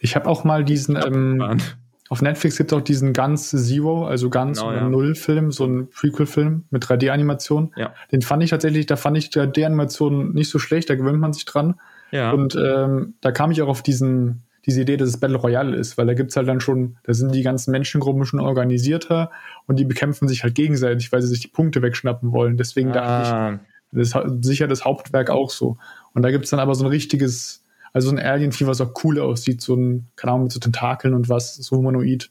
ich 0.00 0.16
habe 0.16 0.28
auch 0.28 0.44
mal 0.44 0.64
diesen, 0.64 0.96
ähm, 0.96 1.60
auf 2.08 2.22
Netflix 2.22 2.56
gibt 2.56 2.72
es 2.72 2.76
auch 2.76 2.82
diesen 2.82 3.12
Ganz 3.12 3.50
Zero, 3.50 4.04
also 4.04 4.30
Ganz 4.30 4.58
genau, 4.58 4.72
ja. 4.72 4.88
Null-Film, 4.88 5.52
so 5.52 5.64
ein 5.64 5.88
Prequel-Film 5.90 6.64
mit 6.70 6.84
3D-Animation. 6.84 7.72
Ja. 7.76 7.94
Den 8.10 8.22
fand 8.22 8.42
ich 8.42 8.50
tatsächlich, 8.50 8.86
da 8.86 8.96
fand 8.96 9.16
ich 9.16 9.28
3D-Animation 9.28 10.32
nicht 10.32 10.50
so 10.50 10.58
schlecht, 10.58 10.90
da 10.90 10.96
gewöhnt 10.96 11.20
man 11.20 11.32
sich 11.32 11.44
dran. 11.44 11.78
Ja. 12.10 12.32
Und 12.32 12.56
ähm, 12.56 13.14
da 13.20 13.30
kam 13.30 13.52
ich 13.52 13.62
auch 13.62 13.68
auf 13.68 13.82
diesen, 13.82 14.42
diese 14.66 14.80
Idee, 14.80 14.96
dass 14.96 15.10
es 15.10 15.20
Battle 15.20 15.36
Royale 15.36 15.76
ist, 15.76 15.98
weil 15.98 16.06
da 16.06 16.14
gibt's 16.14 16.36
halt 16.36 16.48
dann 16.48 16.60
schon, 16.60 16.96
da 17.04 17.14
sind 17.14 17.32
die 17.32 17.42
ganzen 17.42 17.70
Menschengruppen 17.70 18.24
schon 18.24 18.40
organisierter 18.40 19.30
und 19.66 19.78
die 19.78 19.84
bekämpfen 19.84 20.26
sich 20.26 20.42
halt 20.42 20.56
gegenseitig, 20.56 21.12
weil 21.12 21.22
sie 21.22 21.28
sich 21.28 21.40
die 21.40 21.48
Punkte 21.48 21.80
wegschnappen 21.80 22.32
wollen. 22.32 22.56
Deswegen 22.56 22.90
ah. 22.90 22.92
dachte 22.92 23.22
ich, 23.22 23.32
ah. 23.32 23.60
das 23.92 24.32
ist 24.32 24.44
sicher 24.44 24.66
das 24.66 24.84
Hauptwerk 24.84 25.30
auch 25.30 25.50
so. 25.50 25.76
Und 26.12 26.22
da 26.22 26.32
gibt's 26.32 26.50
dann 26.50 26.58
aber 26.58 26.74
so 26.74 26.84
ein 26.84 26.90
richtiges 26.90 27.59
also 27.92 28.10
ein 28.10 28.18
Alien-Vieh, 28.18 28.66
was 28.66 28.80
auch 28.80 28.92
cool 29.04 29.18
aussieht, 29.18 29.60
so 29.60 29.74
ein, 29.74 30.08
keine 30.16 30.32
Ahnung, 30.32 30.44
mit 30.44 30.52
so 30.52 30.60
Tentakeln 30.60 31.14
und 31.14 31.28
was, 31.28 31.56
so 31.56 31.76
humanoid. 31.76 32.30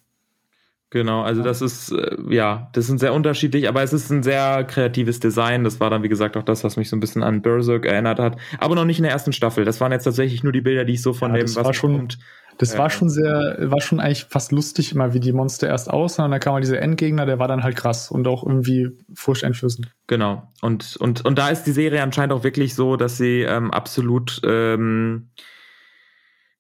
Genau, 0.92 1.22
also 1.22 1.44
das 1.44 1.62
ist, 1.62 1.92
äh, 1.92 2.18
ja, 2.30 2.70
das 2.74 2.88
sind 2.88 3.00
sehr 3.00 3.14
unterschiedlich, 3.14 3.68
aber 3.68 3.84
es 3.84 3.94
ist 3.94 4.10
ein 4.10 4.24
sehr 4.24 4.64
kreatives 4.64 5.20
Design. 5.20 5.64
Das 5.64 5.80
war 5.80 5.92
dann, 5.92 6.02
wie 6.02 6.10
gesagt, 6.10 6.36
auch 6.36 6.44
das, 6.44 6.64
was 6.64 6.78
mich 6.78 6.90
so 6.90 6.96
ein 6.96 7.00
bisschen 7.00 7.22
an 7.22 7.44
Berserk 7.44 7.86
erinnert 7.86 8.20
hat. 8.20 8.38
Aber 8.58 8.74
noch 8.74 8.86
nicht 8.86 8.98
in 8.98 9.04
der 9.04 9.12
ersten 9.12 9.32
Staffel. 9.32 9.66
Das 9.66 9.80
waren 9.82 9.92
jetzt 9.92 10.06
tatsächlich 10.06 10.44
nur 10.44 10.52
die 10.52 10.62
Bilder, 10.62 10.86
die 10.86 10.94
ich 10.94 11.04
so 11.04 11.14
von 11.14 11.36
ja, 11.36 11.44
dem, 11.44 11.56
was 11.56 11.76
schon, 11.76 11.96
kommt. 11.96 12.18
Das 12.60 12.78
war 12.78 12.90
schon 12.90 13.10
sehr, 13.10 13.56
war 13.58 13.80
schon 13.80 14.02
eigentlich 14.02 14.26
fast 14.26 14.52
lustig 14.52 14.92
immer, 14.92 15.14
wie 15.14 15.22
die 15.22 15.32
Monster 15.32 15.70
erst 15.70 15.90
aussahen. 15.90 16.26
Und 16.26 16.32
dann 16.32 16.42
kam 16.42 16.54
mal 16.54 16.60
dieser 16.60 16.82
Endgegner, 16.82 17.26
der 17.26 17.40
war 17.40 17.48
dann 17.48 17.64
halt 17.64 17.78
krass 17.78 18.12
und 18.12 18.28
auch 18.28 18.46
irgendwie 18.46 18.90
furchteinflößend. 19.14 19.88
Genau. 20.08 20.44
Und, 20.62 20.98
und, 20.98 21.26
und 21.26 21.40
da 21.40 21.48
ist 21.48 21.64
die 21.64 21.72
Serie 21.72 22.04
anscheinend 22.04 22.34
auch 22.34 22.44
wirklich 22.44 22.76
so, 22.76 22.98
dass 22.98 23.16
sie 23.16 23.44
ähm, 23.44 23.72
absolut 23.72 24.42
ähm, 24.44 25.30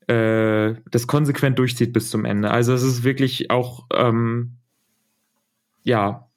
äh, 0.07 0.75
das 0.89 1.05
konsequent 1.07 1.59
durchzieht 1.59 1.91
bis 1.91 2.09
zum 2.09 2.23
Ende. 2.23 2.49
Also 2.49 2.73
es 2.73 2.83
ist 2.83 3.03
wirklich 3.03 3.51
auch, 3.51 3.85
ähm, 3.93 4.55
ja, 5.83 6.29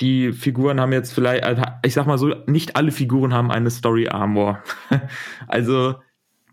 die 0.00 0.32
Figuren 0.32 0.80
haben 0.80 0.92
jetzt 0.92 1.12
vielleicht, 1.12 1.44
also 1.44 1.62
ich 1.84 1.92
sag 1.92 2.06
mal 2.06 2.16
so, 2.16 2.34
nicht 2.46 2.76
alle 2.76 2.90
Figuren 2.90 3.34
haben 3.34 3.50
eine 3.50 3.70
Story 3.70 4.08
Armor. 4.08 4.62
also 5.48 5.96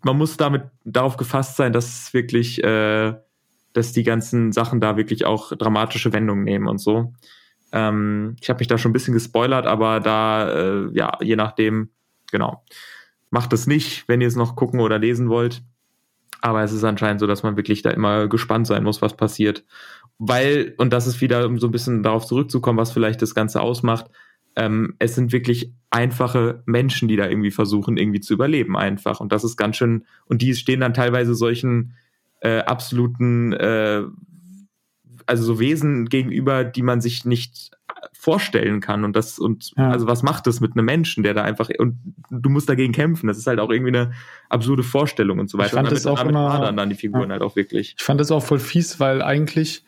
man 0.04 0.18
muss 0.18 0.38
damit 0.38 0.64
darauf 0.84 1.18
gefasst 1.18 1.58
sein, 1.58 1.74
dass 1.74 2.14
wirklich, 2.14 2.64
äh, 2.64 3.14
dass 3.74 3.92
die 3.92 4.04
ganzen 4.04 4.52
Sachen 4.52 4.80
da 4.80 4.98
wirklich 4.98 5.26
auch 5.26 5.56
dramatische 5.56 6.14
Wendungen 6.14 6.44
nehmen 6.44 6.68
und 6.68 6.80
so. 6.80 7.14
Ähm, 7.72 8.36
ich 8.42 8.50
habe 8.50 8.60
mich 8.60 8.68
da 8.68 8.78
schon 8.78 8.92
ein 8.92 8.94
bisschen 8.94 9.14
gespoilert, 9.14 9.68
aber 9.68 10.00
da, 10.00 10.50
äh, 10.50 10.90
ja, 10.94 11.18
je 11.22 11.36
nachdem, 11.36 11.90
genau. 12.32 12.64
Macht 13.30 13.54
es 13.54 13.68
nicht, 13.68 14.08
wenn 14.08 14.22
ihr 14.22 14.28
es 14.28 14.36
noch 14.36 14.56
gucken 14.56 14.80
oder 14.80 14.98
lesen 14.98 15.30
wollt. 15.30 15.62
Aber 16.42 16.64
es 16.64 16.72
ist 16.72 16.84
anscheinend 16.84 17.20
so, 17.20 17.28
dass 17.28 17.44
man 17.44 17.58
wirklich 17.58 17.82
da 17.82 17.92
immer 17.92 18.28
gespannt 18.28 18.66
sein 18.66 18.84
muss, 18.84 19.02
was 19.02 19.16
passiert. 19.16 19.66
Weil, 20.18 20.74
und 20.78 20.92
das 20.92 21.06
ist 21.06 21.22
wieder, 21.22 21.46
um 21.46 21.60
so 21.60 21.68
ein 21.68 21.72
bisschen 21.72 22.02
darauf 22.02 22.26
zurückzukommen, 22.26 22.80
was 22.80 22.92
vielleicht 22.92 23.22
das 23.22 23.36
Ganze 23.36 23.62
ausmacht, 23.62 24.10
ähm, 24.56 24.96
es 25.00 25.16
sind 25.16 25.32
wirklich 25.32 25.72
einfache 25.90 26.62
Menschen, 26.66 27.08
die 27.08 27.16
da 27.16 27.28
irgendwie 27.28 27.52
versuchen, 27.52 27.98
irgendwie 27.98 28.20
zu 28.20 28.34
überleben 28.34 28.78
einfach. 28.78 29.20
Und 29.20 29.32
das 29.32 29.44
ist 29.44 29.58
ganz 29.58 29.78
schön, 29.78 30.06
und 30.26 30.42
die 30.42 30.54
stehen 30.54 30.82
dann 30.82 30.94
teilweise 30.94 31.34
solchen 31.34 31.94
äh, 32.42 32.60
absoluten, 32.60 33.54
äh, 33.54 34.04
also 35.26 35.44
so 35.44 35.60
Wesen 35.60 36.06
gegenüber, 36.06 36.64
die 36.64 36.84
man 36.84 37.02
sich 37.02 37.26
nicht 37.26 37.72
vorstellen 38.14 38.82
kann 38.82 39.04
und 39.04 39.16
das 39.16 39.40
und 39.40 39.72
ja. 39.78 39.90
also 39.90 40.08
was 40.08 40.24
macht 40.24 40.48
das 40.48 40.62
mit 40.62 40.74
einem 40.74 40.86
Menschen, 40.86 41.24
der 41.24 41.34
da 41.34 41.44
einfach 41.44 41.70
und 41.80 41.98
du 42.30 42.50
musst 42.50 42.70
dagegen 42.70 42.94
kämpfen. 42.94 43.28
Das 43.28 43.38
ist 43.38 43.48
halt 43.48 43.60
auch 43.60 43.70
irgendwie 43.70 43.98
eine 43.98 44.12
absurde 44.50 44.84
Vorstellung 44.84 45.40
und 45.40 45.50
so 45.50 45.58
weiter. 45.58 45.68
Ich 45.68 45.74
fand 45.74 45.88
und 45.88 45.92
damit, 45.92 46.06
das 46.06 46.20
auch 46.20 46.26
immer, 46.26 46.72
dann 46.72 46.90
die 46.90 46.96
Figuren 46.96 47.30
ja. 47.30 47.34
halt 47.34 47.42
auch 47.42 47.56
wirklich. 47.56 47.96
Ich 47.98 48.04
fand 48.04 48.20
das 48.20 48.32
auch 48.32 48.44
voll 48.44 48.60
fies, 48.60 49.00
weil 49.00 49.22
eigentlich 49.22 49.84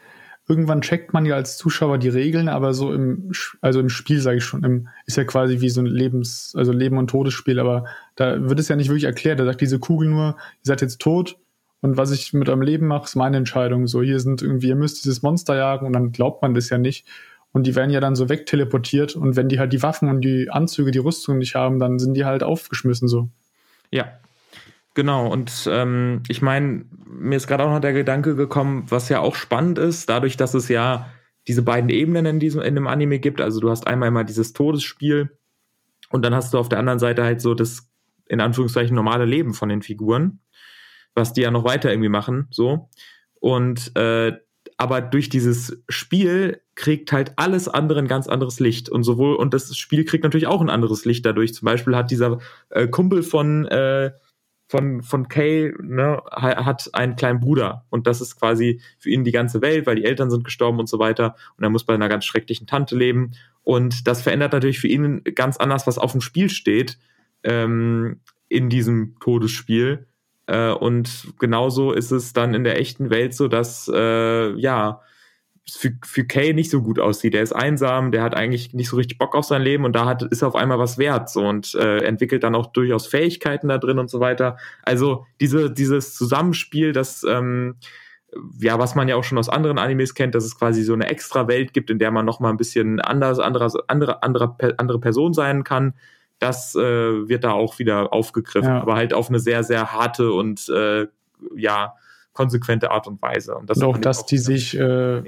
irgendwann 0.51 0.81
checkt 0.81 1.13
man 1.13 1.25
ja 1.25 1.35
als 1.35 1.55
Zuschauer 1.55 1.97
die 1.97 2.09
Regeln, 2.09 2.49
aber 2.49 2.73
so 2.73 2.91
im, 2.93 3.31
also 3.61 3.79
im 3.79 3.87
Spiel, 3.87 4.19
sage 4.19 4.39
ich 4.39 4.43
schon, 4.43 4.65
im, 4.65 4.89
ist 5.05 5.15
ja 5.15 5.23
quasi 5.23 5.61
wie 5.61 5.69
so 5.69 5.79
ein 5.79 5.85
Lebens-, 5.85 6.53
also 6.57 6.73
Leben- 6.73 6.97
und 6.97 7.09
Todesspiel, 7.09 7.57
aber 7.57 7.85
da 8.17 8.49
wird 8.49 8.59
es 8.59 8.67
ja 8.67 8.75
nicht 8.75 8.89
wirklich 8.89 9.05
erklärt. 9.05 9.39
Da 9.39 9.45
sagt 9.45 9.61
diese 9.61 9.79
Kugel 9.79 10.09
nur, 10.09 10.25
ihr 10.25 10.35
seid 10.63 10.81
jetzt 10.81 10.99
tot 10.99 11.37
und 11.79 11.95
was 11.95 12.11
ich 12.11 12.33
mit 12.33 12.49
eurem 12.49 12.61
Leben 12.61 12.87
mache, 12.87 13.05
ist 13.05 13.15
meine 13.15 13.37
Entscheidung. 13.37 13.87
So, 13.87 14.01
hier 14.01 14.19
sind 14.19 14.41
irgendwie, 14.41 14.67
ihr 14.67 14.75
müsst 14.75 15.05
dieses 15.05 15.21
Monster 15.21 15.55
jagen 15.55 15.85
und 15.85 15.93
dann 15.93 16.11
glaubt 16.11 16.41
man 16.41 16.53
das 16.53 16.69
ja 16.69 16.77
nicht. 16.77 17.07
Und 17.53 17.65
die 17.65 17.75
werden 17.75 17.91
ja 17.91 18.01
dann 18.01 18.15
so 18.15 18.27
wegteleportiert 18.27 19.15
und 19.15 19.37
wenn 19.37 19.47
die 19.47 19.59
halt 19.59 19.71
die 19.71 19.81
Waffen 19.81 20.09
und 20.09 20.21
die 20.21 20.49
Anzüge, 20.49 20.91
die 20.91 20.99
Rüstung 20.99 21.37
nicht 21.37 21.55
haben, 21.55 21.79
dann 21.79 21.97
sind 21.97 22.13
die 22.15 22.25
halt 22.25 22.43
aufgeschmissen 22.43 23.07
so. 23.07 23.29
Ja, 23.89 24.19
Genau, 24.93 25.27
und 25.31 25.69
ähm, 25.71 26.21
ich 26.27 26.41
meine, 26.41 26.85
mir 27.05 27.37
ist 27.37 27.47
gerade 27.47 27.63
auch 27.63 27.69
noch 27.69 27.79
der 27.79 27.93
Gedanke 27.93 28.35
gekommen, 28.35 28.85
was 28.89 29.07
ja 29.07 29.19
auch 29.19 29.35
spannend 29.35 29.77
ist, 29.77 30.09
dadurch, 30.09 30.35
dass 30.35 30.53
es 30.53 30.67
ja 30.67 31.09
diese 31.47 31.61
beiden 31.61 31.89
Ebenen 31.89 32.25
in 32.25 32.39
diesem 32.39 32.61
in 32.61 32.75
dem 32.75 32.87
Anime 32.87 33.19
gibt. 33.19 33.41
Also 33.41 33.59
du 33.59 33.69
hast 33.69 33.87
einmal 33.87 34.09
immer 34.09 34.23
dieses 34.23 34.53
Todesspiel 34.53 35.37
und 36.09 36.23
dann 36.23 36.35
hast 36.35 36.53
du 36.53 36.57
auf 36.57 36.69
der 36.69 36.79
anderen 36.79 36.99
Seite 36.99 37.23
halt 37.23 37.41
so 37.41 37.53
das 37.53 37.89
in 38.27 38.41
Anführungszeichen 38.41 38.95
normale 38.95 39.25
Leben 39.25 39.53
von 39.53 39.69
den 39.69 39.81
Figuren, 39.81 40.39
was 41.15 41.33
die 41.33 41.41
ja 41.41 41.51
noch 41.51 41.63
weiter 41.63 41.89
irgendwie 41.89 42.09
machen, 42.09 42.47
so. 42.49 42.89
Und 43.39 43.95
äh, 43.95 44.33
aber 44.77 45.01
durch 45.01 45.29
dieses 45.29 45.81
Spiel 45.89 46.61
kriegt 46.75 47.11
halt 47.11 47.33
alles 47.37 47.67
andere 47.67 47.99
ein 47.99 48.07
ganz 48.07 48.27
anderes 48.27 48.59
Licht 48.59 48.89
und 48.89 49.03
sowohl 49.03 49.35
und 49.35 49.53
das 49.53 49.75
Spiel 49.77 50.05
kriegt 50.05 50.23
natürlich 50.23 50.47
auch 50.47 50.61
ein 50.61 50.69
anderes 50.69 51.05
Licht 51.05 51.25
dadurch. 51.25 51.53
Zum 51.53 51.65
Beispiel 51.65 51.95
hat 51.95 52.11
dieser 52.11 52.39
äh, 52.69 52.87
Kumpel 52.87 53.23
von 53.23 53.67
äh, 53.67 54.11
von, 54.71 55.03
von 55.03 55.27
Kay 55.27 55.73
ne, 55.81 56.21
hat 56.31 56.89
einen 56.93 57.17
kleinen 57.17 57.41
Bruder. 57.41 57.83
Und 57.89 58.07
das 58.07 58.21
ist 58.21 58.39
quasi 58.39 58.79
für 58.99 59.09
ihn 59.09 59.25
die 59.25 59.33
ganze 59.33 59.61
Welt, 59.61 59.85
weil 59.85 59.97
die 59.97 60.05
Eltern 60.05 60.31
sind 60.31 60.45
gestorben 60.45 60.79
und 60.79 60.87
so 60.87 60.97
weiter. 60.97 61.35
Und 61.57 61.65
er 61.65 61.69
muss 61.69 61.83
bei 61.83 61.93
einer 61.93 62.07
ganz 62.07 62.23
schrecklichen 62.23 62.67
Tante 62.67 62.95
leben. 62.95 63.31
Und 63.63 64.07
das 64.07 64.21
verändert 64.21 64.53
natürlich 64.53 64.79
für 64.79 64.87
ihn 64.87 65.25
ganz 65.35 65.57
anders, 65.57 65.87
was 65.87 65.97
auf 65.97 66.13
dem 66.13 66.21
Spiel 66.21 66.49
steht 66.49 66.97
ähm, 67.43 68.21
in 68.47 68.69
diesem 68.69 69.17
Todesspiel. 69.19 70.07
Äh, 70.47 70.71
und 70.71 71.33
genauso 71.37 71.91
ist 71.91 72.11
es 72.11 72.31
dann 72.31 72.53
in 72.53 72.63
der 72.63 72.79
echten 72.79 73.09
Welt 73.09 73.33
so, 73.33 73.49
dass 73.49 73.91
äh, 73.93 74.53
ja 74.53 75.01
für, 75.77 75.91
für 76.03 76.25
Kay 76.25 76.53
nicht 76.53 76.69
so 76.69 76.81
gut 76.81 76.99
aussieht. 76.99 77.33
Der 77.33 77.43
ist 77.43 77.53
einsam, 77.53 78.11
der 78.11 78.23
hat 78.23 78.35
eigentlich 78.35 78.73
nicht 78.73 78.89
so 78.89 78.97
richtig 78.97 79.17
Bock 79.17 79.35
auf 79.35 79.45
sein 79.45 79.61
Leben 79.61 79.85
und 79.85 79.95
da 79.95 80.05
hat, 80.05 80.23
ist 80.23 80.41
er 80.41 80.47
auf 80.47 80.55
einmal 80.55 80.79
was 80.79 80.97
wert 80.97 81.29
so 81.29 81.45
und 81.47 81.75
äh, 81.75 81.99
entwickelt 81.99 82.43
dann 82.43 82.55
auch 82.55 82.67
durchaus 82.67 83.07
Fähigkeiten 83.07 83.67
da 83.67 83.77
drin 83.77 83.99
und 83.99 84.09
so 84.09 84.19
weiter. 84.19 84.57
Also 84.83 85.25
diese, 85.39 85.71
dieses 85.71 86.15
Zusammenspiel, 86.15 86.93
das 86.93 87.23
ähm, 87.23 87.75
ja, 88.59 88.79
was 88.79 88.95
man 88.95 89.07
ja 89.07 89.15
auch 89.15 89.23
schon 89.23 89.37
aus 89.37 89.49
anderen 89.49 89.77
Animes 89.77 90.13
kennt, 90.13 90.35
dass 90.35 90.45
es 90.45 90.57
quasi 90.57 90.83
so 90.83 90.93
eine 90.93 91.09
extra 91.09 91.47
Welt 91.47 91.73
gibt, 91.73 91.89
in 91.89 91.99
der 91.99 92.11
man 92.11 92.25
noch 92.25 92.39
mal 92.39 92.49
ein 92.49 92.57
bisschen 92.57 93.01
anders, 93.01 93.39
anderer, 93.39 93.69
andere, 93.87 94.23
andere, 94.23 94.55
andere 94.77 94.99
Person 94.99 95.33
sein 95.33 95.63
kann. 95.63 95.93
Das 96.39 96.75
äh, 96.75 96.79
wird 97.29 97.43
da 97.43 97.51
auch 97.51 97.77
wieder 97.77 98.13
aufgegriffen, 98.13 98.69
ja. 98.69 98.81
aber 98.81 98.95
halt 98.95 99.13
auf 99.13 99.29
eine 99.29 99.39
sehr, 99.39 99.63
sehr 99.63 99.91
harte 99.91 100.31
und 100.31 100.69
äh, 100.69 101.07
ja, 101.55 101.95
konsequente 102.33 102.91
Art 102.91 103.07
und 103.07 103.21
Weise. 103.21 103.55
Und, 103.55 103.69
das 103.69 103.77
und 103.77 103.83
auch, 103.83 103.97
dass 103.97 104.19
auch 104.19 104.25
die 104.25 104.37
sich, 104.37 104.77
äh, 104.77 105.21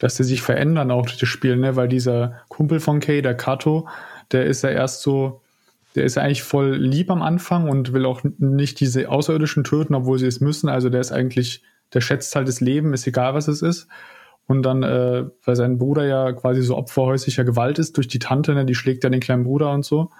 dass 0.00 0.16
die 0.16 0.24
sich 0.24 0.42
verändern 0.42 0.90
auch 0.90 1.02
durch 1.02 1.18
das 1.18 1.28
Spiel, 1.28 1.56
ne? 1.56 1.76
Weil 1.76 1.88
dieser 1.88 2.40
Kumpel 2.48 2.80
von 2.80 3.00
Kay, 3.00 3.22
der 3.22 3.34
Kato, 3.34 3.88
der 4.32 4.46
ist 4.46 4.62
ja 4.62 4.70
erst 4.70 5.02
so, 5.02 5.40
der 5.94 6.04
ist 6.04 6.16
ja 6.16 6.22
eigentlich 6.22 6.42
voll 6.42 6.74
lieb 6.74 7.10
am 7.10 7.22
Anfang 7.22 7.68
und 7.68 7.92
will 7.92 8.06
auch 8.06 8.22
nicht 8.38 8.80
diese 8.80 9.08
Außerirdischen 9.08 9.64
töten, 9.64 9.94
obwohl 9.94 10.18
sie 10.18 10.26
es 10.26 10.40
müssen. 10.40 10.68
Also 10.68 10.90
der 10.90 11.00
ist 11.00 11.12
eigentlich, 11.12 11.62
der 11.94 12.00
schätzt 12.00 12.34
halt 12.34 12.48
das 12.48 12.60
Leben, 12.60 12.92
ist 12.92 13.06
egal, 13.06 13.34
was 13.34 13.48
es 13.48 13.62
ist. 13.62 13.88
Und 14.46 14.62
dann, 14.62 14.82
äh, 14.82 15.26
weil 15.44 15.56
sein 15.56 15.78
Bruder 15.78 16.06
ja 16.06 16.32
quasi 16.32 16.62
so 16.62 16.76
Opfer 16.76 17.02
häuslicher 17.02 17.44
Gewalt 17.44 17.78
ist 17.78 17.96
durch 17.96 18.08
die 18.08 18.18
Tante, 18.18 18.54
ne, 18.54 18.64
die 18.64 18.74
schlägt 18.74 19.04
ja 19.04 19.10
den 19.10 19.20
kleinen 19.20 19.44
Bruder 19.44 19.72
und 19.72 19.84
so. 19.84 20.10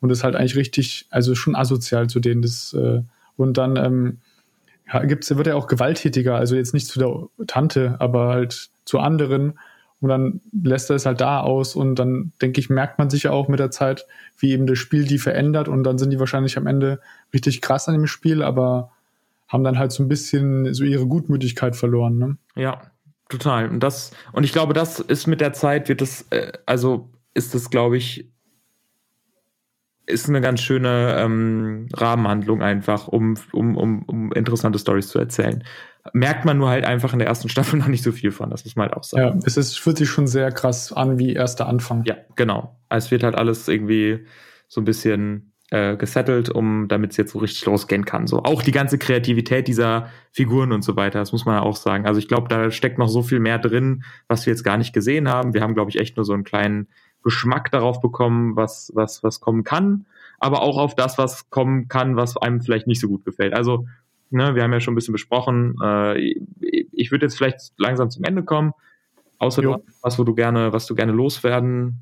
Und 0.00 0.10
ist 0.10 0.22
halt 0.22 0.36
eigentlich 0.36 0.56
richtig, 0.56 1.06
also 1.10 1.34
schon 1.34 1.56
asozial 1.56 2.08
zu 2.08 2.20
denen. 2.20 2.42
Das, 2.42 2.72
äh, 2.74 3.02
und 3.36 3.56
dann 3.56 3.76
ähm, 3.76 4.18
ja, 4.92 5.04
gibt's, 5.04 5.34
wird 5.36 5.46
er 5.46 5.56
auch 5.56 5.66
gewalttätiger, 5.66 6.36
also 6.36 6.56
jetzt 6.56 6.74
nicht 6.74 6.86
zu 6.86 6.98
der 6.98 7.46
Tante, 7.46 7.96
aber 7.98 8.28
halt 8.28 8.70
zu 8.84 8.98
anderen. 8.98 9.58
Und 10.00 10.10
dann 10.10 10.40
lässt 10.52 10.90
er 10.90 10.96
es 10.96 11.06
halt 11.06 11.20
da 11.20 11.40
aus 11.40 11.74
und 11.74 11.96
dann, 11.96 12.32
denke 12.40 12.60
ich, 12.60 12.70
merkt 12.70 12.98
man 12.98 13.10
sich 13.10 13.24
ja 13.24 13.32
auch 13.32 13.48
mit 13.48 13.58
der 13.58 13.72
Zeit, 13.72 14.06
wie 14.38 14.52
eben 14.52 14.66
das 14.66 14.78
Spiel 14.78 15.04
die 15.04 15.18
verändert 15.18 15.68
und 15.68 15.82
dann 15.82 15.98
sind 15.98 16.10
die 16.10 16.20
wahrscheinlich 16.20 16.56
am 16.56 16.68
Ende 16.68 17.00
richtig 17.34 17.60
krass 17.60 17.88
an 17.88 17.94
dem 17.94 18.06
Spiel, 18.06 18.42
aber 18.42 18.92
haben 19.48 19.64
dann 19.64 19.78
halt 19.78 19.90
so 19.90 20.02
ein 20.02 20.08
bisschen 20.08 20.72
so 20.72 20.84
ihre 20.84 21.06
Gutmütigkeit 21.06 21.74
verloren. 21.74 22.18
Ne? 22.18 22.36
Ja, 22.54 22.82
total. 23.28 23.68
Und 23.68 23.80
das, 23.80 24.12
und 24.32 24.44
ich 24.44 24.52
glaube, 24.52 24.72
das 24.72 25.00
ist 25.00 25.26
mit 25.26 25.40
der 25.40 25.52
Zeit, 25.52 25.88
wird 25.88 26.00
das, 26.00 26.26
äh, 26.30 26.52
also 26.64 27.10
ist 27.34 27.54
das, 27.54 27.70
glaube 27.70 27.96
ich, 27.96 28.28
ist 30.08 30.28
eine 30.28 30.40
ganz 30.40 30.60
schöne 30.60 31.16
ähm, 31.18 31.88
Rahmenhandlung 31.92 32.62
einfach, 32.62 33.08
um, 33.08 33.34
um, 33.52 33.76
um, 33.76 34.02
um 34.04 34.32
interessante 34.32 34.78
Stories 34.78 35.08
zu 35.08 35.18
erzählen. 35.18 35.62
Merkt 36.12 36.44
man 36.44 36.56
nur 36.56 36.70
halt 36.70 36.86
einfach 36.86 37.12
in 37.12 37.18
der 37.18 37.28
ersten 37.28 37.48
Staffel 37.48 37.78
noch 37.78 37.88
nicht 37.88 38.02
so 38.02 38.12
viel 38.12 38.30
von, 38.32 38.50
das 38.50 38.64
muss 38.64 38.76
man 38.76 38.88
halt 38.88 38.96
auch 38.96 39.04
sagen. 39.04 39.40
Ja, 39.40 39.46
es 39.46 39.56
ist, 39.56 39.78
fühlt 39.78 39.98
sich 39.98 40.08
schon 40.08 40.26
sehr 40.26 40.50
krass 40.50 40.92
an 40.92 41.18
wie 41.18 41.34
erster 41.34 41.66
Anfang. 41.66 42.04
Ja, 42.06 42.16
genau. 42.36 42.78
Es 42.88 43.10
wird 43.10 43.22
halt 43.22 43.34
alles 43.34 43.68
irgendwie 43.68 44.24
so 44.68 44.80
ein 44.80 44.84
bisschen 44.84 45.52
äh, 45.70 45.96
gesettelt, 45.96 46.48
um 46.48 46.88
damit 46.88 47.10
es 47.10 47.18
jetzt 47.18 47.32
so 47.32 47.38
richtig 47.38 47.66
losgehen 47.66 48.06
kann. 48.06 48.26
So 48.26 48.42
auch 48.42 48.62
die 48.62 48.72
ganze 48.72 48.96
Kreativität 48.96 49.68
dieser 49.68 50.08
Figuren 50.32 50.72
und 50.72 50.82
so 50.82 50.96
weiter, 50.96 51.18
das 51.18 51.32
muss 51.32 51.44
man 51.44 51.56
ja 51.56 51.62
auch 51.62 51.76
sagen. 51.76 52.06
Also 52.06 52.18
ich 52.18 52.28
glaube, 52.28 52.48
da 52.48 52.70
steckt 52.70 52.98
noch 52.98 53.08
so 53.08 53.22
viel 53.22 53.40
mehr 53.40 53.58
drin, 53.58 54.04
was 54.28 54.46
wir 54.46 54.52
jetzt 54.52 54.64
gar 54.64 54.78
nicht 54.78 54.94
gesehen 54.94 55.28
haben. 55.28 55.52
Wir 55.52 55.60
haben, 55.60 55.74
glaube 55.74 55.90
ich, 55.90 56.00
echt 56.00 56.16
nur 56.16 56.24
so 56.24 56.32
einen 56.32 56.44
kleinen 56.44 56.88
Geschmack 57.22 57.70
darauf 57.70 58.00
bekommen, 58.00 58.56
was, 58.56 58.92
was, 58.94 59.22
was 59.22 59.40
kommen 59.40 59.64
kann, 59.64 60.06
aber 60.38 60.62
auch 60.62 60.78
auf 60.78 60.94
das, 60.94 61.18
was 61.18 61.50
kommen 61.50 61.88
kann, 61.88 62.16
was 62.16 62.36
einem 62.36 62.60
vielleicht 62.60 62.86
nicht 62.86 63.00
so 63.00 63.08
gut 63.08 63.24
gefällt. 63.24 63.54
Also, 63.54 63.86
ne, 64.30 64.54
wir 64.54 64.62
haben 64.62 64.72
ja 64.72 64.80
schon 64.80 64.92
ein 64.92 64.96
bisschen 64.96 65.12
besprochen, 65.12 65.74
äh, 65.82 66.18
ich 66.60 67.10
würde 67.10 67.26
jetzt 67.26 67.36
vielleicht 67.36 67.72
langsam 67.76 68.10
zum 68.10 68.24
Ende 68.24 68.42
kommen. 68.42 68.72
Außer 69.38 69.62
jo. 69.62 69.84
was, 70.02 70.18
wo 70.18 70.24
du 70.24 70.34
gerne, 70.34 70.72
was 70.72 70.86
du 70.86 70.94
gerne 70.94 71.12
loswerden 71.12 72.00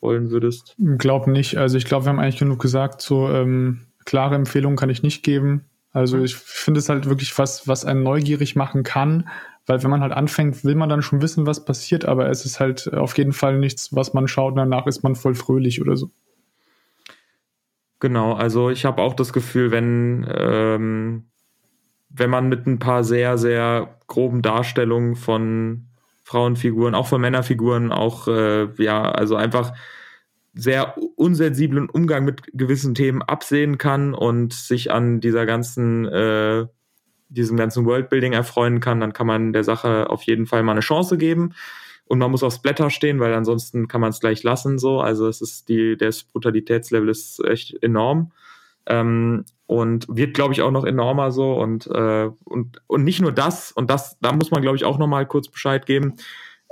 wollen 0.00 0.30
würdest? 0.30 0.74
Glaub 0.98 1.26
nicht. 1.26 1.56
Also 1.56 1.76
ich 1.76 1.84
glaube, 1.84 2.06
wir 2.06 2.10
haben 2.10 2.18
eigentlich 2.18 2.38
genug 2.38 2.60
gesagt. 2.60 3.02
So 3.02 3.28
ähm, 3.28 3.82
klare 4.04 4.34
Empfehlungen 4.34 4.76
kann 4.76 4.90
ich 4.90 5.02
nicht 5.02 5.22
geben. 5.22 5.66
Also 5.92 6.16
mhm. 6.16 6.24
ich 6.24 6.34
finde 6.34 6.80
es 6.80 6.88
halt 6.88 7.06
wirklich 7.06 7.36
was, 7.38 7.68
was 7.68 7.84
einen 7.84 8.02
neugierig 8.02 8.56
machen 8.56 8.82
kann, 8.82 9.28
weil 9.72 9.82
wenn 9.82 9.90
man 9.90 10.02
halt 10.02 10.12
anfängt, 10.12 10.64
will 10.64 10.74
man 10.74 10.90
dann 10.90 11.00
schon 11.00 11.22
wissen, 11.22 11.46
was 11.46 11.64
passiert, 11.64 12.04
aber 12.04 12.28
es 12.28 12.44
ist 12.44 12.60
halt 12.60 12.92
auf 12.92 13.16
jeden 13.16 13.32
Fall 13.32 13.58
nichts, 13.58 13.96
was 13.96 14.12
man 14.12 14.28
schaut 14.28 14.58
danach 14.58 14.86
ist 14.86 15.02
man 15.02 15.16
voll 15.16 15.34
fröhlich 15.34 15.80
oder 15.80 15.96
so. 15.96 16.10
Genau, 17.98 18.34
also 18.34 18.68
ich 18.68 18.84
habe 18.84 19.00
auch 19.00 19.14
das 19.14 19.32
Gefühl, 19.32 19.70
wenn, 19.70 20.26
ähm, 20.28 21.24
wenn 22.10 22.28
man 22.28 22.50
mit 22.50 22.66
ein 22.66 22.80
paar 22.80 23.02
sehr, 23.02 23.38
sehr 23.38 23.96
groben 24.08 24.42
Darstellungen 24.42 25.16
von 25.16 25.86
Frauenfiguren, 26.22 26.94
auch 26.94 27.06
von 27.06 27.22
Männerfiguren, 27.22 27.92
auch, 27.92 28.28
äh, 28.28 28.68
ja, 28.76 29.10
also 29.10 29.36
einfach 29.36 29.72
sehr 30.52 30.98
unsensiblen 31.16 31.88
Umgang 31.88 32.26
mit 32.26 32.42
gewissen 32.52 32.94
Themen 32.94 33.22
absehen 33.22 33.78
kann 33.78 34.12
und 34.12 34.52
sich 34.52 34.90
an 34.90 35.22
dieser 35.22 35.46
ganzen 35.46 36.04
äh, 36.08 36.66
diesem 37.32 37.56
ganzen 37.56 37.84
Worldbuilding 37.84 38.32
erfreuen 38.32 38.80
kann, 38.80 39.00
dann 39.00 39.12
kann 39.12 39.26
man 39.26 39.52
der 39.52 39.64
Sache 39.64 40.10
auf 40.10 40.22
jeden 40.22 40.46
Fall 40.46 40.62
mal 40.62 40.72
eine 40.72 40.80
Chance 40.80 41.16
geben. 41.18 41.54
Und 42.04 42.18
man 42.18 42.30
muss 42.30 42.42
aufs 42.42 42.60
Blätter 42.60 42.90
stehen, 42.90 43.20
weil 43.20 43.32
ansonsten 43.32 43.88
kann 43.88 44.00
man 44.00 44.10
es 44.10 44.20
gleich 44.20 44.42
lassen. 44.42 44.78
So, 44.78 45.00
also 45.00 45.28
es 45.28 45.40
ist 45.40 45.68
die, 45.68 45.96
das 45.96 46.24
Brutalitätslevel 46.24 47.08
ist 47.08 47.42
echt 47.44 47.82
enorm 47.82 48.32
ähm, 48.86 49.44
und 49.66 50.06
wird, 50.08 50.34
glaube 50.34 50.52
ich, 50.52 50.62
auch 50.62 50.70
noch 50.70 50.84
enormer 50.84 51.30
so 51.30 51.54
und 51.54 51.86
äh, 51.86 52.28
und 52.44 52.82
und 52.86 53.04
nicht 53.04 53.20
nur 53.20 53.32
das 53.32 53.72
und 53.72 53.90
das, 53.90 54.18
da 54.20 54.32
muss 54.32 54.50
man, 54.50 54.62
glaube 54.62 54.76
ich, 54.76 54.84
auch 54.84 54.98
noch 54.98 55.06
mal 55.06 55.26
kurz 55.26 55.48
Bescheid 55.48 55.86
geben. 55.86 56.14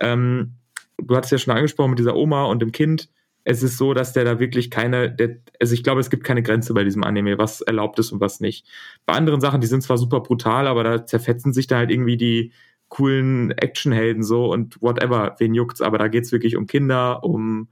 Ähm, 0.01 0.55
du 0.99 1.17
hattest 1.17 1.33
ja 1.33 1.39
schon 1.39 1.55
angesprochen 1.55 1.91
mit 1.91 1.99
dieser 1.99 2.17
Oma 2.17 2.45
und 2.45 2.61
dem 2.61 2.73
Kind 2.73 3.09
es 3.45 3.63
ist 3.63 3.79
so, 3.79 3.95
dass 3.95 4.13
der 4.13 4.25
da 4.25 4.39
wirklich 4.39 4.71
keine, 4.71 5.11
der, 5.11 5.37
also 5.61 5.75
ich 5.75 5.83
glaube, 5.83 6.01
es 6.01 6.11
gibt 6.11 6.25
keine 6.25 6.43
Grenze 6.43 6.75
bei 6.75 6.85
diesem 6.85 7.05
Anime, 7.05 7.39
was 7.39 7.61
erlaubt 7.61 7.99
ist 7.99 8.13
und 8.13 8.21
was 8.21 8.41
nicht. 8.41 8.67
Bei 9.07 9.15
anderen 9.15 9.41
Sachen, 9.41 9.61
die 9.61 9.67
sind 9.67 9.83
zwar 9.83 9.99
super 9.99 10.21
brutal, 10.21 10.67
aber 10.67 10.85
da 10.85 11.07
zerfetzen 11.07 11.53
sich 11.53 11.67
da 11.67 11.79
halt 11.79 11.91
irgendwie 11.91 12.17
die 12.17 12.53
coolen 12.89 13.53
Actionhelden 13.53 14.23
so 14.23 14.53
und 14.53 14.83
whatever, 14.83 15.37
wen 15.39 15.55
juckt's, 15.55 15.81
aber 15.81 15.97
da 15.97 16.09
geht's 16.09 16.33
wirklich 16.33 16.57
um 16.57 16.67
Kinder, 16.67 17.25
um 17.25 17.69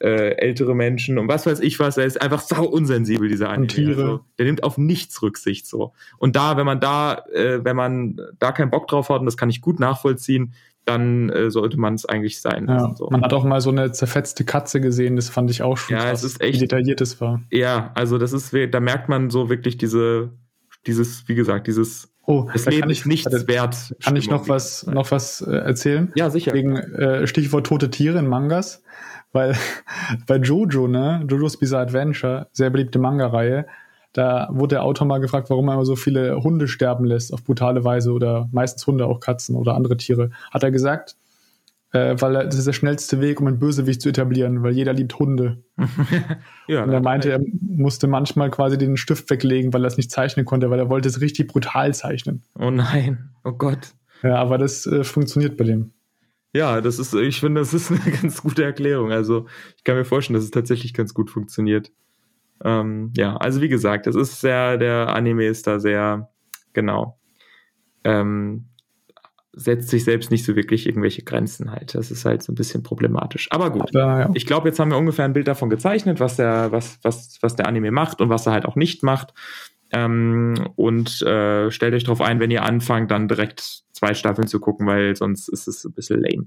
äh, 0.00 0.36
ältere 0.36 0.74
Menschen 0.74 1.18
und 1.18 1.28
was 1.28 1.44
weiß 1.44 1.60
ich 1.60 1.78
was, 1.78 1.98
er 1.98 2.06
ist 2.06 2.20
einfach 2.20 2.40
sau 2.40 2.64
unsensibel, 2.64 3.28
dieser 3.28 3.48
Anime. 3.48 3.62
Und 3.62 3.74
Tiere. 3.74 4.02
Also, 4.02 4.20
der 4.38 4.46
nimmt 4.46 4.62
auf 4.62 4.78
nichts 4.78 5.20
Rücksicht 5.22 5.66
so. 5.66 5.92
Und 6.18 6.36
da, 6.36 6.56
wenn 6.56 6.66
man 6.66 6.80
da, 6.80 7.24
äh, 7.32 7.64
wenn 7.64 7.76
man 7.76 8.18
da 8.38 8.52
keinen 8.52 8.70
Bock 8.70 8.88
drauf 8.88 9.10
hat, 9.10 9.20
und 9.20 9.26
das 9.26 9.36
kann 9.36 9.50
ich 9.50 9.60
gut 9.60 9.78
nachvollziehen, 9.78 10.54
dann 10.84 11.28
äh, 11.30 11.50
sollte 11.50 11.78
man 11.78 11.94
es 11.94 12.06
eigentlich 12.06 12.40
sein. 12.40 12.66
Ja, 12.68 12.94
so. 12.94 13.08
Man 13.10 13.22
hat 13.22 13.32
auch 13.32 13.44
mal 13.44 13.60
so 13.60 13.70
eine 13.70 13.92
zerfetzte 13.92 14.44
Katze 14.44 14.80
gesehen, 14.80 15.16
das 15.16 15.28
fand 15.28 15.50
ich 15.50 15.62
auch 15.62 15.76
schon 15.76 15.96
ja, 15.96 16.04
krass, 16.04 16.22
es 16.22 16.32
ist 16.32 16.40
echt, 16.40 16.54
wie 16.54 16.60
detailliert 16.60 17.00
es 17.00 17.20
war. 17.20 17.42
Ja, 17.50 17.92
also 17.94 18.18
das 18.18 18.32
ist, 18.32 18.54
da 18.70 18.80
merkt 18.80 19.08
man 19.08 19.30
so 19.30 19.48
wirklich 19.48 19.76
diese, 19.76 20.30
dieses, 20.86 21.28
wie 21.28 21.34
gesagt, 21.34 21.66
dieses 21.66 22.10
Oh, 22.26 22.48
das 22.52 22.66
Leben 22.66 22.82
kann 22.82 22.90
ich, 22.90 23.00
ist 23.00 23.06
nichts 23.06 23.32
warte, 23.32 23.48
wert. 23.48 23.96
Kann 24.04 24.14
ich 24.14 24.30
noch 24.30 24.48
was, 24.48 24.86
noch 24.86 25.10
was 25.10 25.40
äh, 25.40 25.50
erzählen? 25.50 26.12
Ja, 26.14 26.30
sicher. 26.30 26.52
Wegen 26.52 26.76
äh, 26.76 27.26
Stichwort 27.26 27.66
tote 27.66 27.90
Tiere 27.90 28.20
in 28.20 28.28
Mangas. 28.28 28.84
Weil 29.32 29.56
bei 30.28 30.36
Jojo, 30.36 30.86
ne, 30.86 31.24
Jojo's 31.28 31.56
Bizarre 31.56 31.82
Adventure, 31.82 32.48
sehr 32.52 32.70
beliebte 32.70 33.00
Manga-Reihe, 33.00 33.66
da 34.12 34.48
wurde 34.52 34.76
der 34.76 34.82
Autor 34.82 35.06
mal 35.06 35.18
gefragt, 35.18 35.50
warum 35.50 35.68
er 35.68 35.74
immer 35.74 35.84
so 35.84 35.96
viele 35.96 36.42
Hunde 36.42 36.68
sterben 36.68 37.04
lässt 37.04 37.32
auf 37.32 37.44
brutale 37.44 37.84
Weise 37.84 38.12
oder 38.12 38.48
meistens 38.52 38.86
Hunde, 38.86 39.06
auch 39.06 39.20
Katzen 39.20 39.56
oder 39.56 39.74
andere 39.74 39.96
Tiere. 39.96 40.30
Hat 40.50 40.62
er 40.62 40.70
gesagt, 40.70 41.16
äh, 41.92 42.16
weil 42.18 42.34
das 42.34 42.56
ist 42.56 42.66
der 42.66 42.72
schnellste 42.72 43.20
Weg, 43.20 43.40
um 43.40 43.46
einen 43.46 43.58
Bösewicht 43.58 44.00
zu 44.00 44.08
etablieren, 44.08 44.62
weil 44.62 44.72
jeder 44.72 44.92
liebt 44.92 45.18
Hunde. 45.18 45.62
ja, 46.68 46.84
und 46.84 46.90
er 46.90 47.00
meinte, 47.00 47.30
er 47.30 47.40
musste 47.60 48.06
manchmal 48.06 48.50
quasi 48.50 48.78
den 48.78 48.96
Stift 48.96 49.28
weglegen, 49.30 49.72
weil 49.72 49.84
er 49.84 49.88
es 49.88 49.96
nicht 49.96 50.10
zeichnen 50.10 50.44
konnte, 50.44 50.70
weil 50.70 50.78
er 50.78 50.88
wollte 50.88 51.08
es 51.08 51.20
richtig 51.20 51.48
brutal 51.48 51.94
zeichnen. 51.94 52.42
Oh 52.58 52.70
nein, 52.70 53.30
oh 53.44 53.52
Gott. 53.52 53.94
Ja, 54.22 54.36
aber 54.36 54.58
das 54.58 54.86
äh, 54.86 55.04
funktioniert 55.04 55.56
bei 55.56 55.64
dem. 55.64 55.92
Ja, 56.52 56.80
das 56.80 56.98
ist, 56.98 57.14
ich 57.14 57.40
finde, 57.40 57.60
das 57.60 57.74
ist 57.74 57.90
eine 57.90 58.00
ganz 58.22 58.42
gute 58.42 58.64
Erklärung. 58.64 59.12
Also 59.12 59.46
ich 59.76 59.84
kann 59.84 59.96
mir 59.96 60.04
vorstellen, 60.04 60.34
dass 60.34 60.44
es 60.44 60.50
tatsächlich 60.50 60.94
ganz 60.94 61.14
gut 61.14 61.30
funktioniert. 61.30 61.90
Ähm, 62.64 63.12
ja, 63.16 63.36
also 63.36 63.60
wie 63.60 63.68
gesagt, 63.68 64.06
es 64.06 64.16
ist 64.16 64.40
sehr, 64.40 64.76
der 64.76 65.14
Anime 65.14 65.46
ist 65.46 65.66
da 65.66 65.78
sehr, 65.78 66.30
genau, 66.72 67.18
ähm, 68.04 68.66
setzt 69.52 69.88
sich 69.88 70.04
selbst 70.04 70.30
nicht 70.30 70.44
so 70.44 70.54
wirklich 70.56 70.86
irgendwelche 70.86 71.22
Grenzen 71.22 71.70
halt. 71.70 71.94
Das 71.94 72.10
ist 72.10 72.24
halt 72.24 72.42
so 72.42 72.52
ein 72.52 72.54
bisschen 72.54 72.82
problematisch. 72.82 73.48
Aber 73.50 73.70
gut, 73.70 73.92
ja, 73.92 74.20
ja. 74.20 74.30
ich 74.34 74.46
glaube, 74.46 74.68
jetzt 74.68 74.78
haben 74.78 74.90
wir 74.90 74.98
ungefähr 74.98 75.24
ein 75.24 75.32
Bild 75.32 75.48
davon 75.48 75.70
gezeichnet, 75.70 76.20
was 76.20 76.36
der, 76.36 76.70
was, 76.70 76.98
was, 77.02 77.38
was 77.40 77.56
der 77.56 77.66
Anime 77.66 77.90
macht 77.90 78.20
und 78.20 78.28
was 78.28 78.46
er 78.46 78.52
halt 78.52 78.66
auch 78.66 78.76
nicht 78.76 79.02
macht. 79.02 79.34
Ähm, 79.92 80.54
und 80.76 81.20
äh, 81.22 81.70
stellt 81.70 81.94
euch 81.94 82.04
darauf 82.04 82.20
ein, 82.20 82.38
wenn 82.38 82.50
ihr 82.50 82.62
anfangt, 82.62 83.10
dann 83.10 83.26
direkt 83.26 83.82
zwei 83.92 84.14
Staffeln 84.14 84.46
zu 84.46 84.60
gucken, 84.60 84.86
weil 84.86 85.16
sonst 85.16 85.48
ist 85.48 85.66
es 85.66 85.84
ein 85.84 85.92
bisschen 85.92 86.20
lame. 86.20 86.46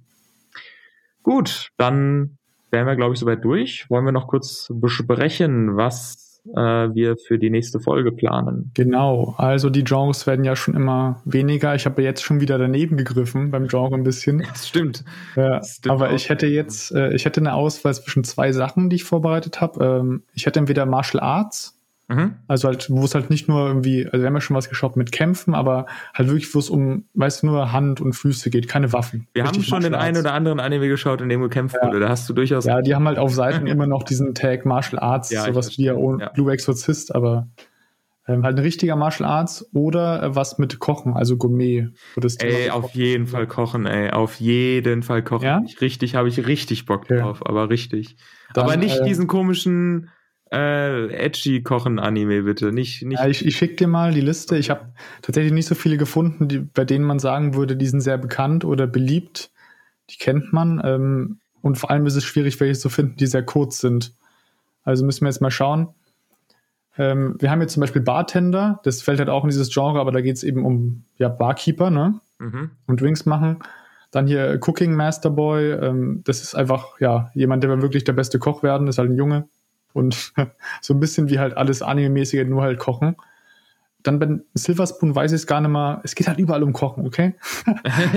Gut, 1.23 1.71
dann 1.77 2.37
wären 2.73 2.87
wir, 2.87 2.97
glaube 2.97 3.13
ich, 3.13 3.19
soweit 3.19 3.43
durch. 3.45 3.85
Wollen 3.89 4.03
wir 4.03 4.11
noch 4.11 4.27
kurz 4.27 4.67
besprechen, 4.73 5.77
was 5.77 6.41
äh, 6.53 6.59
wir 6.93 7.15
für 7.15 7.39
die 7.39 7.49
nächste 7.49 7.79
Folge 7.79 8.11
planen. 8.11 8.71
Genau, 8.73 9.35
also 9.37 9.69
die 9.69 9.83
Genres 9.83 10.27
werden 10.27 10.43
ja 10.43 10.55
schon 10.55 10.75
immer 10.75 11.21
weniger. 11.23 11.73
Ich 11.75 11.85
habe 11.85 12.01
jetzt 12.01 12.21
schon 12.23 12.41
wieder 12.41 12.57
daneben 12.57 12.97
gegriffen 12.97 13.51
beim 13.51 13.67
Genre 13.67 13.95
ein 13.95 14.03
bisschen. 14.03 14.43
Das 14.53 14.67
stimmt. 14.67 15.05
Ja, 15.35 15.59
Das 15.59 15.75
stimmt 15.77 15.93
aber 15.93 16.09
auch. 16.09 16.13
ich 16.13 16.29
hätte 16.29 16.47
jetzt, 16.47 16.91
äh, 16.93 17.13
ich 17.13 17.25
hätte 17.25 17.39
eine 17.39 17.53
Auswahl 17.53 17.93
zwischen 17.93 18.23
zwei 18.23 18.51
Sachen, 18.51 18.89
die 18.89 18.97
ich 18.97 19.03
vorbereitet 19.03 19.61
habe. 19.61 19.85
Ähm, 19.85 20.23
ich 20.33 20.45
hätte 20.45 20.59
entweder 20.59 20.85
Martial 20.85 21.23
Arts, 21.23 21.79
Mhm. 22.09 22.33
also 22.47 22.67
halt, 22.67 22.89
wo 22.89 23.05
es 23.05 23.15
halt 23.15 23.29
nicht 23.29 23.47
nur 23.47 23.65
irgendwie, 23.65 24.05
also 24.05 24.19
wir 24.19 24.25
haben 24.27 24.33
ja 24.33 24.41
schon 24.41 24.57
was 24.57 24.67
geschaut 24.67 24.97
mit 24.97 25.11
Kämpfen, 25.13 25.55
aber 25.55 25.85
halt 26.13 26.27
wirklich, 26.27 26.53
wo 26.53 26.59
es 26.59 26.69
um, 26.69 27.05
weißt 27.13 27.43
du, 27.43 27.47
nur 27.47 27.71
Hand 27.71 28.01
und 28.01 28.11
Füße 28.13 28.49
geht, 28.49 28.67
keine 28.67 28.91
Waffen. 28.91 29.27
Wir 29.33 29.45
haben 29.45 29.63
schon 29.63 29.81
den 29.83 29.95
einen 29.95 30.17
oder 30.17 30.33
anderen 30.33 30.59
Anime 30.59 30.89
geschaut, 30.89 31.21
in 31.21 31.29
dem 31.29 31.41
gekämpft 31.41 31.77
Ja. 31.81 31.87
wurde. 31.87 32.01
Da 32.01 32.09
hast 32.09 32.27
du 32.29 32.33
durchaus. 32.33 32.65
Ja, 32.65 32.81
die 32.81 32.93
haben 32.93 33.07
halt 33.07 33.17
auf 33.19 33.33
Seiten 33.33 33.67
immer 33.67 33.87
noch 33.87 34.03
diesen 34.03 34.35
Tag 34.35 34.65
Martial 34.65 34.99
Arts, 35.01 35.29
Ja, 35.31 35.45
sowas 35.45 35.77
wie 35.77 35.85
ja. 35.85 35.93
Blue 36.33 36.51
Exorcist, 36.51 37.15
aber 37.15 37.47
ähm, 38.27 38.43
halt 38.43 38.57
ein 38.57 38.63
richtiger 38.63 38.95
Martial 38.95 39.27
Arts 39.29 39.69
oder 39.73 40.23
äh, 40.23 40.35
was 40.35 40.57
mit 40.57 40.79
Kochen, 40.79 41.13
also 41.13 41.37
Gourmet. 41.37 41.89
Das 42.17 42.35
Ey, 42.37 42.69
auf 42.69 42.83
Kochen- 42.87 42.97
jeden 43.01 43.27
Fall 43.27 43.47
kochen, 43.47 43.85
ey. 43.85 44.11
Auf 44.11 44.39
jeden 44.39 45.03
Fall 45.03 45.23
kochen. 45.23 45.45
Ja? 45.45 45.61
Ich 45.65 45.79
richtig, 45.81 46.15
habe 46.15 46.27
ich 46.29 46.45
richtig 46.47 46.85
Bock 46.85 47.03
Okay. 47.03 47.19
drauf, 47.19 47.45
aber 47.45 47.69
richtig. 47.69 48.17
Dann, 48.53 48.65
aber 48.65 48.77
nicht 48.77 48.99
äh, 48.99 49.03
diesen 49.05 49.27
komischen 49.27 50.09
äh, 50.53 51.07
edgy 51.13 51.63
Kochen-Anime, 51.63 52.43
bitte. 52.43 52.71
Nicht, 52.71 53.01
nicht. 53.03 53.19
Ja, 53.19 53.27
ich, 53.27 53.45
ich 53.45 53.57
schicke 53.57 53.75
dir 53.75 53.87
mal 53.87 54.13
die 54.13 54.21
Liste. 54.21 54.55
Ich 54.57 54.69
habe 54.69 54.93
tatsächlich 55.21 55.51
nicht 55.51 55.65
so 55.65 55.75
viele 55.75 55.97
gefunden, 55.97 56.47
die, 56.47 56.59
bei 56.59 56.85
denen 56.85 57.05
man 57.05 57.19
sagen 57.19 57.55
würde, 57.55 57.75
die 57.75 57.87
sind 57.87 58.01
sehr 58.01 58.17
bekannt 58.17 58.63
oder 58.63 58.85
beliebt. 58.85 59.51
Die 60.09 60.17
kennt 60.17 60.53
man. 60.53 60.81
Ähm, 60.83 61.39
und 61.61 61.77
vor 61.77 61.89
allem 61.89 62.05
ist 62.05 62.15
es 62.15 62.23
schwierig, 62.23 62.59
welche 62.59 62.79
zu 62.79 62.89
finden, 62.89 63.15
die 63.17 63.25
sehr 63.25 63.43
kurz 63.43 63.79
sind. 63.79 64.13
Also 64.83 65.03
müssen 65.05 65.21
wir 65.21 65.29
jetzt 65.29 65.41
mal 65.41 65.51
schauen. 65.51 65.89
Ähm, 66.97 67.35
wir 67.39 67.49
haben 67.49 67.61
jetzt 67.61 67.73
zum 67.73 67.81
Beispiel 67.81 68.01
Bartender. 68.01 68.79
Das 68.83 69.01
fällt 69.01 69.19
halt 69.19 69.29
auch 69.29 69.43
in 69.43 69.49
dieses 69.49 69.73
Genre, 69.73 69.99
aber 69.99 70.11
da 70.11 70.21
geht 70.21 70.35
es 70.35 70.43
eben 70.43 70.65
um 70.65 71.05
ja, 71.17 71.29
Barkeeper, 71.29 71.89
ne? 71.89 72.19
mhm. 72.37 72.71
Und 72.85 73.01
Drinks 73.01 73.25
machen. 73.25 73.59
Dann 74.11 74.27
hier 74.27 74.59
Cooking 74.61 74.93
Master 74.93 75.29
Boy. 75.31 75.71
Ähm, 75.71 76.21
das 76.25 76.41
ist 76.41 76.53
einfach, 76.53 76.99
ja, 76.99 77.31
jemand, 77.33 77.63
der 77.63 77.71
will 77.71 77.81
wirklich 77.81 78.03
der 78.03 78.13
beste 78.13 78.37
Koch 78.37 78.61
werden. 78.61 78.85
Das 78.85 78.95
ist 78.95 78.99
halt 78.99 79.09
ein 79.09 79.17
Junge. 79.17 79.47
Und 79.93 80.33
so 80.81 80.93
ein 80.93 80.99
bisschen 80.99 81.29
wie 81.29 81.39
halt 81.39 81.55
alles 81.55 81.81
Anime-mäßige, 81.81 82.45
nur 82.47 82.61
halt 82.63 82.79
kochen. 82.79 83.15
Dann 84.03 84.19
bei 84.19 84.27
Silver 84.53 84.85
Spoon 84.85 85.15
weiß 85.15 85.31
ich 85.31 85.37
es 85.37 85.47
gar 85.47 85.61
nicht 85.61 85.69
mehr. 85.71 86.01
Es 86.03 86.13
geht 86.13 86.27
halt 86.27 86.37
überall 86.37 86.61
um 86.61 86.73
Kochen, 86.73 87.07
okay? 87.07 87.35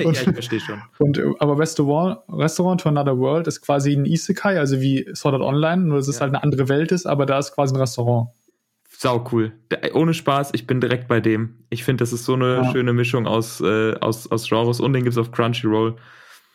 ja, 0.03 0.11
ich 0.11 0.19
verstehe 0.21 0.59
schon. 0.59 0.83
Und, 0.99 1.21
aber 1.39 1.57
Restaurant, 1.59 2.19
Restaurant 2.29 2.81
to 2.81 2.89
Another 2.89 3.17
World 3.19 3.47
ist 3.47 3.61
quasi 3.61 3.93
ein 3.93 4.05
Isekai, 4.05 4.59
also 4.59 4.81
wie 4.81 5.09
Sword 5.15 5.35
Art 5.35 5.45
Online, 5.45 5.83
nur 5.85 5.99
dass 5.99 6.09
es 6.09 6.17
Ja. 6.17 6.23
halt 6.23 6.35
eine 6.35 6.43
andere 6.43 6.69
Welt 6.69 6.91
ist, 6.91 7.07
aber 7.07 7.25
da 7.25 7.39
ist 7.39 7.53
quasi 7.55 7.73
ein 7.75 7.79
Restaurant. 7.81 8.31
Sau 8.99 9.25
cool. 9.31 9.53
Ohne 9.95 10.13
Spaß, 10.15 10.51
ich 10.55 10.67
bin 10.67 10.81
direkt 10.81 11.07
bei 11.07 11.21
dem. 11.21 11.59
Ich 11.71 11.85
finde, 11.85 12.03
das 12.03 12.13
ist 12.13 12.25
so 12.25 12.33
eine 12.35 12.57
Ja. 12.57 12.73
schöne 12.73 12.93
Mischung 12.93 13.27
aus, 13.29 13.61
äh, 13.61 13.95
aus, 14.01 14.29
aus 14.29 14.49
Genres 14.49 14.81
und 14.81 14.93
den 14.93 15.05
gibt's 15.05 15.19
auf 15.19 15.31
Crunchyroll. 15.31 15.95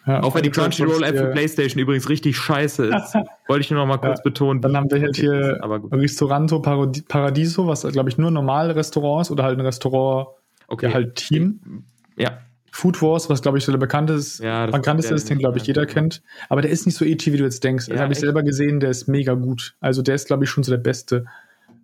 Ja, 0.07 0.23
Auch 0.23 0.33
wenn 0.33 0.41
die 0.43 0.49
Crunchyroll-App 0.49 1.15
für 1.15 1.27
PlayStation 1.27 1.79
übrigens 1.81 2.09
richtig 2.09 2.35
scheiße 2.37 2.87
ist. 2.87 3.13
Wollte 3.47 3.61
ich 3.61 3.69
nur 3.69 3.79
noch 3.81 3.87
mal 3.87 3.97
kurz 3.97 4.19
Ja. 4.19 4.23
betonen. 4.23 4.59
Dann 4.61 4.75
haben 4.75 4.89
wir 4.89 4.99
halt 4.99 5.15
hier. 5.15 5.59
Restauranto 5.91 6.59
Paradiso, 6.59 7.67
was 7.67 7.83
glaube 7.83 8.09
ich 8.09 8.17
nur 8.17 8.31
normale 8.31 8.75
Restaurants 8.75 9.29
oder 9.29 9.43
halt 9.43 9.59
ein 9.59 9.65
Restaurant, 9.65 10.29
Okay. 10.67 10.87
ja 10.87 10.93
halt 10.93 11.15
Team. 11.15 11.83
Ja. 12.17 12.39
Food 12.71 13.01
Wars, 13.01 13.29
was 13.29 13.41
glaube 13.41 13.57
ich 13.57 13.65
so 13.65 13.71
der 13.73 13.79
bekannteste 13.79 14.45
Ja, 14.45 14.65
bekannteste 14.65 15.13
ist 15.13 15.29
den 15.29 15.37
glaube 15.37 15.57
ich 15.57 15.65
jeder 15.67 15.85
kennt. 15.85 16.23
Aber 16.49 16.61
der 16.61 16.71
ist 16.71 16.85
nicht 16.85 16.95
so 16.97 17.03
edgy, 17.05 17.33
wie 17.33 17.37
du 17.37 17.43
jetzt 17.43 17.63
denkst. 17.63 17.87
Ja, 17.89 17.93
das 17.95 18.01
habe 18.03 18.13
ich 18.13 18.19
selber 18.19 18.43
gesehen, 18.43 18.79
der 18.79 18.89
ist 18.89 19.07
mega 19.07 19.33
gut. 19.33 19.75
Also 19.81 20.01
der 20.01 20.15
ist 20.15 20.27
glaube 20.27 20.45
ich 20.45 20.49
schon 20.49 20.63
so 20.63 20.71
der 20.71 20.77
beste. 20.79 21.25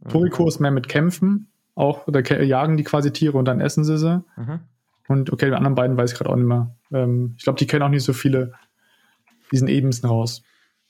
Toriko 0.09 0.47
ist 0.47 0.59
mehr 0.59 0.71
mit 0.71 0.87
Kämpfen, 0.87 1.47
auch 1.75 2.05
da 2.07 2.19
jagen 2.21 2.77
die 2.77 2.83
quasi 2.83 3.11
Tiere 3.11 3.37
und 3.37 3.45
dann 3.45 3.59
essen 3.59 3.83
sie 3.83 3.97
sie. 3.97 4.23
Mhm. 4.37 4.59
Und 5.09 5.33
okay, 5.33 5.47
die 5.47 5.53
anderen 5.55 5.75
beiden 5.75 5.97
weiß 5.97 6.13
ich 6.13 6.17
gerade 6.17 6.29
auch 6.29 6.35
nicht 6.35 6.45
mehr. 6.47 6.73
Ähm, 6.91 7.35
ich 7.37 7.43
glaube, 7.43 7.59
die 7.59 7.67
kennen 7.67 7.83
auch 7.83 7.89
nicht 7.89 8.03
so 8.03 8.13
viele 8.13 8.53
diesen 9.51 9.67
ebensten 9.67 10.07
raus. 10.07 10.43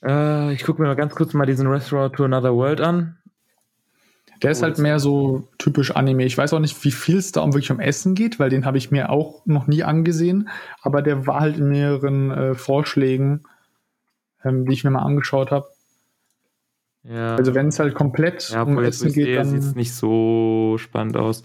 Äh, 0.04 0.54
ich 0.54 0.64
gucke 0.64 0.82
mir 0.82 0.88
mal 0.88 0.96
ganz 0.96 1.16
kurz 1.16 1.34
mal 1.34 1.46
diesen 1.46 1.68
Restaurant 1.68 2.16
to 2.16 2.26
Another 2.26 2.56
World 2.56 2.82
an. 2.82 3.18
Der 4.44 4.52
ist 4.52 4.62
halt 4.62 4.78
mehr 4.78 5.00
so 5.00 5.48
typisch 5.58 5.92
Anime. 5.92 6.26
Ich 6.26 6.38
weiß 6.38 6.54
auch 6.54 6.60
nicht, 6.60 6.84
wie 6.84 6.92
viel 6.92 7.18
es 7.18 7.32
da 7.32 7.42
um 7.42 7.54
wirklich 7.54 7.72
um 7.72 7.80
Essen 7.80 8.14
geht, 8.14 8.40
weil 8.40 8.52
den 8.52 8.66
habe 8.66 8.78
ich 8.78 8.92
mir 8.92 9.10
auch 9.10 9.44
noch 9.46 9.66
nie 9.66 9.84
angesehen. 9.84 10.50
Aber 10.82 11.02
der 11.02 11.26
war 11.26 11.40
halt 11.40 11.58
in 11.58 11.70
mehreren 11.70 12.32
äh, 12.32 12.56
Vorschlägen, 12.56 13.46
ähm, 14.44 14.66
die 14.68 14.74
ich 14.74 14.84
mir 14.84 14.92
mal 14.92 15.02
angeschaut 15.02 15.50
habe. 15.50 15.68
Ja. 17.10 17.36
Also 17.36 17.56
wenn 17.56 17.68
es 17.68 17.80
halt 17.80 17.96
komplett 17.96 18.50
Ja, 18.50 18.64
um 18.64 18.78
Essen 18.80 19.14
geht, 19.14 19.46
sieht 19.46 19.60
es 19.60 19.68
dann 19.68 19.76
nicht 19.76 19.94
so 19.94 20.76
spannend 20.78 21.16
aus. 21.16 21.44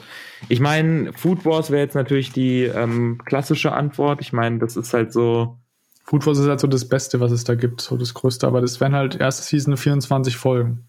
Ich 0.49 0.59
meine, 0.59 1.13
Food 1.13 1.45
Wars 1.45 1.71
wäre 1.71 1.83
jetzt 1.83 1.95
natürlich 1.95 2.33
die 2.33 2.65
ähm, 2.65 3.21
klassische 3.25 3.73
Antwort. 3.73 4.21
Ich 4.21 4.33
meine, 4.33 4.59
das 4.59 4.77
ist 4.77 4.93
halt 4.93 5.13
so. 5.13 5.59
Food 6.05 6.27
Wars 6.27 6.39
ist 6.39 6.49
halt 6.49 6.59
so 6.59 6.67
das 6.67 6.89
Beste, 6.89 7.21
was 7.21 7.31
es 7.31 7.45
da 7.45 7.55
gibt, 7.55 7.81
so 7.81 7.97
das 7.97 8.13
Größte. 8.13 8.47
Aber 8.47 8.61
das 8.61 8.81
wären 8.81 8.95
halt 8.95 9.21
erste 9.21 9.45
Season 9.45 9.77
24 9.77 10.37
Folgen. 10.37 10.85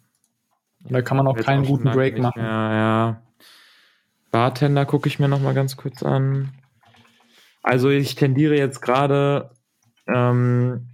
Da 0.80 1.02
kann 1.02 1.18
man 1.18 1.28
auch 1.28 1.38
jetzt 1.38 1.46
keinen 1.46 1.66
schon 1.66 1.78
guten 1.78 1.92
Break 1.92 2.18
machen. 2.18 2.42
Mehr, 2.42 2.50
ja. 2.50 3.22
Bartender 4.32 4.86
gucke 4.86 5.08
ich 5.08 5.20
mir 5.20 5.28
noch 5.28 5.40
mal 5.40 5.54
ganz 5.54 5.78
kurz 5.78 6.02
an. 6.02 6.50
Also 7.62 7.90
ich 7.90 8.16
tendiere 8.16 8.58
jetzt 8.58 8.82
gerade 8.82 9.52
ähm, 10.08 10.88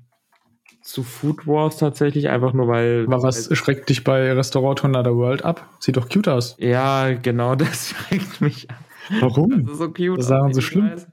zu 0.90 1.04
Food 1.04 1.46
Wars 1.46 1.78
tatsächlich, 1.78 2.30
einfach 2.30 2.54
nur 2.54 2.68
weil. 2.68 3.06
Aber 3.08 3.22
was 3.22 3.56
schreckt 3.56 3.90
dich 3.90 4.04
bei 4.04 4.34
Restaurant 4.34 4.80
to 4.80 4.88
Another 4.88 5.16
World 5.16 5.46
ab? 5.46 5.70
Sieht 5.80 5.98
doch 5.98 6.10
cute 6.10 6.28
aus. 6.28 6.56
Ja, 6.60 7.14
genau, 7.14 7.56
das 7.56 7.90
schreckt 7.90 8.42
mich 8.42 8.70
an. 8.70 8.78
Warum? 9.20 9.66
Das 9.66 9.74
ist 9.74 9.80
so 9.80 9.90
cute. 9.92 10.30
Daran 10.30 10.50
aus. 10.50 10.56
so 10.56 10.60
ich 10.60 10.66
schlimm? 10.66 10.92
Weiß, 10.92 11.08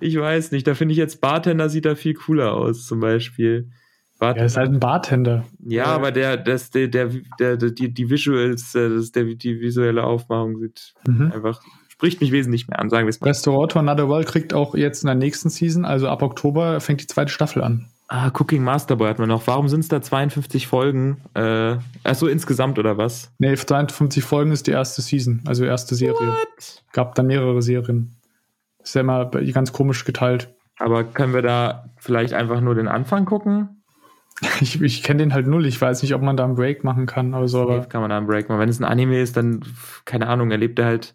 ich 0.00 0.18
weiß 0.18 0.52
nicht. 0.52 0.66
Da 0.66 0.74
finde 0.74 0.92
ich 0.92 0.98
jetzt 0.98 1.20
Bartender 1.20 1.68
sieht 1.68 1.84
da 1.86 1.94
viel 1.94 2.14
cooler 2.14 2.52
aus, 2.52 2.86
zum 2.86 3.00
Beispiel. 3.00 3.68
Er 4.18 4.26
Bartender, 4.26 4.46
ist 4.46 4.56
halt 4.56 4.70
ein 4.70 4.80
Bartender. 4.80 5.44
ja, 5.66 5.86
aber 5.86 6.12
der, 6.12 6.36
das, 6.36 6.70
der, 6.70 6.88
der, 6.88 7.10
der, 7.40 7.56
der, 7.56 7.70
die, 7.70 7.92
die 7.92 8.08
Visuals, 8.08 8.74
äh, 8.74 8.88
das, 8.88 9.12
der, 9.12 9.24
die 9.24 9.60
visuelle 9.60 10.04
Aufmachung 10.04 10.58
sieht 10.58 10.94
Mhm. 11.06 11.32
einfach, 11.32 11.60
spricht 11.88 12.20
mich 12.20 12.32
wesentlich 12.32 12.68
mehr 12.68 12.78
an, 12.78 12.88
sagen 12.88 13.06
wir 13.06 13.10
es 13.10 13.20
mal. 13.20 13.28
Restaurant 13.28 13.76
Another 13.76 14.08
World 14.08 14.28
kriegt 14.28 14.54
auch 14.54 14.74
jetzt 14.74 15.02
in 15.02 15.06
der 15.08 15.16
nächsten 15.16 15.48
Season, 15.50 15.84
also 15.84 16.08
ab 16.08 16.22
Oktober, 16.22 16.80
fängt 16.80 17.00
die 17.00 17.06
zweite 17.06 17.32
Staffel 17.32 17.62
an. 17.62 17.86
Ah, 18.14 18.30
Cooking 18.30 18.62
Masterboy 18.62 19.08
hat 19.08 19.18
man 19.18 19.30
noch. 19.30 19.46
Warum 19.46 19.70
sind 19.70 19.80
es 19.80 19.88
da 19.88 20.02
52 20.02 20.66
Folgen? 20.66 21.22
Äh, 21.32 21.76
achso, 22.04 22.26
insgesamt 22.26 22.78
oder 22.78 22.98
was? 22.98 23.32
Nee, 23.38 23.54
52 23.54 24.22
Folgen 24.22 24.52
ist 24.52 24.66
die 24.66 24.72
erste 24.72 25.00
Season, 25.00 25.40
also 25.46 25.64
erste 25.64 25.94
Serie. 25.94 26.28
What? 26.28 26.84
Gab 26.92 27.14
dann 27.14 27.28
mehrere 27.28 27.62
Serien. 27.62 28.14
Ist 28.82 28.94
ja 28.94 29.00
immer 29.00 29.30
ganz 29.30 29.72
komisch 29.72 30.04
geteilt. 30.04 30.54
Aber 30.78 31.04
können 31.04 31.32
wir 31.32 31.40
da 31.40 31.86
vielleicht 31.96 32.34
einfach 32.34 32.60
nur 32.60 32.74
den 32.74 32.86
Anfang 32.86 33.24
gucken? 33.24 33.82
Ich, 34.60 34.82
ich 34.82 35.02
kenne 35.02 35.22
den 35.22 35.32
halt 35.32 35.46
null. 35.46 35.64
Ich 35.66 35.80
weiß 35.80 36.02
nicht, 36.02 36.14
ob 36.14 36.20
man 36.20 36.36
da 36.36 36.44
einen 36.44 36.56
Break 36.56 36.84
machen 36.84 37.06
kann 37.06 37.32
oder 37.32 37.48
so, 37.48 37.62
aber 37.62 37.80
kann 37.86 38.00
man 38.02 38.10
da 38.10 38.18
einen 38.18 38.26
Break 38.26 38.48
machen. 38.48 38.58
Wenn 38.58 38.68
es 38.68 38.80
ein 38.80 38.84
Anime 38.84 39.22
ist, 39.22 39.36
dann, 39.36 39.64
keine 40.04 40.26
Ahnung, 40.26 40.50
erlebt 40.50 40.78
er 40.78 40.86
halt. 40.86 41.14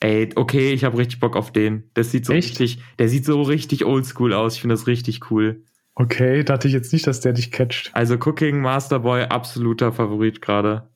Ey, 0.00 0.28
okay, 0.36 0.72
ich 0.72 0.84
habe 0.84 0.98
richtig 0.98 1.18
Bock 1.18 1.34
auf 1.34 1.50
den. 1.50 1.90
Das 1.94 2.10
sieht 2.10 2.26
so 2.26 2.32
Echt? 2.34 2.50
richtig, 2.60 2.82
der 2.98 3.08
sieht 3.08 3.24
so 3.24 3.42
richtig 3.42 3.86
oldschool 3.86 4.34
aus. 4.34 4.54
Ich 4.54 4.60
finde 4.60 4.74
das 4.74 4.86
richtig 4.86 5.30
cool. 5.30 5.64
Okay, 5.96 6.44
dachte 6.44 6.68
ich 6.68 6.74
jetzt 6.74 6.92
nicht, 6.92 7.06
dass 7.06 7.20
der 7.20 7.32
dich 7.32 7.50
catcht. 7.50 7.90
Also 7.92 8.14
Cooking 8.14 8.60
Masterboy, 8.60 9.24
absoluter 9.24 9.92
Favorit 9.92 10.40
gerade. 10.40 10.88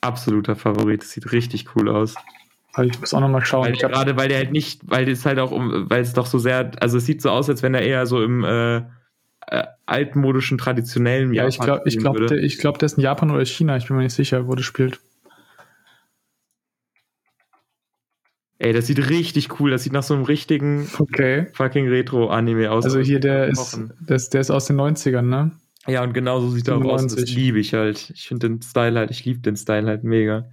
Absoluter 0.00 0.56
Favorit. 0.56 1.02
Das 1.02 1.10
sieht 1.10 1.30
richtig 1.32 1.76
cool 1.76 1.88
aus. 1.88 2.16
Aber 2.72 2.86
ich 2.86 3.00
muss 3.00 3.14
auch 3.14 3.20
noch 3.20 3.28
mal 3.28 3.44
schauen. 3.44 3.66
Weil 3.66 3.74
Ich 3.74 3.80
gerade, 3.80 4.16
weil 4.16 4.28
der 4.28 4.38
halt 4.38 4.52
nicht, 4.52 4.80
weil 4.84 5.08
es 5.08 5.24
halt 5.24 5.38
auch 5.38 5.50
um, 5.50 5.88
weil 5.88 6.00
es 6.00 6.12
doch 6.12 6.26
so 6.26 6.38
sehr, 6.38 6.72
also 6.80 6.98
es 6.98 7.06
sieht 7.06 7.22
so 7.22 7.30
aus, 7.30 7.48
als 7.48 7.62
wenn 7.62 7.74
er 7.74 7.82
eher 7.82 8.06
so 8.06 8.22
im 8.22 8.44
äh, 8.44 8.78
äh, 9.50 9.64
altmodischen, 9.86 10.58
traditionellen 10.58 11.32
ja, 11.32 11.46
ich 11.46 11.58
glaube, 11.58 11.82
ich 11.86 11.98
glaube, 11.98 12.20
würde. 12.20 12.34
der, 12.36 12.44
ich 12.44 12.58
glaub, 12.58 12.78
der 12.78 12.86
ist 12.86 12.98
in 12.98 13.02
Japan 13.04 13.30
oder 13.30 13.44
China. 13.44 13.76
Ich 13.76 13.88
bin 13.88 13.96
mir 13.96 14.02
nicht 14.04 14.14
sicher, 14.14 14.46
wo 14.46 14.54
das 14.54 14.64
spielt. 14.64 15.00
Ey, 18.60 18.72
das 18.72 18.86
sieht 18.86 19.08
richtig 19.10 19.60
cool. 19.60 19.70
Das 19.70 19.84
sieht 19.84 19.92
nach 19.92 20.02
so 20.02 20.14
einem 20.14 20.24
richtigen 20.24 20.88
Okay. 20.98 21.46
fucking 21.52 21.88
Retro-Anime 21.88 22.70
aus. 22.70 22.84
Also 22.84 22.98
hier, 23.00 23.20
der 23.20 23.48
ist, 23.48 23.58
Kochen. 23.72 23.92
der 24.00 24.16
ist, 24.16 24.50
aus 24.50 24.66
den 24.66 24.76
90ern, 24.80 25.22
ne? 25.22 25.52
Ja, 25.86 26.02
und 26.02 26.12
genau 26.12 26.40
so 26.40 26.50
sieht 26.50 26.66
er 26.68 26.76
auch 26.76 26.84
aus. 26.84 27.02
und 27.02 27.12
Das 27.12 27.20
97. 27.20 27.36
liebe 27.36 27.60
ich 27.60 27.74
halt. 27.74 28.10
Ich 28.14 28.26
finde 28.28 28.48
den 28.48 28.62
Style 28.62 28.98
halt, 28.98 29.10
ich 29.10 29.24
liebe 29.24 29.38
den 29.40 29.56
Style 29.56 29.86
halt 29.86 30.02
mega. 30.02 30.46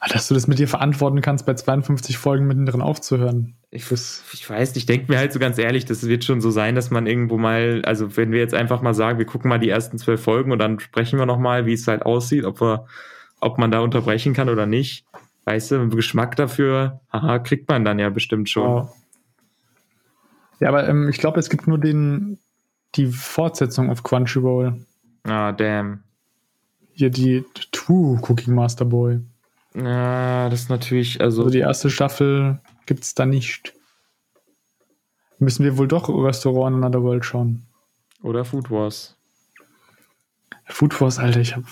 Ah, 0.00 0.08
Dass 0.12 0.26
du 0.26 0.34
das 0.34 0.48
mit 0.48 0.58
dir 0.58 0.66
verantworten 0.66 1.20
kannst, 1.20 1.46
bei 1.46 1.54
52 1.54 2.18
Folgen 2.18 2.48
mittendrin 2.48 2.80
aufzuhören. 2.82 3.54
Ich, 3.70 3.84
ich 3.92 4.50
weiß, 4.50 4.74
ich 4.74 4.84
denke 4.84 5.12
mir 5.12 5.18
halt 5.18 5.32
so 5.32 5.38
ganz 5.38 5.56
ehrlich, 5.58 5.84
das 5.84 6.08
wird 6.08 6.24
schon 6.24 6.40
so 6.40 6.50
sein, 6.50 6.74
dass 6.74 6.90
man 6.90 7.06
irgendwo 7.06 7.38
mal, 7.38 7.82
also 7.86 8.16
wenn 8.16 8.32
wir 8.32 8.40
jetzt 8.40 8.52
einfach 8.54 8.82
mal 8.82 8.94
sagen, 8.94 9.18
wir 9.20 9.24
gucken 9.26 9.48
mal 9.48 9.60
die 9.60 9.68
ersten 9.68 9.98
zwölf 9.98 10.20
Folgen 10.20 10.50
und 10.50 10.58
dann 10.58 10.80
sprechen 10.80 11.20
wir 11.20 11.26
nochmal, 11.26 11.66
wie 11.66 11.72
es 11.74 11.86
halt 11.86 12.02
aussieht, 12.02 12.44
ob 12.44 12.60
wir, 12.60 12.86
ob 13.40 13.58
man 13.58 13.70
da 13.70 13.78
unterbrechen 13.78 14.34
kann 14.34 14.48
oder 14.48 14.66
nicht. 14.66 15.04
Weißt 15.44 15.72
du, 15.72 15.88
Geschmack 15.88 16.36
dafür, 16.36 17.00
haha, 17.12 17.38
kriegt 17.40 17.68
man 17.68 17.84
dann 17.84 17.98
ja 17.98 18.10
bestimmt 18.10 18.48
schon. 18.48 18.68
Wow. 18.68 18.96
Ja, 20.60 20.68
aber 20.68 20.88
ähm, 20.88 21.08
ich 21.08 21.18
glaube, 21.18 21.40
es 21.40 21.50
gibt 21.50 21.66
nur 21.66 21.78
den, 21.78 22.38
die 22.94 23.06
Fortsetzung 23.06 23.90
auf 23.90 24.04
Crunchyroll. 24.04 24.84
Ah, 25.24 25.50
damn. 25.52 26.04
Hier 26.92 27.10
die 27.10 27.44
Two 27.72 28.18
Cooking 28.22 28.54
Master 28.54 28.84
Boy. 28.84 29.20
Ja, 29.74 30.48
das 30.48 30.62
ist 30.62 30.70
natürlich, 30.70 31.20
also. 31.20 31.42
Also 31.42 31.50
die 31.50 31.60
erste 31.60 31.90
Staffel 31.90 32.60
gibt 32.86 33.02
es 33.02 33.14
da 33.14 33.26
nicht. 33.26 33.74
Müssen 35.38 35.64
wir 35.64 35.78
wohl 35.78 35.88
doch 35.88 36.08
Restaurant 36.08 36.76
in 36.76 36.84
Another 36.84 37.02
World 37.02 37.24
schauen. 37.24 37.66
Oder 38.22 38.44
Food 38.44 38.70
Wars. 38.70 39.16
Food 40.66 41.00
Wars, 41.00 41.18
Alter, 41.18 41.40
ich 41.40 41.56
hab. 41.56 41.64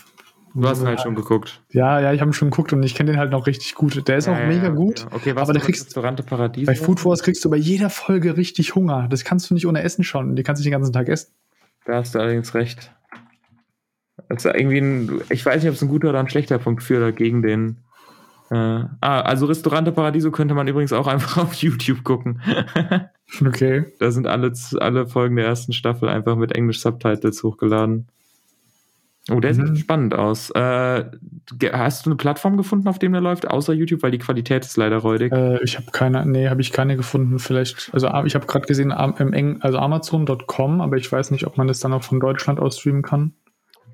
Du 0.55 0.67
hast 0.69 0.81
ihn 0.81 0.89
halt 0.89 1.01
schon 1.01 1.15
geguckt. 1.15 1.63
Ja, 1.71 2.01
ja, 2.01 2.13
ich 2.13 2.21
habe 2.21 2.31
ihn 2.31 2.35
schon 2.35 2.51
geguckt 2.51 2.73
und 2.73 2.83
ich 2.83 2.95
kenne 2.95 3.13
den 3.13 3.21
halt 3.21 3.31
noch 3.31 3.47
richtig 3.47 3.75
gut. 3.75 4.09
Der 4.09 4.17
ist 4.17 4.29
auch 4.29 4.37
Ja, 4.37 4.47
mega 4.47 4.65
ja, 4.65 4.69
gut. 4.71 5.01
ja. 5.01 5.07
Okay, 5.13 5.37
was 5.37 5.45
aber 5.49 5.59
du 5.59 5.61
kriegst 5.65 5.87
Restaurante 5.87 6.23
Paradies? 6.23 6.67
bei 6.67 6.75
Food 6.75 7.05
Wars 7.05 7.23
kriegst 7.23 7.45
du 7.45 7.51
bei 7.51 7.57
jeder 7.57 7.89
Folge 7.91 8.37
richtig 8.37 8.75
Hunger. 8.75 9.07
Das 9.09 9.25
kannst 9.25 9.49
du 9.51 9.55
nicht 9.55 9.67
ohne 9.67 9.83
Essen 9.83 10.03
schauen. 10.03 10.35
Die 10.35 10.43
kannst 10.43 10.61
du 10.61 10.63
nicht 10.63 10.73
den 10.73 10.81
ganzen 10.81 10.93
Tag 10.93 11.09
essen. 11.09 11.33
Da 11.85 11.95
hast 11.97 12.15
du 12.15 12.19
allerdings 12.19 12.55
recht. 12.55 12.93
Ist 14.29 14.45
irgendwie 14.45 14.79
ein, 14.79 15.21
ich 15.31 15.45
weiß 15.47 15.63
nicht, 15.63 15.69
ob 15.71 15.77
es 15.77 15.83
ein 15.83 15.89
guter 15.89 16.11
oder 16.11 16.21
ein 16.21 16.29
schlechter 16.29 16.59
Punkt 16.59 16.83
für 16.83 16.99
oder 16.99 17.13
gegen 17.13 17.43
den. 17.43 17.79
Äh, 18.51 18.55
ah, 19.01 19.21
also 19.23 19.47
Restaurante 19.47 19.93
Paradiso 19.93 20.31
könnte 20.31 20.55
man 20.55 20.67
übrigens 20.69 20.93
auch 20.93 21.07
einfach 21.09 21.39
auf 21.39 21.55
YouTube 21.55 22.03
gucken. 22.05 22.43
Okay. 23.41 23.85
da 24.01 24.11
sind 24.11 24.27
alle, 24.27 24.53
alle 24.81 25.07
Folgen 25.07 25.37
der 25.37 25.47
ersten 25.47 25.73
Staffel 25.73 26.09
einfach 26.09 26.35
mit 26.37 26.53
Englisch 26.57 26.81
Subtitles 26.81 27.43
hochgeladen. 27.45 28.09
Oh, 29.31 29.41
der 29.41 29.55
Mhm. 29.55 29.67
sieht 29.75 29.79
spannend 29.79 30.15
aus. 30.15 30.51
Äh, 30.51 31.05
hast 31.73 32.07
du 32.07 32.11
eine 32.11 32.17
Plattform 32.17 32.57
gefunden, 32.57 32.89
auf 32.89 32.99
dem 32.99 33.13
der 33.13 33.21
läuft, 33.21 33.49
außer 33.49 33.73
YouTube, 33.73 34.03
weil 34.03 34.11
die 34.11 34.19
Qualität 34.19 34.65
ist 34.65 34.77
leider 34.77 34.99
räudig. 34.99 35.33
Äh, 35.33 35.63
ich 35.63 35.77
habe 35.77 35.91
keine, 35.93 36.27
nee, 36.27 36.49
habe 36.49 36.61
ich 36.61 36.73
keine 36.73 36.97
gefunden. 36.97 37.39
Vielleicht, 37.39 37.91
also 37.93 38.09
ah, 38.09 38.25
ich 38.25 38.35
habe 38.35 38.47
gerade 38.47 38.67
gesehen, 38.67 38.93
also 38.93 39.79
Amazon.com, 39.79 40.81
aber 40.81 40.97
ich 40.97 41.11
weiß 41.11 41.31
nicht, 41.31 41.47
ob 41.47 41.57
man 41.57 41.67
das 41.69 41.81
dann 41.81 41.93
auch 41.93 42.03
von 42.03 42.21
Deutschland 42.21 42.61
aus 42.61 42.79
streamen 42.79 43.03
kann. 43.03 43.35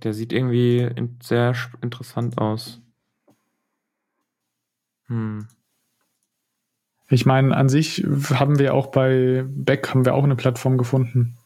Der 0.03 0.13
sieht 0.13 0.33
irgendwie 0.33 0.89
sehr 1.23 1.55
interessant 1.81 2.39
aus. 2.39 2.81
Hm. 5.09 5.47
Ich 7.09 7.25
meine, 7.25 7.57
an 7.57 7.69
sich 7.69 8.05
haben 8.35 8.59
wir 8.59 8.75
auch 8.75 8.89
bei 8.89 9.45
Beck 9.49 9.91
haben 9.91 10.05
wir 10.05 10.15
auch 10.15 10.25
eine 10.25 10.35
Plattform 10.37 10.77
gefunden. 10.77 11.37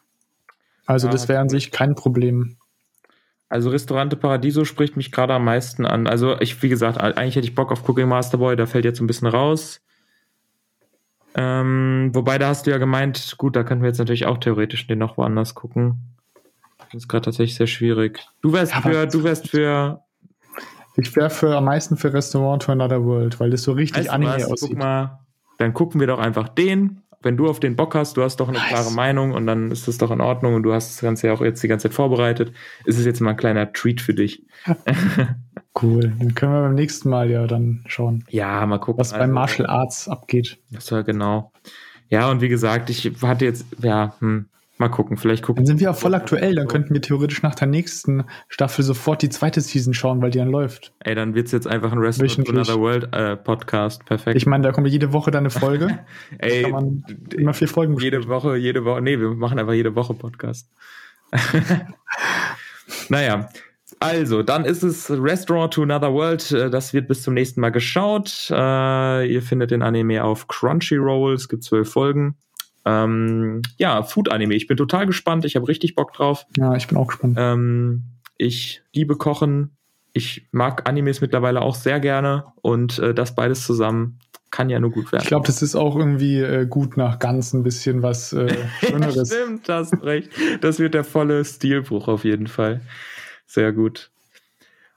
Also 0.86 1.06
Ja, 1.06 1.12
das 1.12 1.28
wäre 1.28 1.40
an 1.40 1.48
sich 1.48 1.70
kein 1.70 1.94
Problem. 1.94 2.56
Also 3.50 3.70
Restaurante 3.70 4.16
Paradiso 4.16 4.64
spricht 4.64 4.96
mich 4.96 5.10
gerade 5.10 5.34
am 5.34 5.44
meisten 5.44 5.84
an. 5.84 6.06
Also 6.06 6.40
ich, 6.40 6.62
wie 6.62 6.68
gesagt, 6.68 6.98
eigentlich 6.98 7.34
hätte 7.34 7.48
ich 7.48 7.56
Bock 7.56 7.72
auf 7.72 7.86
Cooking 7.86 8.08
Master 8.08 8.38
Boy, 8.38 8.54
der 8.54 8.68
fällt 8.68 8.84
jetzt 8.84 9.00
ein 9.00 9.08
bisschen 9.08 9.26
raus. 9.26 9.80
Ähm, 11.34 12.10
wobei, 12.12 12.38
da 12.38 12.48
hast 12.48 12.66
du 12.66 12.70
ja 12.70 12.78
gemeint, 12.78 13.34
gut, 13.38 13.56
da 13.56 13.64
könnten 13.64 13.82
wir 13.82 13.88
jetzt 13.88 13.98
natürlich 13.98 14.26
auch 14.26 14.38
theoretisch 14.38 14.86
den 14.86 15.00
noch 15.00 15.16
woanders 15.16 15.56
gucken. 15.56 16.16
Das 16.78 16.94
ist 16.94 17.08
gerade 17.08 17.24
tatsächlich 17.24 17.56
sehr 17.56 17.66
schwierig. 17.66 18.20
Du 18.40 18.52
wärst 18.52 18.72
Ja, 18.72 18.82
für, 18.82 19.06
du 19.06 19.24
wärst 19.24 19.50
für, 19.50 20.04
Ich 20.96 21.14
wäre 21.16 21.30
für 21.30 21.56
am 21.56 21.64
meisten 21.64 21.96
für 21.96 22.12
Restaurant 22.12 22.62
to 22.62 22.72
Another 22.72 23.04
World, 23.04 23.40
weil 23.40 23.50
das 23.50 23.64
so 23.64 23.72
richtig 23.72 24.04
weißt 24.04 24.10
Anime 24.10 24.34
was, 24.34 24.44
guck 24.44 24.52
aussieht. 24.52 24.78
mal, 24.78 25.20
dann 25.58 25.74
gucken 25.74 25.98
wir 26.00 26.06
doch 26.06 26.20
einfach 26.20 26.48
den. 26.48 26.99
Wenn 27.22 27.36
du 27.36 27.48
auf 27.48 27.60
den 27.60 27.76
Bock 27.76 27.94
hast, 27.94 28.16
du 28.16 28.22
hast 28.22 28.36
doch 28.40 28.48
eine 28.48 28.56
Nice. 28.58 28.68
klare 28.68 28.90
Meinung 28.92 29.32
und 29.32 29.46
dann 29.46 29.70
ist 29.70 29.86
das 29.88 29.98
doch 29.98 30.10
in 30.10 30.20
Ordnung 30.22 30.54
und 30.54 30.62
du 30.62 30.72
hast 30.72 30.90
das 30.90 31.00
Ganze 31.02 31.26
ja 31.26 31.34
auch 31.34 31.42
jetzt 31.42 31.62
die 31.62 31.68
ganze 31.68 31.88
Zeit 31.88 31.94
vorbereitet. 31.94 32.52
Ist 32.86 32.98
es 32.98 33.04
jetzt 33.04 33.20
mal 33.20 33.30
ein 33.30 33.36
kleiner 33.36 33.72
Treat 33.72 34.00
für 34.00 34.14
dich. 34.14 34.44
Cool. 35.80 36.12
Dann 36.18 36.34
können 36.34 36.52
wir 36.52 36.62
beim 36.62 36.74
nächsten 36.74 37.08
Mal 37.10 37.30
ja 37.30 37.46
dann 37.46 37.84
schauen, 37.86 38.24
Ja, 38.28 38.66
mal 38.66 38.78
gucken. 38.78 39.00
was 39.00 39.12
beim 39.12 39.20
Also- 39.22 39.32
Martial 39.34 39.66
Arts 39.68 40.08
abgeht. 40.08 40.58
Das 40.70 40.90
war 40.90 41.04
genau. 41.04 41.52
Ja, 42.08 42.28
und 42.28 42.40
wie 42.40 42.48
gesagt, 42.48 42.90
ich 42.90 43.10
hatte 43.22 43.44
jetzt, 43.44 43.64
ja, 43.80 44.14
hm, 44.18 44.46
mal 44.80 44.88
gucken, 44.88 45.16
vielleicht 45.16 45.44
gucken. 45.44 45.62
Dann 45.62 45.66
sind 45.66 45.80
wir 45.80 45.90
auch 45.90 45.96
voll 45.96 46.14
aktuell, 46.14 46.54
dann 46.54 46.66
könnten 46.66 46.92
wir 46.94 47.00
theoretisch 47.00 47.42
nach 47.42 47.54
der 47.54 47.68
nächsten 47.68 48.24
Staffel 48.48 48.84
sofort 48.84 49.22
die 49.22 49.28
zweite 49.28 49.60
Season 49.60 49.94
schauen, 49.94 50.20
weil 50.22 50.30
die 50.30 50.38
dann 50.38 50.50
läuft. 50.50 50.92
Ey, 51.00 51.14
dann 51.14 51.34
wird's 51.34 51.52
jetzt 51.52 51.66
einfach 51.66 51.92
ein 51.92 51.98
Restaurant 51.98 52.34
to 52.34 52.42
Wöchentlich. 52.42 52.68
Another 52.68 52.80
World 52.80 53.14
äh, 53.14 53.36
Podcast. 53.36 54.04
Perfekt. 54.06 54.36
Ich 54.36 54.46
meine, 54.46 54.64
da 54.64 54.72
kommt 54.72 54.88
jede 54.88 55.12
Woche 55.12 55.30
dann 55.30 55.42
eine 55.42 55.50
Folge. 55.50 56.00
Ey, 56.38 56.62
kann 56.62 56.72
man 56.72 57.04
immer 57.36 57.54
vier 57.54 57.68
Folgen 57.68 57.98
jede 58.00 58.26
Woche, 58.26 58.56
jede 58.56 58.84
Woche, 58.84 59.02
nee, 59.02 59.20
wir 59.20 59.30
machen 59.30 59.58
einfach 59.58 59.74
jede 59.74 59.94
Woche 59.94 60.14
Podcast. 60.14 60.68
naja. 63.08 63.48
Also, 63.98 64.42
dann 64.42 64.64
ist 64.64 64.82
es 64.82 65.10
Restaurant 65.10 65.74
to 65.74 65.82
Another 65.82 66.12
World. 66.14 66.50
Äh, 66.52 66.70
Das 66.70 66.94
wird 66.94 67.06
bis 67.06 67.22
zum 67.22 67.34
nächsten 67.34 67.60
Mal 67.60 67.70
geschaut. 67.70 68.48
Äh, 68.50 69.30
ihr 69.30 69.42
findet 69.42 69.72
den 69.72 69.82
Anime 69.82 70.24
auf 70.24 70.48
Crunchyroll. 70.48 71.34
Es 71.34 71.48
gibt 71.48 71.64
zwölf 71.64 71.92
Folgen. 71.92 72.36
Ähm, 72.84 73.62
ja, 73.76 74.02
Food-Anime. 74.02 74.54
Ich 74.54 74.66
bin 74.66 74.76
total 74.76 75.06
gespannt. 75.06 75.44
Ich 75.44 75.56
habe 75.56 75.68
richtig 75.68 75.94
Bock 75.94 76.12
drauf. 76.12 76.46
Ja, 76.56 76.74
ich 76.74 76.86
bin 76.86 76.96
auch 76.96 77.08
gespannt. 77.08 77.36
Ähm, 77.38 78.04
ich 78.36 78.82
liebe 78.94 79.16
Kochen. 79.16 79.76
Ich 80.12 80.48
mag 80.50 80.88
Animes 80.88 81.20
mittlerweile 81.20 81.62
auch 81.62 81.74
sehr 81.74 82.00
gerne. 82.00 82.44
Und 82.62 82.98
äh, 82.98 83.14
das 83.14 83.34
beides 83.34 83.64
zusammen 83.64 84.18
kann 84.50 84.68
ja 84.68 84.80
nur 84.80 84.90
gut 84.90 85.12
werden. 85.12 85.22
Ich 85.22 85.28
glaube, 85.28 85.46
das 85.46 85.62
ist 85.62 85.76
auch 85.76 85.96
irgendwie 85.96 86.40
äh, 86.40 86.66
gut 86.66 86.96
nach 86.96 87.18
ganz 87.18 87.52
ein 87.52 87.62
bisschen 87.62 88.02
was 88.02 88.32
äh, 88.32 88.56
Schöneres. 88.80 89.32
Stimmt, 89.32 89.68
hast 89.68 90.02
recht. 90.02 90.30
Das 90.60 90.78
wird 90.78 90.94
der 90.94 91.04
volle 91.04 91.44
Stilbruch 91.44 92.08
auf 92.08 92.24
jeden 92.24 92.48
Fall. 92.48 92.80
Sehr 93.46 93.72
gut. 93.72 94.10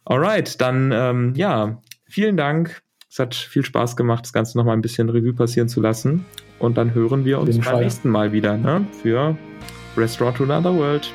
Alright, 0.05 0.59
dann 0.59 0.91
ähm, 0.91 1.33
ja, 1.35 1.81
vielen 2.05 2.37
Dank. 2.37 2.81
Es 3.09 3.19
hat 3.19 3.35
viel 3.35 3.63
Spaß 3.63 3.95
gemacht, 3.95 4.25
das 4.25 4.33
Ganze 4.33 4.57
nochmal 4.57 4.75
ein 4.75 4.81
bisschen 4.81 5.09
Revue 5.09 5.33
passieren 5.33 5.69
zu 5.69 5.81
lassen. 5.81 6.25
Und 6.59 6.77
dann 6.77 6.93
hören 6.93 7.25
wir 7.25 7.39
uns 7.39 7.59
beim 7.59 7.79
nächsten 7.79 8.09
Mal 8.09 8.31
wieder 8.31 8.57
ne? 8.57 8.85
für 9.01 9.35
Restaurant 9.97 10.37
to 10.37 10.43
Another 10.43 10.73
World. 10.73 11.11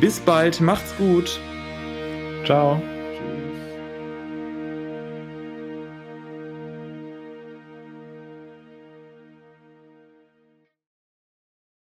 Bis 0.00 0.18
bald, 0.20 0.60
macht's 0.60 0.94
gut. 0.96 1.38
Ciao. 2.44 2.82